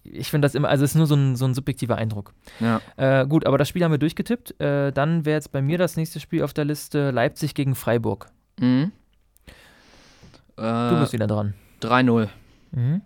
ich 0.05 0.31
finde 0.31 0.45
das 0.47 0.55
immer, 0.55 0.69
also 0.69 0.85
es 0.85 0.91
ist 0.93 0.97
nur 0.97 1.07
so 1.07 1.15
ein, 1.15 1.35
so 1.37 1.47
ein 1.47 1.55
subjektiver 1.55 1.97
Eindruck. 1.97 2.35
ja. 2.61 2.81
Äh, 2.97 3.27
gut, 3.27 3.47
aber 3.47 3.57
das 3.59 3.69
Spiel 3.69 3.83
haben 3.85 3.91
wir 3.93 3.99
durchgetippt. 3.99 4.61
Äh, 4.61 4.93
dann 4.93 5.25
wäre 5.25 5.37
jetzt 5.37 5.51
bei 5.53 5.63
mir 5.63 5.79
das 5.79 5.97
nächste 5.97 6.21
Spiel 6.21 6.43
auf 6.45 6.53
der 6.53 6.65
Liste 6.67 7.11
Leipzig 7.11 7.55
gegen 7.55 7.75
Freiburg. 7.75 8.27
Mhm. 8.61 8.93
Du 10.57 10.63
Äh, 10.63 11.01
bist 11.01 11.13
wieder 11.13 11.27
dran. 11.27 11.55
3-0. 11.81 12.29
Mhm. 12.73 13.01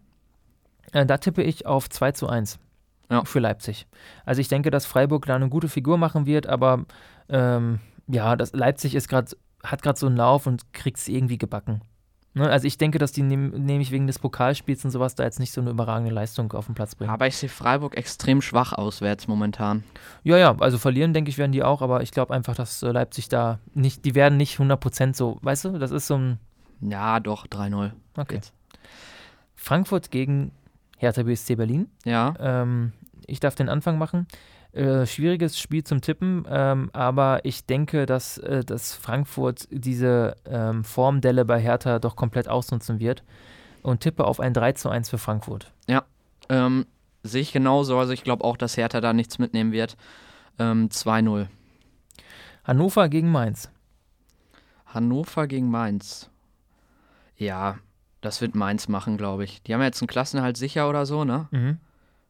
Äh, 0.92 1.06
da 1.06 1.18
tippe 1.18 1.42
ich 1.42 1.66
auf 1.66 1.88
2 1.90 2.12
zu 2.12 2.28
1 2.28 2.58
Ja. 3.10 3.24
für 3.24 3.40
Leipzig. 3.40 3.86
Also 4.24 4.40
ich 4.40 4.48
denke, 4.48 4.70
dass 4.70 4.86
Freiburg 4.86 5.26
da 5.26 5.34
eine 5.36 5.48
gute 5.48 5.68
Figur 5.68 5.98
machen 5.98 6.26
wird, 6.26 6.46
aber 6.46 6.84
ähm, 7.28 7.80
ja, 8.08 8.36
das 8.36 8.52
Leipzig 8.52 8.94
ist 8.94 9.08
grad, 9.08 9.36
hat 9.64 9.82
gerade 9.82 9.98
so 9.98 10.06
einen 10.06 10.16
Lauf 10.16 10.46
und 10.46 10.72
kriegt 10.72 10.98
es 10.98 11.08
irgendwie 11.08 11.38
gebacken. 11.38 11.80
Ne? 12.34 12.48
Also 12.48 12.66
ich 12.66 12.78
denke, 12.78 12.98
dass 12.98 13.12
die 13.12 13.22
nehm, 13.22 13.50
nämlich 13.50 13.90
wegen 13.90 14.06
des 14.06 14.18
Pokalspiels 14.18 14.84
und 14.86 14.90
sowas 14.90 15.14
da 15.14 15.22
jetzt 15.24 15.38
nicht 15.38 15.52
so 15.52 15.60
eine 15.60 15.68
überragende 15.70 16.12
Leistung 16.12 16.50
auf 16.52 16.64
den 16.66 16.74
Platz 16.74 16.94
bringen. 16.94 17.10
Aber 17.10 17.26
ich 17.26 17.36
sehe 17.36 17.50
Freiburg 17.50 17.94
extrem 17.96 18.40
schwach 18.40 18.72
auswärts 18.72 19.28
momentan. 19.28 19.84
Ja, 20.24 20.38
ja, 20.38 20.56
also 20.58 20.78
verlieren, 20.78 21.12
denke 21.12 21.28
ich, 21.28 21.36
werden 21.38 21.52
die 21.52 21.62
auch, 21.62 21.82
aber 21.82 22.02
ich 22.02 22.10
glaube 22.10 22.32
einfach, 22.34 22.54
dass 22.54 22.82
äh, 22.82 22.90
Leipzig 22.90 23.28
da 23.28 23.58
nicht, 23.74 24.04
die 24.06 24.14
werden 24.14 24.36
nicht 24.38 24.58
100% 24.58 25.14
so, 25.14 25.38
weißt 25.42 25.66
du, 25.66 25.78
das 25.78 25.90
ist 25.90 26.06
so 26.06 26.16
ein, 26.16 26.38
Ja, 26.80 27.20
doch, 27.20 27.46
3-0. 27.46 27.90
okay. 28.16 28.36
Jetzt. 28.36 28.52
Frankfurt 29.54 30.10
gegen 30.10 30.52
Hertha 31.02 31.24
BSC 31.24 31.56
Berlin. 31.56 31.88
Ja, 32.04 32.34
Ähm, 32.38 32.92
ich 33.26 33.40
darf 33.40 33.54
den 33.54 33.68
Anfang 33.68 33.98
machen. 33.98 34.26
Äh, 34.72 35.04
schwieriges 35.04 35.58
Spiel 35.60 35.84
zum 35.84 36.00
Tippen, 36.00 36.46
ähm, 36.48 36.88
aber 36.94 37.44
ich 37.44 37.66
denke, 37.66 38.06
dass, 38.06 38.38
äh, 38.38 38.64
dass 38.64 38.94
Frankfurt 38.94 39.68
diese 39.70 40.34
ähm, 40.46 40.82
Formdelle 40.82 41.44
bei 41.44 41.60
Hertha 41.60 41.98
doch 41.98 42.16
komplett 42.16 42.48
ausnutzen 42.48 42.98
wird 42.98 43.22
und 43.82 44.00
tippe 44.00 44.24
auf 44.24 44.40
ein 44.40 44.54
3 44.54 44.72
zu 44.72 44.88
1 44.88 45.10
für 45.10 45.18
Frankfurt. 45.18 45.70
ähm, 46.48 46.86
sehe 47.22 47.42
ich 47.42 47.52
genauso. 47.52 47.98
Also 47.98 48.12
ich 48.12 48.24
glaube 48.24 48.44
auch, 48.44 48.56
dass 48.56 48.76
Hertha 48.76 49.00
da 49.00 49.12
nichts 49.12 49.38
mitnehmen 49.38 49.72
wird. 49.72 49.96
Ähm, 50.58 50.88
2-0. 50.88 51.48
Hannover 52.64 53.08
gegen 53.08 53.30
Mainz. 53.30 53.68
Hannover 54.86 55.46
gegen 55.48 55.70
Mainz. 55.70 56.30
Ja, 57.36 57.78
das 58.22 58.40
wird 58.40 58.54
Mainz 58.54 58.88
machen, 58.88 59.18
glaube 59.18 59.44
ich. 59.44 59.62
Die 59.62 59.74
haben 59.74 59.80
ja 59.80 59.86
jetzt 59.86 60.00
einen 60.00 60.08
Klassenhalt 60.08 60.56
sicher 60.56 60.88
oder 60.88 61.04
so, 61.04 61.24
ne? 61.24 61.48
Mhm. 61.50 61.78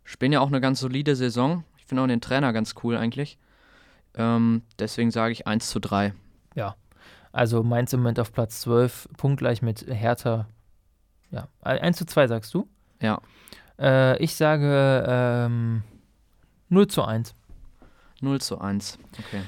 Spielen 0.04 0.32
ja 0.32 0.40
auch 0.40 0.48
eine 0.48 0.60
ganz 0.60 0.80
solide 0.80 1.14
Saison. 1.14 1.62
Ich 1.76 1.86
finde 1.86 2.02
auch 2.02 2.08
den 2.08 2.20
Trainer 2.20 2.52
ganz 2.52 2.74
cool 2.82 2.96
eigentlich. 2.96 3.38
Ähm, 4.14 4.62
deswegen 4.78 5.10
sage 5.10 5.32
ich 5.32 5.46
1 5.46 5.70
zu 5.70 5.78
3. 5.78 6.12
Also 7.32 7.62
Mainz 7.62 7.92
im 7.92 8.00
Moment 8.00 8.20
auf 8.20 8.32
Platz 8.32 8.60
12, 8.60 9.08
punktgleich 9.16 9.62
mit 9.62 9.86
Hertha. 9.88 10.46
Ja, 11.30 11.48
1 11.62 11.96
zu 11.96 12.04
2 12.04 12.26
sagst 12.26 12.52
du? 12.52 12.68
Ja. 13.00 13.20
Äh, 13.78 14.22
ich 14.22 14.34
sage 14.34 15.04
ähm, 15.08 15.82
0 16.68 16.88
zu 16.88 17.04
1. 17.04 17.34
0 18.20 18.40
zu 18.40 18.60
1. 18.60 18.98
Okay. 19.18 19.42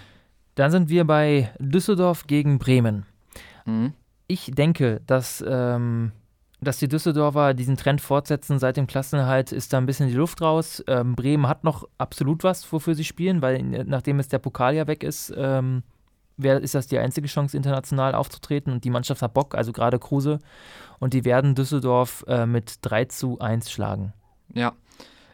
Dann 0.54 0.70
sind 0.70 0.88
wir 0.88 1.04
bei 1.04 1.52
Düsseldorf 1.59 2.26
gegen 2.26 2.59
Bremen. 2.59 3.07
Mhm. 3.66 3.94
ich 4.26 4.50
denke, 4.54 5.00
dass, 5.07 5.42
ähm, 5.46 6.12
dass 6.64 6.79
die 6.79 6.88
Düsseldorfer 6.88 7.55
diesen 7.55 7.77
Trend 7.77 8.00
fortsetzen. 8.00 8.59
Seit 8.59 8.77
dem 8.77 8.87
Klassenerhalt 8.87 9.53
ist 9.53 9.72
da 9.72 9.79
ein 9.79 9.87
bisschen 9.87 10.09
die 10.09 10.14
Luft 10.14 10.42
raus. 10.42 10.83
Ähm, 10.87 11.14
Bremen 11.14 11.48
hat 11.48 11.64
noch 11.64 11.88
absolut 11.98 12.44
was, 12.44 12.70
wofür 12.72 12.94
sie 12.94 13.05
spielen, 13.05 13.42
weil 13.42 13.57
äh, 13.57 13.85
nachdem 13.85 14.18
jetzt 14.18 14.33
der 14.33 14.38
Pokal 14.38 14.74
ja 14.74 14.87
weg 14.87 15.03
ist, 15.03 15.33
ähm, 15.37 15.83
wär, 16.37 16.61
ist 16.61 16.74
das 16.74 16.87
die 16.87 16.98
einzige 16.98 17.29
Chance, 17.29 17.57
international 17.57 18.14
aufzutreten. 18.14 18.72
Und 18.72 18.85
die 18.85 18.90
Mannschaft 18.90 19.22
hat 19.22 19.35
Bock, 19.35 19.55
also 19.55 19.72
gerade 19.72 19.98
Kruse. 19.98 20.38
Und 20.98 21.14
die 21.14 21.24
werden 21.24 21.55
Düsseldorf 21.55 22.24
äh, 22.27 22.46
mit 22.46 22.79
3 22.83 23.07
zu 23.07 23.38
1 23.38 23.70
schlagen. 23.70 24.12
Ja. 24.53 24.72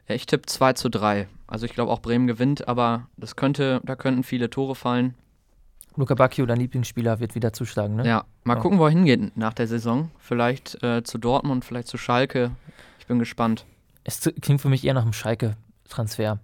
ja 0.09 0.15
ich 0.15 0.27
tippe 0.27 0.47
2 0.47 0.75
zu 0.75 0.89
3. 0.89 1.29
Also 1.47 1.67
ich 1.67 1.73
glaube 1.73 1.91
auch 1.91 2.01
Bremen 2.01 2.27
gewinnt, 2.27 2.69
aber 2.69 3.09
das 3.17 3.37
könnte, 3.37 3.81
da 3.85 3.97
könnten 3.97 4.23
viele 4.23 4.51
Tore 4.51 4.75
fallen. 4.75 5.15
Luca 5.97 6.15
Bacchio, 6.15 6.47
dein 6.47 6.59
Lieblingsspieler, 6.59 7.21
wird 7.21 7.35
wieder 7.35 7.53
zuschlagen, 7.53 7.97
ne? 7.97 8.07
Ja, 8.07 8.25
mal 8.45 8.55
Ja. 8.55 8.61
gucken, 8.61 8.79
wo 8.79 8.85
er 8.85 8.91
hingeht 8.91 9.37
nach 9.37 9.55
der 9.55 9.67
Saison. 9.67 10.11
Vielleicht 10.19 10.83
äh, 10.83 11.03
zu 11.03 11.19
Dortmund, 11.19 11.65
vielleicht 11.65 11.89
zu 11.89 11.99
Schalke. 11.99 12.53
Ich 12.99 13.07
bin 13.07 13.19
gespannt. 13.19 13.65
Es 14.05 14.21
klingt 14.41 14.61
für 14.61 14.69
mich 14.69 14.85
eher 14.85 14.95
nach 14.95 15.03
einem 15.03 15.13
Schalke-Transfer. 15.13 16.39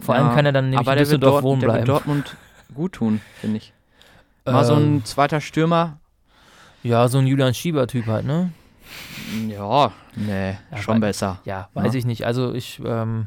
Vor 0.00 0.14
Ja, 0.14 0.22
allem 0.22 0.34
kann 0.34 0.46
er 0.46 0.52
dann 0.52 0.70
nämlich 0.70 0.86
in 0.88 0.98
Düsseldorf 0.98 1.42
wohnen 1.42 1.60
der 1.60 1.68
wird 1.68 1.84
bleiben. 1.84 1.86
Dortmund 1.86 2.36
gut 2.74 2.92
tun, 2.94 3.20
finde 3.40 3.58
ich. 3.58 3.72
Mal 4.44 4.64
so 4.64 4.74
Ähm, 4.74 4.96
ein 4.96 5.04
zweiter 5.04 5.40
Stürmer. 5.40 5.98
Ja, 6.82 7.08
so 7.08 7.18
ein 7.18 7.26
Julian 7.26 7.52
Schieber-Typ 7.54 8.06
halt, 8.06 8.24
ne? 8.26 8.52
Ja, 9.48 9.92
nee, 10.14 10.56
Ja, 10.70 10.76
schon 10.78 11.00
besser. 11.00 11.40
Ja, 11.44 11.68
weiß 11.74 11.92
Ja. 11.94 11.98
ich 11.98 12.04
nicht. 12.06 12.24
Also 12.26 12.52
ich, 12.54 12.80
ähm, 12.84 13.26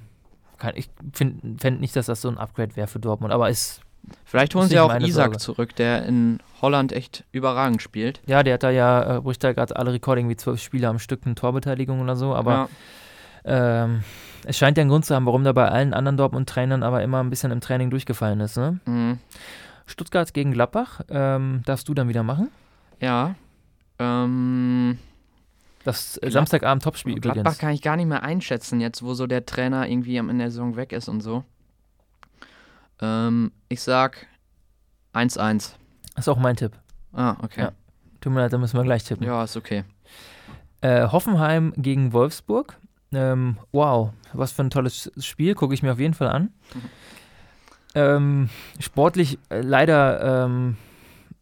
kann, 0.58 0.74
ich 0.76 0.90
fände 1.14 1.72
nicht, 1.80 1.96
dass 1.96 2.06
das 2.08 2.22
so 2.22 2.30
ein 2.30 2.38
Upgrade 2.38 2.76
wäre 2.76 2.88
für 2.88 3.00
Dortmund, 3.00 3.34
aber 3.34 3.50
ist, 3.50 3.82
Vielleicht 4.26 4.56
holen 4.56 4.68
sie 4.70 4.80
auch 4.80 4.94
Isaac 5.00 5.12
Sorge. 5.32 5.38
zurück, 5.38 5.76
der 5.76 6.06
in 6.06 6.40
Holland 6.62 6.92
echt 6.92 7.24
überragend 7.32 7.82
spielt. 7.82 8.22
ja, 8.28 8.44
der 8.44 8.56
hat 8.56 8.64
da 8.64 8.70
ja, 8.70 9.18
äh, 9.18 9.22
bricht 9.22 9.44
da 9.44 9.54
gerade 9.54 9.76
alle 9.76 9.94
Rekorde, 9.94 10.28
wie 10.28 10.36
zwölf 10.36 10.62
Spiele 10.62 10.88
am 10.88 11.00
Stück, 11.00 11.22
eine 11.26 11.36
Torbeteiligung 11.36 12.02
oder 12.02 12.16
so, 12.16 12.36
aber 12.36 12.70
ja, 13.46 13.84
ähm, 13.84 14.04
es 14.46 14.58
scheint 14.58 14.78
ja 14.78 14.82
einen 14.82 14.90
Grund 14.90 15.06
zu 15.06 15.16
haben, 15.16 15.26
warum 15.26 15.44
da 15.44 15.52
bei 15.54 15.68
allen 15.70 15.94
anderen 15.94 16.18
Dortmund-Trainern 16.18 16.84
aber 16.84 17.02
immer 17.04 17.20
ein 17.24 17.30
bisschen 17.30 17.52
im 17.52 17.62
Training 17.62 17.90
durchgefallen 17.90 18.40
ist, 18.42 18.58
ne? 18.58 18.80
mhm. 18.86 19.20
Stuttgart 19.86 20.34
gegen 20.34 20.52
Gladbach, 20.52 21.02
ähm, 21.10 21.62
darfst 21.66 21.88
du 21.88 21.94
dann 21.94 22.10
wieder 22.10 22.24
machen? 22.24 22.50
ja. 23.00 23.36
Ähm, 24.02 24.98
Das 25.84 26.18
äh, 26.18 26.22
Glad- 26.22 26.32
Samstagabend 26.34 26.84
Topspiel 26.84 27.16
Gladbach 27.20 27.42
übrigens. 27.42 27.58
kann 27.58 27.72
ich 27.74 27.82
gar 27.82 27.96
nicht 27.98 28.08
mehr 28.08 28.24
einschätzen, 28.24 28.80
jetzt 28.80 29.04
wo 29.04 29.14
so 29.14 29.28
der 29.28 29.46
Trainer 29.46 29.88
irgendwie 29.90 30.18
am 30.20 30.30
Ende 30.30 30.46
der 30.46 30.52
Saison 30.52 30.76
weg 30.78 30.92
ist 30.94 31.10
und 31.10 31.22
so. 31.22 31.44
Ähm, 33.02 33.52
ich 33.70 33.82
sag 33.82 34.28
1-1. 35.14 35.74
Ist 36.18 36.30
auch 36.30 36.38
mein 36.38 36.56
Tipp. 36.56 36.74
Ah, 37.14 37.36
okay. 37.42 37.62
Ja. 37.62 37.72
Tut 38.22 38.34
mir 38.34 38.42
leid, 38.42 38.54
da 38.54 38.58
müssen 38.58 38.78
wir 38.78 38.84
gleich 38.84 39.04
tippen. 39.04 39.26
Ja, 39.26 39.44
ist 39.44 39.56
okay. 39.56 39.84
Äh, 40.82 41.08
Hoffenheim 41.08 41.74
gegen 41.78 42.14
Wolfsburg. 42.14 42.78
Ähm, 43.12 43.58
wow, 43.72 44.12
was 44.34 44.52
für 44.52 44.64
ein 44.64 44.70
tolles 44.70 45.12
Spiel, 45.18 45.56
gucke 45.56 45.74
ich 45.74 45.82
mir 45.82 45.94
auf 45.94 46.00
jeden 46.00 46.14
Fall 46.14 46.30
an. 46.30 46.54
Ähm, 47.96 48.50
sportlich 48.80 49.40
äh, 49.50 49.62
leider 49.62 50.46
ähm, 50.46 50.78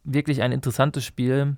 wirklich 0.04 0.42
ein 0.42 0.52
interessantes 0.52 1.04
Spiel. 1.04 1.56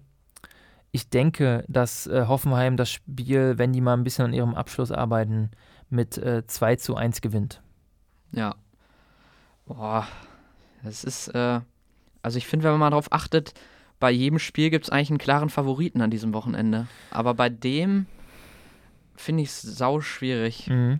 Ich 0.90 1.10
denke, 1.10 1.64
dass 1.68 2.08
äh, 2.08 2.26
Hoffenheim 2.26 2.76
das 2.76 2.90
Spiel, 2.90 3.56
wenn 3.58 3.72
die 3.72 3.80
mal 3.80 3.94
ein 3.94 4.02
bisschen 4.02 4.24
an 4.24 4.32
ihrem 4.32 4.54
Abschluss 4.54 4.90
arbeiten, 4.90 5.52
mit 5.88 6.18
äh, 6.18 6.44
2 6.46 6.76
zu 6.76 6.96
1 6.96 7.20
gewinnt. 7.20 7.62
Ja. 8.32 8.56
Boah, 9.74 10.06
das 10.82 11.04
ist, 11.04 11.28
äh, 11.28 11.60
also 12.22 12.38
ich 12.38 12.46
finde, 12.48 12.64
wenn 12.64 12.72
man 12.72 12.80
mal 12.80 12.90
drauf 12.90 13.06
achtet, 13.12 13.54
bei 14.00 14.10
jedem 14.10 14.38
Spiel 14.40 14.70
gibt 14.70 14.86
es 14.86 14.90
eigentlich 14.90 15.10
einen 15.10 15.18
klaren 15.18 15.48
Favoriten 15.48 16.00
an 16.00 16.10
diesem 16.10 16.32
Wochenende. 16.34 16.88
Aber 17.12 17.34
bei 17.34 17.48
dem 17.48 18.06
finde 19.14 19.44
ich 19.44 19.50
es 19.50 19.62
sau 19.62 20.00
schwierig. 20.00 20.66
Mhm. 20.68 20.98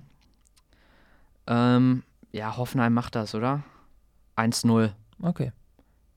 Ähm, 1.48 2.02
ja, 2.30 2.56
Hoffenheim 2.56 2.94
macht 2.94 3.16
das, 3.16 3.34
oder? 3.34 3.62
1-0. 4.36 4.90
Okay, 5.20 5.52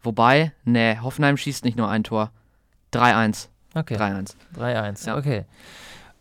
Wobei, 0.04 0.52
nee, 0.64 0.98
Hoffenheim 1.02 1.38
schießt 1.38 1.66
nicht 1.66 1.78
nur 1.78 1.90
ein 1.90 2.04
Tor. 2.04 2.32
3-1. 2.94 3.48
okay. 3.74 3.96
3-1. 3.96 4.36
3-1, 4.56 5.08
Ja. 5.08 5.18
okay. 5.18 5.46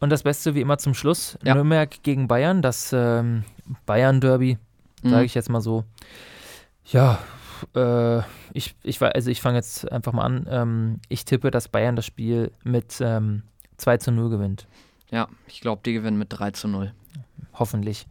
Und 0.01 0.09
das 0.11 0.23
Beste 0.23 0.55
wie 0.55 0.61
immer 0.63 0.79
zum 0.79 0.95
Schluss: 0.95 1.37
Ja. 1.45 1.55
Nürnberg 1.55 2.03
gegen 2.03 2.27
Bayern, 2.27 2.63
das 2.63 2.93
ähm, 2.95 3.45
Bayern-Derby. 3.87 4.57
Sage 5.03 5.17
Mhm. 5.19 5.25
ich 5.25 5.35
jetzt 5.35 5.51
mal 5.51 5.61
so. 5.61 5.85
Ja, 6.87 7.19
äh, 7.77 8.19
ich, 8.53 8.75
ich 8.83 9.01
also 9.01 9.31
ich 9.31 9.41
fange 9.41 9.57
jetzt 9.57 9.91
einfach 9.91 10.13
mal 10.13 10.25
an. 10.25 10.47
Ähm, 10.51 11.01
ich 11.09 11.25
tippe, 11.25 11.51
dass 11.51 11.69
Bayern 11.69 11.97
das 11.97 12.07
Spiel 12.07 12.53
mit 12.65 13.01
ähm, 13.01 13.43
2 13.77 13.99
zu 13.99 14.13
0 14.13 14.31
gewinnt. 14.31 14.67
Ja, 15.11 15.29
ich 15.47 15.61
glaube, 15.61 15.83
die 15.85 15.93
gewinnen 15.93 16.19
mit 16.19 16.29
3 16.31 16.51
zu 16.53 16.69
0. 16.69 16.93
Hoffentlich. 17.55 18.07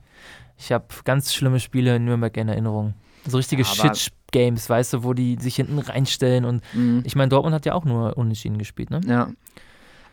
Ich 0.58 0.72
habe 0.72 0.86
ganz 1.04 1.34
schlimme 1.34 1.60
Spiele 1.60 1.96
in 1.96 2.06
Nürnberg 2.06 2.36
in 2.38 2.48
Erinnerung. 2.48 2.94
So 3.26 3.38
richtige 3.38 3.64
Ja, 3.64 3.94
Shit-Games, 3.96 4.70
weißt 4.70 4.94
du, 4.94 5.04
wo 5.04 5.14
die 5.14 5.38
sich 5.40 5.56
hinten 5.56 5.80
reinstellen. 5.80 6.46
Und 6.46 6.64
Mhm. 6.74 7.02
ich 7.06 7.16
meine, 7.16 7.30
Dortmund 7.30 7.54
hat 7.56 7.66
ja 7.66 7.74
auch 7.74 7.86
nur 7.86 8.18
unentschieden 8.18 8.58
gespielt, 8.58 8.90
ne? 8.92 9.02
Ja. 9.06 9.32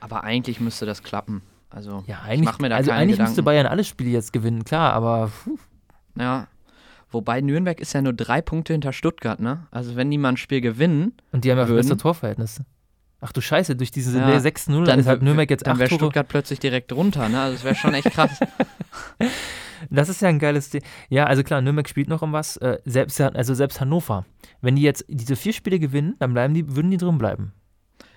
Aber 0.00 0.24
eigentlich 0.24 0.60
müsste 0.60 0.86
das 0.86 1.02
klappen. 1.02 1.42
Also, 1.70 2.02
Ja, 2.06 2.20
ich 2.24 2.30
eigentlich, 2.30 2.44
mach 2.46 2.58
mir 2.58 2.70
da 2.70 2.76
also 2.76 2.90
eigentlich 2.90 3.12
Gedanken. 3.12 3.30
müsste 3.30 3.42
Bayern 3.42 3.66
alle 3.66 3.84
Spiele 3.84 4.10
jetzt 4.10 4.32
gewinnen, 4.32 4.64
klar, 4.64 4.92
aber 4.94 5.30
puh, 5.44 5.58
Ja. 6.16 6.46
Wobei 7.10 7.40
Nürnberg 7.40 7.80
ist 7.80 7.92
ja 7.94 8.02
nur 8.02 8.12
drei 8.12 8.42
Punkte 8.42 8.74
hinter 8.74 8.92
Stuttgart, 8.92 9.40
ne? 9.40 9.66
Also 9.70 9.96
wenn 9.96 10.10
die 10.10 10.18
mal 10.18 10.30
ein 10.30 10.36
Spiel 10.36 10.60
gewinnen, 10.60 11.14
und 11.32 11.44
die 11.44 11.50
haben 11.50 11.58
ja 11.58 11.64
das 11.64 11.70
Würden. 11.70 11.78
beste 11.78 11.96
Torverhältnis. 11.96 12.60
Ach 13.20 13.32
du 13.32 13.40
Scheiße, 13.40 13.74
durch 13.74 13.90
diese 13.90 14.16
Ja, 14.16 14.28
6-0 14.36 14.84
dann 14.84 15.00
ist 15.00 15.06
halt 15.06 15.22
Nürnberg 15.22 15.50
jetzt 15.50 15.66
dann 15.66 15.72
8 15.72 15.80
wäre. 15.80 15.94
Stuttgart 15.94 16.28
plötzlich 16.28 16.60
direkt 16.60 16.92
runter, 16.92 17.28
ne? 17.28 17.40
Also 17.40 17.54
das 17.54 17.64
wäre 17.64 17.74
schon 17.74 17.94
echt 17.94 18.10
krass. 18.10 18.38
Das 19.90 20.08
ist 20.08 20.20
ja 20.22 20.28
ein 20.28 20.38
geiles 20.38 20.70
Ding. 20.70 20.82
Ja, 21.08 21.26
also 21.26 21.42
klar, 21.42 21.60
Nürnberg 21.60 21.88
spielt 21.88 22.08
noch 22.08 22.22
um 22.22 22.32
was. 22.32 22.56
Äh, 22.56 22.78
selbst, 22.84 23.20
also 23.20 23.54
selbst 23.54 23.80
Hannover. 23.80 24.24
Wenn 24.60 24.76
die 24.76 24.82
jetzt 24.82 25.04
diese 25.08 25.36
vier 25.36 25.52
Spiele 25.52 25.78
gewinnen, 25.78 26.16
dann 26.18 26.32
bleiben 26.32 26.54
die, 26.54 26.74
würden 26.74 26.90
die 26.90 26.96
drin 26.96 27.18
bleiben. 27.18 27.52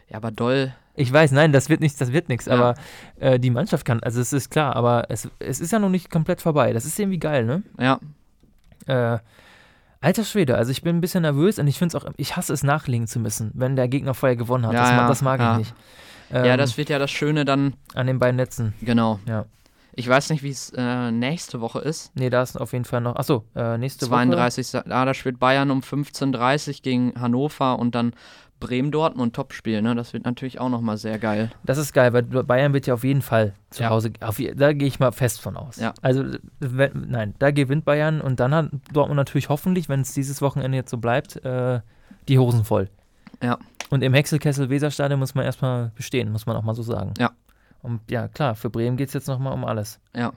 ja, 0.10 0.18
aber 0.18 0.32
doll. 0.32 0.74
Ich 0.94 1.12
weiß, 1.12 1.32
nein, 1.32 1.54
das 1.54 1.70
wird 1.70 1.80
nichts, 1.80 1.98
das 1.98 2.12
wird 2.12 2.28
nichts. 2.30 2.48
Ja. 2.48 2.54
Aber 2.54 2.76
äh, 3.20 3.40
die 3.40 3.50
Mannschaft 3.50 3.86
kann, 3.86 4.02
also 4.02 4.20
es 4.20 4.34
ist 4.34 4.50
klar, 4.50 4.76
aber 4.76 5.06
es, 5.10 5.30
es 5.40 5.62
ist 5.62 5.72
ja 5.72 5.80
noch 5.80 5.90
nicht 5.90 6.10
komplett 6.10 6.42
vorbei. 6.42 6.74
Das 6.74 6.86
ist 6.86 7.00
irgendwie 7.00 7.20
geil, 7.20 7.46
ne? 7.46 7.64
Ja. 7.80 8.00
Äh, 8.92 9.20
alter 10.02 10.24
Schwede, 10.24 10.58
also 10.58 10.72
ich 10.72 10.82
bin 10.82 10.98
ein 10.98 11.02
bisschen 11.02 11.22
nervös 11.22 11.60
und 11.60 11.68
ich 11.68 11.78
finde 11.78 11.96
es 11.96 12.04
auch, 12.04 12.10
ich 12.18 12.36
hasse 12.36 12.54
es 12.54 12.64
nachlegen 12.64 13.08
zu 13.08 13.20
müssen, 13.20 13.52
wenn 13.54 13.76
der 13.76 13.88
Gegner 13.88 14.14
vorher 14.14 14.36
gewonnen 14.36 14.66
hat. 14.66 14.74
Ja, 14.74 14.82
das, 14.82 14.90
ja, 14.92 15.08
das 15.08 15.22
mag 15.22 15.40
ja. 15.40 15.52
ich 15.54 15.58
nicht. 15.60 15.74
ja, 16.32 16.44
Ähm, 16.46 16.58
das 16.58 16.78
wird 16.78 16.90
ja 16.90 17.00
das 17.00 17.12
Schöne 17.12 17.46
dann, 17.46 17.74
An 17.94 18.08
den 18.08 18.20
beiden 18.20 18.36
Netzen. 18.36 18.74
genau. 18.82 19.20
Ja. 19.26 19.46
Ich 19.94 20.08
weiß 20.08 20.30
nicht, 20.30 20.44
wie 20.44 20.50
es 20.50 20.72
äh, 20.76 21.12
nächste 21.12 21.62
Woche 21.62 21.80
ist. 21.80 22.12
Nee, 22.16 22.30
da 22.30 22.42
ist 22.42 22.60
auf 22.60 22.74
jeden 22.74 22.86
Fall 22.86 23.02
noch. 23.02 23.16
Achso, 23.16 23.44
äh, 23.56 23.78
nächste 23.78 24.06
Woche. 24.08 24.16
32. 24.16 24.76
Ah, 24.90 25.06
da 25.06 25.14
spielt 25.14 25.40
Bayern 25.40 25.70
um 25.72 25.82
15.30 25.82 26.68
Uhr 26.68 26.74
gegen 26.82 27.14
Hannover 27.20 27.78
und 27.78 27.94
dann 27.96 28.14
Bremen-Dortmund 28.62 29.36
Topspiel, 29.36 29.82
ne? 29.82 29.96
Das 29.96 30.14
wird 30.14 30.24
natürlich 30.24 30.60
auch 30.60 30.70
nochmal 30.70 30.96
sehr 30.96 31.20
geil. 31.20 31.52
Das 31.64 31.78
ist 31.78 31.94
geil, 31.94 32.14
weil 32.14 32.24
Bayern 32.24 32.74
wird 32.74 32.88
ja 32.88 32.94
auf 32.94 33.04
jeden 33.04 33.22
Fall 33.24 33.54
zu 33.72 33.84
Ja. 33.84 33.90
Hause, 33.90 34.14
auf, 34.22 34.40
da 34.56 34.72
gehe 34.72 34.88
ich 34.88 35.00
mal 35.00 35.12
fest 35.12 35.42
von 35.42 35.58
aus. 35.58 35.78
Ja. 35.78 35.94
Also, 36.02 36.24
wenn, 36.60 37.08
nein, 37.10 37.34
da 37.40 37.52
gewinnt 37.52 37.84
Bayern 37.84 38.22
und 38.22 38.40
dann 38.40 38.54
hat 38.54 38.70
Dortmund 38.94 39.18
natürlich 39.18 39.50
hoffentlich, 39.50 39.90
wenn 39.90 40.02
es 40.02 40.14
dieses 40.14 40.42
Wochenende 40.42 40.78
jetzt 40.78 40.92
so 40.92 40.98
bleibt, 40.98 41.44
äh, 41.44 41.82
die 42.28 42.38
Hosen 42.38 42.64
voll. 42.64 42.88
Ja. 43.42 43.58
Und 43.90 44.04
im 44.04 44.14
Hexelkessel-Weserstadion 44.14 45.20
muss 45.20 45.36
man 45.36 45.44
erstmal 45.44 45.92
bestehen, 45.96 46.32
muss 46.32 46.46
man 46.46 46.56
auch 46.56 46.64
mal 46.64 46.76
so 46.76 46.84
sagen. 46.84 47.14
Ja. 47.18 47.32
Und 47.82 48.02
ja, 48.10 48.28
klar, 48.28 48.56
für 48.56 48.70
Bremen 48.70 48.98
geht 48.98 49.10
es 49.10 49.14
jetzt 49.14 49.28
nochmal 49.28 49.54
um 49.54 49.66
alles. 49.66 50.00
Ja. 50.16 50.34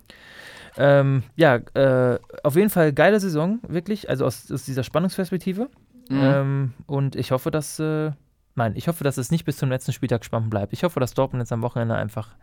Ähm, 0.77 1.23
ja, 1.37 1.57
äh, 1.75 2.19
auf 2.43 2.57
jeden 2.57 2.71
Fall 2.71 2.93
geile 2.93 3.21
Saison, 3.21 3.61
wirklich, 3.67 4.11
also 4.11 4.25
aus, 4.27 4.51
aus 4.51 4.65
dieser 4.65 4.83
Spannungsperspektive. 4.83 5.69
Mhm. 6.09 6.21
Ähm, 6.21 6.75
und 6.87 7.17
ich 7.17 7.31
hoffe, 7.31 7.51
dass, 7.51 7.79
äh, 7.79 8.11
nein, 8.55 8.73
ich 8.75 8.89
hoffe, 8.89 9.05
dass 9.05 9.17
es 9.17 9.31
nicht 9.31 9.45
bis 9.45 9.57
zum 9.57 9.71
letzten 9.71 9.93
Spieltag 9.93 10.25
spannend 10.25 10.51
bleibt. 10.51 10.73
Ich 10.73 10.83
hoffe, 10.83 11.01
dass 11.01 11.15
Dortmund 11.15 11.43
jetzt 11.43 11.53
am 11.53 11.63
Wochenende 11.63 11.95
einfach 11.95 12.35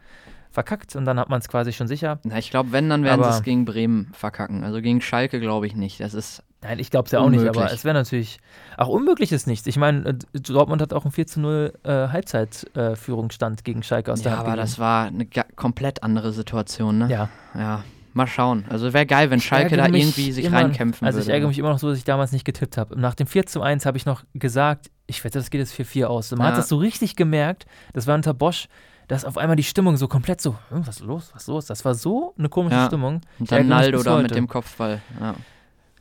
verkackt 0.49 0.95
und 0.95 1.05
dann 1.05 1.19
hat 1.19 1.29
man 1.29 1.39
es 1.39 1.47
quasi 1.47 1.71
schon 1.73 1.87
sicher. 1.87 2.19
Na, 2.23 2.37
ich 2.37 2.51
glaube, 2.51 2.71
wenn, 2.71 2.89
dann 2.89 3.03
werden 3.03 3.23
sie 3.23 3.29
es 3.29 3.43
gegen 3.43 3.65
Bremen 3.65 4.11
verkacken. 4.13 4.63
Also 4.63 4.81
gegen 4.81 5.01
Schalke 5.01 5.39
glaube 5.39 5.67
ich 5.67 5.75
nicht. 5.75 5.99
Das 5.99 6.13
ist, 6.13 6.43
Nein, 6.63 6.77
ich 6.79 6.91
glaube 6.91 7.07
es 7.07 7.11
ja 7.11 7.19
auch 7.19 7.29
nicht, 7.29 7.39
aber 7.41 7.49
Unmöglich. 7.57 7.73
es 7.73 7.83
wäre 7.85 7.95
natürlich, 7.95 8.39
auch 8.77 8.87
unmöglich 8.87 9.31
ist 9.31 9.47
nichts. 9.47 9.65
Ich 9.67 9.77
meine, 9.77 10.09
äh, 10.09 10.39
Dortmund 10.39 10.81
hat 10.81 10.93
auch 10.93 11.05
ein 11.05 11.11
4 11.11 11.25
zu 11.27 11.39
0 11.39 11.73
äh, 11.83 11.89
Halbzeitführungsstand 12.09 13.63
gegen 13.63 13.83
Schalke 13.83 14.11
aus 14.11 14.21
der 14.21 14.31
ja, 14.33 14.37
Hand 14.37 14.47
aber 14.47 14.55
gegeben. 14.57 14.67
das 14.67 14.79
war 14.79 15.07
eine 15.07 15.25
komplett 15.55 16.03
andere 16.03 16.31
Situation, 16.33 16.97
ne? 16.99 17.09
Ja, 17.09 17.29
Ja, 17.55 17.83
mal 18.13 18.27
schauen. 18.27 18.65
Also 18.69 18.93
wäre 18.93 19.05
geil, 19.05 19.29
wenn 19.31 19.39
Schalke 19.41 19.71
ärgere 19.75 19.89
da 19.91 19.97
irgendwie 19.97 20.31
sich 20.31 20.45
immer- 20.45 20.57
reinkämpfen 20.57 21.05
Also 21.05 21.17
würde. 21.17 21.29
ich 21.29 21.33
ärgere 21.33 21.47
mich 21.47 21.57
immer 21.59 21.69
noch 21.69 21.79
so, 21.79 21.89
dass 21.89 21.97
ich 21.97 22.03
damals 22.03 22.31
nicht 22.31 22.45
getippt 22.45 22.77
habe. 22.77 22.99
Nach 22.99 23.15
dem 23.15 23.27
4 23.27 23.45
zu 23.45 23.61
1 23.61 23.85
habe 23.85 23.97
ich 23.97 24.05
noch 24.05 24.23
gesagt, 24.33 24.91
ich 25.07 25.23
wette, 25.23 25.39
das 25.39 25.49
geht 25.49 25.59
jetzt 25.59 25.73
4-4 25.73 26.05
aus. 26.07 26.31
Und 26.31 26.37
man 26.39 26.47
hat 26.47 26.53
Ja. 26.53 26.57
das 26.59 26.69
so 26.69 26.77
richtig 26.77 27.15
gemerkt, 27.15 27.65
das 27.93 28.07
war 28.07 28.15
unter 28.15 28.33
Bosch, 28.33 28.67
dass 29.07 29.25
auf 29.25 29.37
einmal 29.37 29.55
die 29.57 29.63
Stimmung 29.63 29.97
so 29.97 30.07
komplett 30.07 30.39
so, 30.41 30.55
hm, 30.69 30.85
was 30.87 30.97
ist 30.97 31.05
los, 31.05 31.31
was 31.33 31.43
ist 31.43 31.47
los? 31.47 31.65
Das 31.65 31.83
war 31.83 31.95
so 31.95 32.33
eine 32.37 32.47
komische 32.49 32.75
Ja. 32.77 32.85
Stimmung. 32.85 33.15
Und 33.39 33.43
Ich 33.45 33.49
dann 33.49 33.67
Naldo 33.67 34.03
da 34.03 34.21
mit 34.21 34.33
dem 34.35 34.47
Kopfball. 34.47 35.01
Ja. 35.19 35.33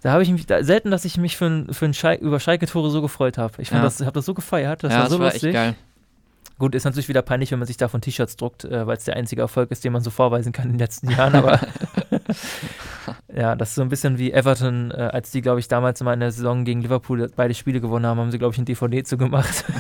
Da 0.03 0.13
habe 0.13 0.23
ich 0.23 0.31
mich, 0.31 0.47
da, 0.47 0.63
selten, 0.65 0.91
dass 0.91 1.05
ich 1.05 1.19
mich 1.19 1.37
für, 1.37 1.47
ein, 1.47 1.73
für 1.75 1.85
ein 1.85 1.95
Schei 1.95 2.17
über 2.17 2.41
Schalke-Tore 2.41 2.91
so 2.91 3.03
gefreut 3.03 3.37
habe. 3.39 3.61
Ich 3.61 3.71
Ja. 3.71 3.83
das, 3.83 4.01
habe 4.01 4.13
das 4.13 4.25
so 4.25 4.35
gefeiert, 4.35 4.83
das 4.83 4.93
ja, 4.93 4.99
war 4.99 5.05
das 5.05 5.13
so 5.13 5.19
war 5.19 5.27
lustig. 5.27 5.45
echt 5.45 5.55
geil. 5.55 5.75
Gut, 6.59 6.75
ist 6.75 6.85
natürlich 6.85 7.09
wieder 7.09 7.23
peinlich, 7.23 7.51
wenn 7.53 7.59
man 7.59 7.67
sich 7.67 7.79
davon 7.79 8.03
T-Shirts 8.03 8.37
druckt, 8.37 8.65
äh, 8.65 8.87
weil 8.87 8.97
es 8.97 9.05
der 9.05 9.17
einzige 9.17 9.41
Erfolg 9.41 9.71
ist, 9.71 9.83
den 9.83 9.95
man 9.95 10.03
so 10.03 10.11
vorweisen 10.11 10.53
kann 10.53 10.67
in 10.67 10.73
den 10.73 10.79
letzten 10.79 11.11
Jahren. 11.11 11.35
Aber 11.35 11.59
ja, 13.35 13.55
das 13.57 13.71
ist 13.71 13.75
so 13.77 13.83
ein 13.83 13.89
bisschen 13.89 14.19
wie 14.19 14.31
Everton, 14.33 14.91
äh, 14.91 15.09
als 15.13 15.31
die, 15.31 15.41
glaube 15.41 15.61
ich, 15.61 15.69
damals 15.69 16.03
mal 16.03 16.13
in 16.15 16.21
der 16.21 16.33
Saison 16.33 16.65
gegen 16.65 16.83
Liverpool 16.83 17.31
beide 17.35 17.55
Spiele 17.55 17.81
gewonnen 17.81 18.05
haben, 18.07 18.19
haben 18.21 18.31
sie, 18.31 18.39
glaube 18.39 18.53
ich, 18.53 18.59
ein 18.59 18.65
DVD 18.67 19.03
zugemacht. 19.05 19.65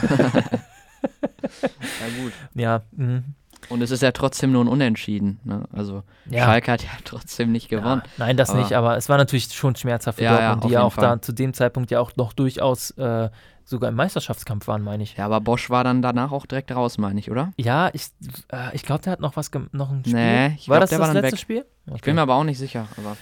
Ja, 2.00 2.22
gut. 2.22 2.32
ja, 2.54 2.82
mhm. 2.92 3.24
Und 3.70 3.80
es 3.82 3.90
ist 3.90 4.02
ja 4.02 4.12
trotzdem 4.12 4.52
nur 4.52 4.64
ein 4.64 4.68
Unentschieden. 4.68 5.40
Ne? 5.44 5.64
Also 5.72 6.02
ja. 6.28 6.44
Schalke 6.44 6.72
hat 6.72 6.82
ja 6.82 6.90
trotzdem 7.04 7.52
nicht 7.52 7.68
gewonnen. 7.68 8.02
Ja, 8.04 8.10
nein, 8.18 8.36
das 8.36 8.50
Aber- 8.50 8.58
nicht, 8.60 8.72
aber 8.74 8.96
es 8.96 9.08
war 9.08 9.16
natürlich 9.16 9.44
schon 9.54 9.74
schmerzhaft 9.76 10.18
für 10.18 10.24
Ja, 10.24 10.32
ja, 10.32 10.38
Dortmund, 10.40 10.62
auf 10.64 10.68
die 10.68 10.74
ja 10.74 10.82
auch 10.82 10.92
Fall. 10.92 11.04
da 11.16 11.22
zu 11.22 11.32
dem 11.32 11.54
Zeitpunkt 11.54 11.90
ja 11.90 12.00
auch 12.00 12.10
noch 12.16 12.32
durchaus 12.32 12.90
äh, 12.92 13.30
sogar 13.64 13.88
im 13.90 13.94
Meisterschaftskampf 13.96 14.66
waren, 14.66 14.82
meine 14.82 15.04
ich. 15.04 15.16
Ja, 15.16 15.26
aber 15.26 15.40
Bosch 15.40 15.70
war 15.70 15.84
dann 15.84 16.02
danach 16.02 16.32
auch 16.32 16.44
direkt 16.46 16.72
raus, 16.74 16.98
meine 16.98 17.20
ich, 17.20 17.30
oder? 17.30 17.52
Ja, 17.56 17.88
ich, 17.92 18.06
äh, 18.52 18.74
ich 18.74 18.82
glaube, 18.82 19.02
der 19.02 19.12
hat 19.12 19.20
noch 19.20 19.36
was, 19.36 19.50
noch 19.72 19.90
ein 19.90 20.00
Spiel. 20.04 20.14
Nee, 20.14 20.46
ich 20.58 20.68
war 20.68 20.78
glaub, 20.78 20.80
das 20.80 20.90
der 20.90 20.98
das 20.98 21.08
war 21.08 21.14
dann 21.14 21.22
letzte 21.22 21.36
weg. 21.36 21.40
Spiel? 21.40 21.64
Ich 21.94 22.02
bin 22.02 22.16
mir 22.16 22.22
aber 22.22 22.34
auch 22.34 22.44
nicht 22.44 22.58
sicher. 22.58 22.86
Aber 22.96 23.16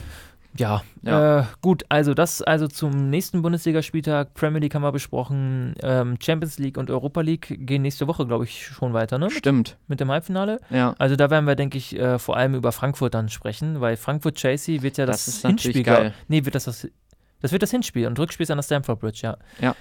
Ja, 0.58 0.82
Ja. 1.02 1.40
Äh, 1.40 1.44
gut, 1.62 1.84
also 1.88 2.14
das 2.14 2.42
also 2.42 2.66
zum 2.68 3.10
nächsten 3.10 3.42
Bundesligaspieltag. 3.42 4.34
Premier 4.34 4.60
League 4.60 4.74
haben 4.74 4.82
wir 4.82 4.92
besprochen, 4.92 5.74
ähm, 5.82 6.16
Champions 6.20 6.58
League 6.58 6.76
und 6.76 6.90
Europa 6.90 7.20
League 7.20 7.56
gehen 7.66 7.82
nächste 7.82 8.06
Woche, 8.06 8.26
glaube 8.26 8.44
ich, 8.44 8.66
schon 8.66 8.92
weiter, 8.92 9.18
ne? 9.18 9.26
Mit, 9.26 9.34
stimmt. 9.34 9.76
mit 9.86 10.00
dem 10.00 10.10
Halbfinale. 10.10 10.60
Ja. 10.70 10.94
Also 10.98 11.16
da 11.16 11.30
werden 11.30 11.44
wir, 11.46 11.54
denke 11.54 11.78
ich, 11.78 11.96
äh, 11.98 12.18
vor 12.18 12.36
allem 12.36 12.54
über 12.54 12.72
Frankfurt 12.72 13.14
dann 13.14 13.28
sprechen, 13.28 13.80
weil 13.80 13.96
Frankfurt-Chelsea 13.96 14.82
wird 14.82 14.96
ja 14.98 15.06
das, 15.06 15.24
Das 15.26 15.34
ist 15.36 15.46
Hinspiel. 15.46 15.82
geil. 15.82 16.14
Nee, 16.28 16.44
wird 16.44 16.54
das 16.54 16.64
das. 16.64 16.88
Das 17.40 17.52
wird 17.52 17.62
das 17.62 17.70
Hinspiel 17.70 18.08
und 18.08 18.18
Rückspiel 18.18 18.42
ist 18.42 18.50
an 18.50 18.58
der 18.58 18.64
Stamford 18.64 18.98
Bridge, 18.98 19.20
ja. 19.22 19.36
Ja. 19.60 19.76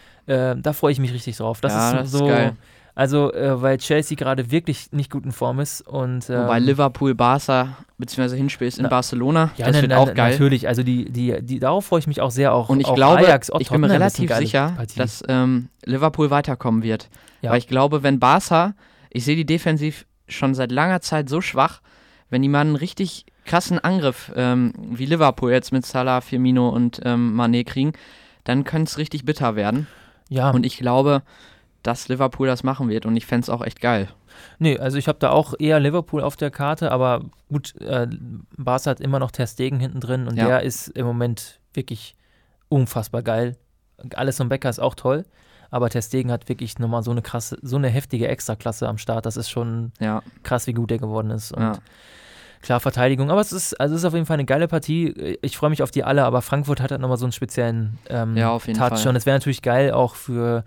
Äh, 0.51 0.55
da 0.61 0.73
freue 0.73 0.91
ich 0.91 0.99
mich 0.99 1.11
richtig 1.11 1.37
drauf. 1.37 1.59
Das 1.59 1.73
Ja, 1.73 1.89
ist 1.89 1.95
das 1.97 2.05
ist 2.07 2.11
so. 2.19 2.27
geil. 2.27 2.55
Also, 2.97 3.31
äh, 3.33 3.61
weil 3.61 3.77
Chelsea 3.77 4.15
gerade 4.17 4.49
wirklich 4.49 4.91
nicht 4.91 5.11
gut 5.11 5.23
in 5.23 5.31
Form 5.31 5.59
ist 5.59 5.81
und. 5.81 6.29
Ähm, 6.29 6.43
Wobei 6.43 6.59
Liverpool, 6.59 7.13
Barca, 7.13 7.77
beziehungsweise 7.97 8.35
Hinspiel 8.35 8.67
ist 8.67 8.77
in 8.77 8.83
Na- 8.83 8.89
Barcelona. 8.89 9.51
ja, 9.55 9.67
das 9.67 9.75
nein, 9.75 9.83
wird 9.83 9.93
auch 9.93 10.13
geil. 10.13 10.31
Natürlich, 10.31 10.67
also 10.67 10.83
die, 10.83 11.11
die, 11.11 11.37
die, 11.41 11.59
darauf 11.59 11.85
freue 11.85 11.99
ich 11.99 12.07
mich 12.07 12.21
auch 12.21 12.31
sehr. 12.31 12.53
Auch, 12.53 12.69
Und 12.69 12.79
ich 12.79 12.87
auch 12.87 12.95
glaube, 12.95 13.19
Ajax, 13.19 13.49
auch 13.51 13.59
ich 13.59 13.69
bin 13.69 13.81
mir 13.81 13.89
relativ 13.89 14.33
sicher, 14.33 14.73
Partie. 14.75 14.97
dass 14.97 15.23
ähm, 15.27 15.69
Liverpool 15.85 16.29
weiterkommen 16.31 16.81
wird. 16.81 17.09
Ja. 17.41 17.51
Weil 17.51 17.59
ich 17.59 17.67
glaube, 17.67 18.03
wenn 18.03 18.19
Barca 18.19 18.73
ich 19.09 19.25
sehe 19.25 19.35
die 19.35 19.45
defensiv 19.45 20.05
schon 20.27 20.53
seit 20.53 20.71
langer 20.71 21.01
Zeit 21.01 21.29
so 21.29 21.41
schwach, 21.41 21.81
wenn 22.29 22.41
die 22.41 22.49
mal 22.49 22.61
einen 22.61 22.75
richtig 22.75 23.25
krassen 23.45 23.79
Angriff 23.79 24.31
ähm, 24.35 24.73
wie 24.77 25.05
Liverpool 25.05 25.51
jetzt 25.51 25.71
mit 25.71 25.85
Salah, 25.85 26.21
Firmino 26.21 26.69
und 26.69 27.01
ähm, 27.03 27.39
Mané 27.39 27.63
kriegen, 27.63 27.93
dann 28.43 28.63
könnte 28.63 28.89
es 28.89 28.97
richtig 28.97 29.25
bitter 29.25 29.55
werden. 29.55 29.87
Ja. 30.29 30.51
Und 30.51 30.65
ich 30.65 30.77
glaube, 30.77 31.23
dass 31.87 32.07
Liverpool 32.09 32.47
das 32.47 32.63
machen 32.63 32.89
wird 32.89 33.05
und 33.05 33.15
ich 33.15 33.25
fände 33.25 33.45
es 33.45 33.49
auch 33.49 33.63
echt 33.63 33.79
geil. 33.81 34.09
Nee, 34.59 34.77
also 34.77 34.97
ich 34.97 35.07
habe 35.07 35.17
da 35.19 35.29
auch 35.31 35.53
eher 35.57 35.79
Liverpool 35.79 36.21
auf 36.21 36.35
der 36.35 36.51
Karte, 36.51 36.91
aber 36.91 37.21
gut, 37.49 37.73
äh, 37.81 38.07
Barca 38.57 38.91
hat 38.91 38.99
immer 38.99 39.19
noch 39.19 39.31
Ter 39.31 39.47
Stegen 39.47 39.79
hinten 39.79 39.99
drin 39.99 40.27
und 40.27 40.35
Ja. 40.37 40.47
der 40.47 40.61
ist 40.63 40.89
im 40.89 41.05
Moment 41.05 41.59
wirklich 41.73 42.15
unfassbar 42.69 43.21
geil. 43.23 43.55
Alisson 44.15 44.49
Becker 44.49 44.69
ist 44.69 44.79
auch 44.79 44.93
toll, 44.95 45.25
aber 45.71 45.89
Ter 45.89 46.01
Stegen 46.01 46.31
hat 46.31 46.49
wirklich 46.49 46.77
nochmal 46.77 47.01
so 47.03 47.11
eine 47.11 47.21
krasse, 47.21 47.57
so 47.61 47.77
eine 47.77 47.87
heftige 47.89 48.27
Extraklasse 48.27 48.87
am 48.87 48.97
Start. 48.97 49.25
Das 49.25 49.37
ist 49.37 49.49
schon 49.49 49.91
Ja, 49.99 50.21
krass, 50.43 50.67
wie 50.67 50.73
gut 50.73 50.91
der 50.91 50.99
geworden 50.99 51.31
ist. 51.31 51.51
Und 51.53 51.63
ja. 51.63 51.73
klar, 52.61 52.79
Verteidigung, 52.79 53.31
aber 53.31 53.41
es 53.41 53.51
ist, 53.51 53.79
also 53.79 53.95
es 53.95 54.01
ist 54.01 54.05
auf 54.05 54.13
jeden 54.13 54.25
Fall 54.25 54.35
eine 54.35 54.45
geile 54.45 54.67
Partie. 54.67 55.37
Ich 55.41 55.57
freue 55.57 55.69
mich 55.71 55.81
auf 55.81 55.91
die 55.91 56.03
alle, 56.03 56.25
aber 56.25 56.41
Frankfurt 56.41 56.81
hat 56.81 56.91
halt 56.91 57.01
nochmal 57.01 57.17
so 57.17 57.25
einen 57.25 57.31
speziellen 57.31 57.97
ähm, 58.09 58.35
Ja, 58.37 58.51
auf 58.51 58.67
jeden 58.67 58.77
Touch. 58.77 58.99
Fall. 58.99 59.07
Und 59.07 59.15
es 59.15 59.25
wäre 59.25 59.35
natürlich 59.37 59.61
geil 59.61 59.91
auch 59.91 60.13
für, 60.15 60.63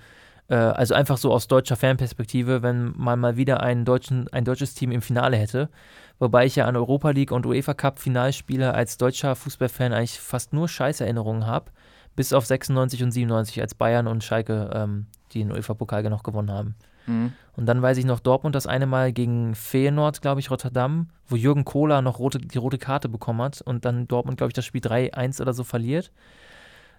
äh, 0.50 0.54
also 0.54 0.94
einfach 0.94 1.16
so 1.16 1.32
aus 1.32 1.48
deutscher 1.48 1.76
Fanperspektive, 1.76 2.62
wenn 2.62 2.92
man 2.96 3.18
mal 3.18 3.36
wieder 3.36 3.62
einen 3.62 3.84
deutschen, 3.84 4.28
ein 4.28 4.44
deutsches 4.44 4.74
Team 4.74 4.90
im 4.90 5.00
Finale 5.00 5.36
hätte. 5.36 5.70
Wobei 6.18 6.44
ich 6.44 6.56
ja 6.56 6.66
an 6.66 6.76
Europa 6.76 7.10
League 7.10 7.32
und 7.32 7.46
UEFA 7.46 7.72
Cup 7.72 7.98
Finalspiele 7.98 8.74
als 8.74 8.98
deutscher 8.98 9.34
Fußballfan 9.36 9.92
eigentlich 9.92 10.20
fast 10.20 10.52
nur 10.52 10.68
Scheißerinnerungen 10.68 11.46
habe. 11.46 11.70
Bis 12.16 12.32
auf 12.32 12.44
96 12.44 13.02
und 13.04 13.12
97, 13.12 13.62
als 13.62 13.74
Bayern 13.74 14.06
und 14.06 14.24
Schalke 14.24 14.70
ähm, 14.74 15.06
die 15.32 15.38
den 15.38 15.52
UEFA-Pokal 15.52 16.02
noch 16.10 16.24
gewonnen 16.24 16.50
haben. 16.50 16.74
Mhm. 17.06 17.32
Und 17.56 17.66
dann 17.66 17.80
weiß 17.80 17.98
ich 17.98 18.04
noch 18.04 18.20
Dortmund 18.20 18.54
das 18.54 18.66
eine 18.66 18.86
Mal 18.86 19.12
gegen 19.12 19.54
Feyenoord, 19.54 20.20
glaube 20.20 20.40
ich, 20.40 20.50
Rotterdam, 20.50 21.08
wo 21.28 21.36
Jürgen 21.36 21.64
Kohler 21.64 22.02
noch 22.02 22.18
rote, 22.18 22.38
die 22.38 22.58
rote 22.58 22.78
Karte 22.78 23.08
bekommen 23.08 23.40
hat 23.42 23.62
und 23.62 23.84
dann 23.84 24.08
Dortmund, 24.08 24.38
glaube 24.38 24.50
ich, 24.50 24.54
das 24.54 24.64
Spiel 24.64 24.80
3-1 24.80 25.40
oder 25.40 25.52
so 25.52 25.62
verliert. 25.62 26.10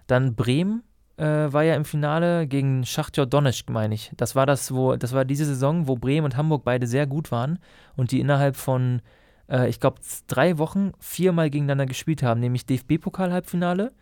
Dann 0.06 0.34
Bremen 0.34 0.82
äh, 1.22 1.52
war 1.52 1.62
ja 1.62 1.76
im 1.76 1.84
Finale 1.84 2.48
gegen 2.48 2.84
Schachtjor 2.84 3.26
Donetsk, 3.26 3.70
meine 3.70 3.94
ich. 3.94 4.10
Das 4.16 4.34
war 4.34 4.44
das, 4.44 4.74
wo, 4.74 4.96
das 4.96 5.12
war 5.12 5.24
diese 5.24 5.44
Saison, 5.44 5.86
wo 5.86 5.94
Bremen 5.94 6.24
und 6.24 6.36
Hamburg 6.36 6.64
beide 6.64 6.88
sehr 6.88 7.06
gut 7.06 7.30
waren 7.30 7.60
und 7.96 8.10
die 8.10 8.18
innerhalb 8.18 8.56
von, 8.56 9.00
äh, 9.48 9.68
ich 9.68 9.78
glaube, 9.78 10.00
drei 10.26 10.58
Wochen 10.58 10.92
viermal 10.98 11.48
gegeneinander 11.48 11.86
gespielt 11.86 12.24
haben, 12.24 12.40
nämlich 12.40 12.66
DFB-Pokal-Halbfinale, 12.66 13.92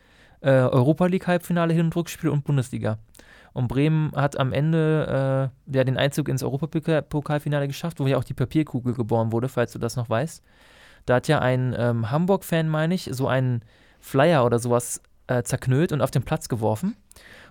äh, 0.41 0.51
Europa 0.51 1.07
League-Halbfinale, 1.07 1.75
Hin- 1.75 1.87
und 1.87 1.97
Rückspiel 1.97 2.31
und 2.31 2.45
Bundesliga. 2.45 2.97
Und 3.53 3.69
Bremen 3.69 4.13
hat 4.17 4.39
am 4.39 4.55
Ende 4.55 5.51
äh, 5.69 5.77
ja, 5.77 5.85
den 5.85 5.99
Einzug 5.99 6.29
ins 6.29 6.43
Europapokalfinale 6.43 7.67
geschafft, 7.67 8.01
wo 8.01 8.07
ja 8.07 8.17
auch 8.17 8.25
die 8.25 8.33
Papierkugel 8.33 8.95
geboren 8.95 9.33
wurde, 9.33 9.51
falls 9.51 9.73
du 9.73 9.79
das 9.79 9.97
noch 9.97 10.09
weißt. 10.09 10.43
Da 11.05 11.17
hat 11.17 11.29
ja 11.29 11.41
ein 11.41 11.75
ähm, 11.77 12.11
Hamburg-Fan, 12.11 12.69
meine 12.69 12.95
ich, 12.95 13.11
so 13.13 13.29
einen 13.29 13.63
Flyer 14.01 14.47
oder 14.47 14.59
sowas 14.59 15.03
äh, 15.31 15.43
zerknüllt 15.45 15.93
und 15.93 16.03
auf 16.03 16.11
den 16.11 16.23
Platz 16.23 16.49
geworfen. 16.49 16.97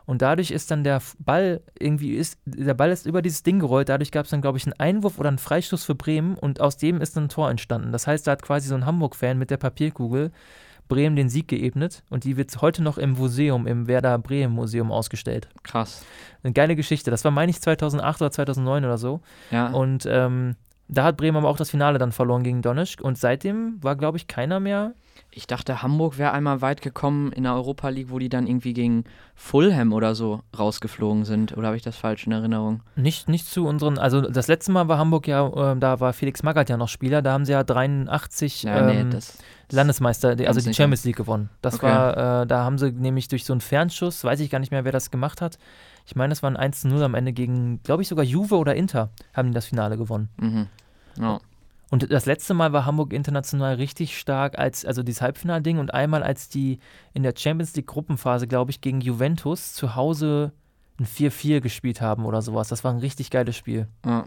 Und 0.06 0.22
dadurch 0.22 0.52
ist 0.52 0.72
dann 0.72 0.84
der 0.84 1.02
Ball 1.20 1.62
irgendwie 1.80 2.16
ist, 2.16 2.40
der 2.46 2.74
Ball 2.74 2.92
ist 2.92 3.06
über 3.06 3.22
dieses 3.22 3.44
Ding 3.44 3.60
gerollt. 3.60 3.90
Dadurch 3.90 4.12
gab 4.12 4.26
es 4.26 4.32
dann, 4.32 4.42
glaube 4.42 4.58
ich, 4.58 4.66
einen 4.66 4.80
Einwurf 4.80 5.20
oder 5.20 5.30
einen 5.30 5.38
Freistoß 5.38 5.84
für 5.84 5.96
Bremen 5.96 6.36
und 6.36 6.62
aus 6.62 6.78
dem 6.78 7.00
ist 7.00 7.16
dann 7.16 7.26
ein 7.26 7.30
Tor 7.30 7.50
entstanden. 7.50 7.92
Das 7.92 8.08
heißt, 8.08 8.26
da 8.26 8.32
hat 8.32 8.42
quasi 8.42 8.68
so 8.68 8.76
ein 8.76 8.86
Hamburg-Fan 8.86 9.38
mit 9.38 9.52
der 9.52 9.58
Papierkugel 9.58 10.32
Bremen 10.88 11.16
den 11.16 11.30
Sieg 11.30 11.48
geebnet 11.48 12.04
und 12.10 12.24
die 12.24 12.36
wird 12.36 12.60
heute 12.62 12.82
noch 12.82 12.98
im 12.98 13.12
Museum, 13.12 13.68
im 13.68 13.88
Werder 13.88 14.18
Bremen 14.18 14.56
Museum 14.56 14.92
ausgestellt. 14.92 15.48
Krass. 15.62 16.04
Eine 16.42 16.54
geile 16.54 16.76
Geschichte. 16.76 17.12
Das 17.12 17.24
war, 17.24 17.32
meine 17.32 17.52
ich, 17.52 17.62
2008 17.62 18.22
oder 18.22 18.32
2009 18.32 18.86
oder 18.86 18.98
so. 18.98 19.22
Ja. 19.52 19.68
Und 19.68 20.08
ähm, 20.10 20.56
da 20.90 21.04
hat 21.06 21.16
Bremen 21.18 21.38
aber 21.38 21.48
auch 21.48 21.58
das 21.58 21.70
Finale 21.70 21.98
dann 22.00 22.12
verloren 22.12 22.44
gegen 22.44 22.62
Donetsk. 22.62 23.00
Und 23.02 23.18
seitdem 23.18 23.82
war, 23.82 23.96
glaube 23.96 24.18
ich, 24.18 24.28
keiner 24.28 24.60
mehr. 24.60 24.94
Ich 25.32 25.46
dachte, 25.46 25.84
Hamburg 25.84 26.18
wäre 26.18 26.32
einmal 26.32 26.62
weit 26.62 26.82
gekommen 26.82 27.32
in 27.34 27.44
der 27.44 27.54
Europa 27.54 27.90
League, 27.90 28.10
wo 28.10 28.18
die 28.18 28.30
dann 28.30 28.48
irgendwie 28.48 28.74
gegen 28.74 29.04
Fulham 29.36 29.94
oder 29.94 30.16
so 30.16 30.42
rausgeflogen 30.58 31.24
sind. 31.24 31.56
Oder 31.56 31.68
habe 31.68 31.78
ich 31.78 31.84
das 31.84 31.96
falsch 31.96 32.26
in 32.26 32.32
Erinnerung? 32.32 32.82
Nicht, 32.96 33.30
nicht 33.30 33.46
zu 33.48 33.68
unseren. 33.68 34.00
Also, 34.00 34.22
das 34.22 34.48
letzte 34.48 34.72
Mal 34.72 34.88
war 34.88 34.98
Hamburg 34.98 35.28
ja, 35.28 35.72
ähm, 35.72 35.80
da 35.80 36.00
war 36.00 36.14
Felix 36.14 36.42
Magath 36.42 36.70
ja 36.70 36.78
noch 36.78 36.90
Spieler. 36.90 37.22
Da 37.22 37.34
haben 37.34 37.46
sie 37.46 37.52
ja 37.52 37.64
83 37.64 38.64
Ja, 38.64 38.90
ähm, 38.90 39.08
nee, 39.10 39.14
das. 39.14 39.38
Landesmeister, 39.72 40.36
also 40.48 40.62
die. 40.62 40.74
Champions 40.74 41.06
League 41.06 41.18
gewonnen. 41.18 41.50
Das 41.62 41.76
Okay. 41.76 41.86
war, 41.86 42.42
äh, 42.42 42.48
da 42.48 42.64
haben 42.64 42.80
sie 42.80 42.92
nämlich 42.92 43.28
durch 43.28 43.46
so 43.46 43.54
einen 43.54 43.62
Fernschuss, 43.62 44.24
weiß 44.24 44.40
ich 44.40 44.50
gar 44.50 44.58
nicht 44.60 44.72
mehr, 44.72 44.84
wer 44.84 44.92
das 44.92 45.12
gemacht 45.12 45.42
hat. 45.42 45.60
Ich 46.10 46.16
meine, 46.16 46.34
es 46.34 46.42
war 46.42 46.50
ein 46.50 46.74
1-0 46.74 47.04
am 47.04 47.14
Ende 47.14 47.34
gegen, 47.34 47.84
glaube 47.84 48.02
ich, 48.02 48.08
sogar 48.08 48.26
Juve 48.26 48.58
oder 48.58 48.74
Inter, 48.74 49.12
haben 49.32 49.50
die 49.50 49.54
das 49.54 49.68
Finale 49.68 49.96
gewonnen. 49.96 50.30
Mhm. 50.38 50.66
Ja. 51.20 51.40
Und 51.92 52.12
das 52.12 52.26
letzte 52.26 52.56
Mal 52.56 52.74
war 52.74 52.88
Hamburg 52.88 53.14
international 53.14 53.76
richtig 53.76 54.18
stark, 54.20 54.58
als, 54.58 54.86
also 54.86 55.04
dieses 55.04 55.22
Halbfinalding 55.22 55.78
und 55.78 55.94
einmal 55.94 56.24
als 56.24 56.50
die 56.50 56.80
in 57.14 57.22
der 57.22 57.36
Champions 57.38 57.76
League 57.76 57.86
Gruppenphase, 57.86 58.48
glaube 58.48 58.72
ich, 58.72 58.82
gegen 58.82 59.02
Juventus 59.02 59.74
zu 59.74 59.96
Hause 59.96 60.52
ein 61.00 61.06
4-4 61.06 61.62
gespielt 61.62 62.02
haben 62.02 62.26
oder 62.26 62.42
sowas. 62.42 62.70
Das 62.70 62.84
war 62.84 62.92
ein 62.92 62.98
richtig 63.00 63.30
geiles 63.30 63.56
Spiel. 63.56 63.88
Ja. 64.04 64.26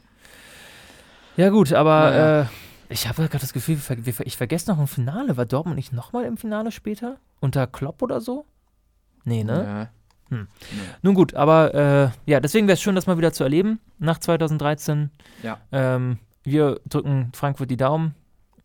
Ja, 1.36 1.48
gut, 1.50 1.72
aber 1.72 2.10
Naja. 2.10 2.40
äh, 2.42 2.46
ich 2.90 3.08
habe 3.08 3.22
gerade 3.24 3.38
das 3.40 3.52
Gefühl, 3.52 3.76
ich 4.24 4.36
vergesse 4.36 4.70
noch 4.70 4.78
ein 4.78 4.86
Finale. 4.86 5.36
War 5.36 5.46
Dortmund 5.46 5.76
nicht 5.76 5.92
nochmal 5.92 6.26
im 6.26 6.36
Finale 6.36 6.70
später? 6.70 7.16
Unter 7.40 7.66
Klopp 7.66 8.02
oder 8.02 8.20
so? 8.20 8.44
Nee, 9.24 9.42
ne? 9.42 9.64
Ja. 9.64 10.01
Nun 11.02 11.14
gut, 11.14 11.34
aber 11.34 11.74
äh, 11.74 12.30
ja, 12.30 12.40
deswegen 12.40 12.66
wäre 12.66 12.74
es 12.74 12.80
schön, 12.82 12.94
das 12.94 13.06
mal 13.06 13.18
wieder 13.18 13.32
zu 13.32 13.44
erleben 13.44 13.80
nach 13.98 14.18
2013. 14.18 15.10
Ja. 15.42 15.58
Ähm, 15.72 16.18
wir 16.44 16.80
drücken 16.88 17.30
Frankfurt 17.34 17.70
die 17.70 17.76
Daumen, 17.76 18.14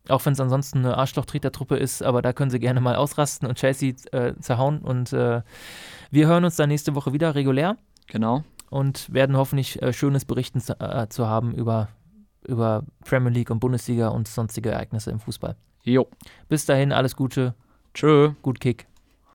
auch 0.09 0.25
wenn 0.25 0.33
es 0.33 0.39
ansonsten 0.39 0.79
eine 0.79 0.97
Arschlochtretertruppe 0.97 1.75
ist, 1.77 2.01
aber 2.01 2.21
da 2.21 2.33
können 2.33 2.49
sie 2.51 2.59
gerne 2.59 2.81
mal 2.81 2.95
ausrasten 2.95 3.47
und 3.47 3.55
Chelsea 3.57 3.93
äh, 4.11 4.33
zerhauen. 4.39 4.79
Und 4.79 5.13
äh, 5.13 5.41
wir 6.11 6.27
hören 6.27 6.43
uns 6.45 6.55
dann 6.55 6.69
nächste 6.69 6.95
Woche 6.95 7.13
wieder 7.13 7.35
regulär 7.35 7.77
Genau. 8.07 8.43
und 8.69 9.13
werden 9.13 9.35
hoffentlich 9.37 9.81
äh, 9.81 9.91
Schönes 9.93 10.25
berichten 10.25 10.61
zu, 10.61 10.79
äh, 10.79 11.07
zu 11.09 11.27
haben 11.27 11.53
über, 11.53 11.89
über 12.47 12.83
Premier 13.05 13.31
League 13.31 13.49
und 13.51 13.59
Bundesliga 13.59 14.07
und 14.09 14.27
sonstige 14.27 14.71
Ereignisse 14.71 15.11
im 15.11 15.19
Fußball. 15.19 15.55
Jo. 15.83 16.07
Bis 16.49 16.65
dahin, 16.65 16.91
alles 16.91 17.15
Gute, 17.15 17.53
Tschö. 17.93 18.31
gut 18.41 18.59
Kick. 18.59 18.87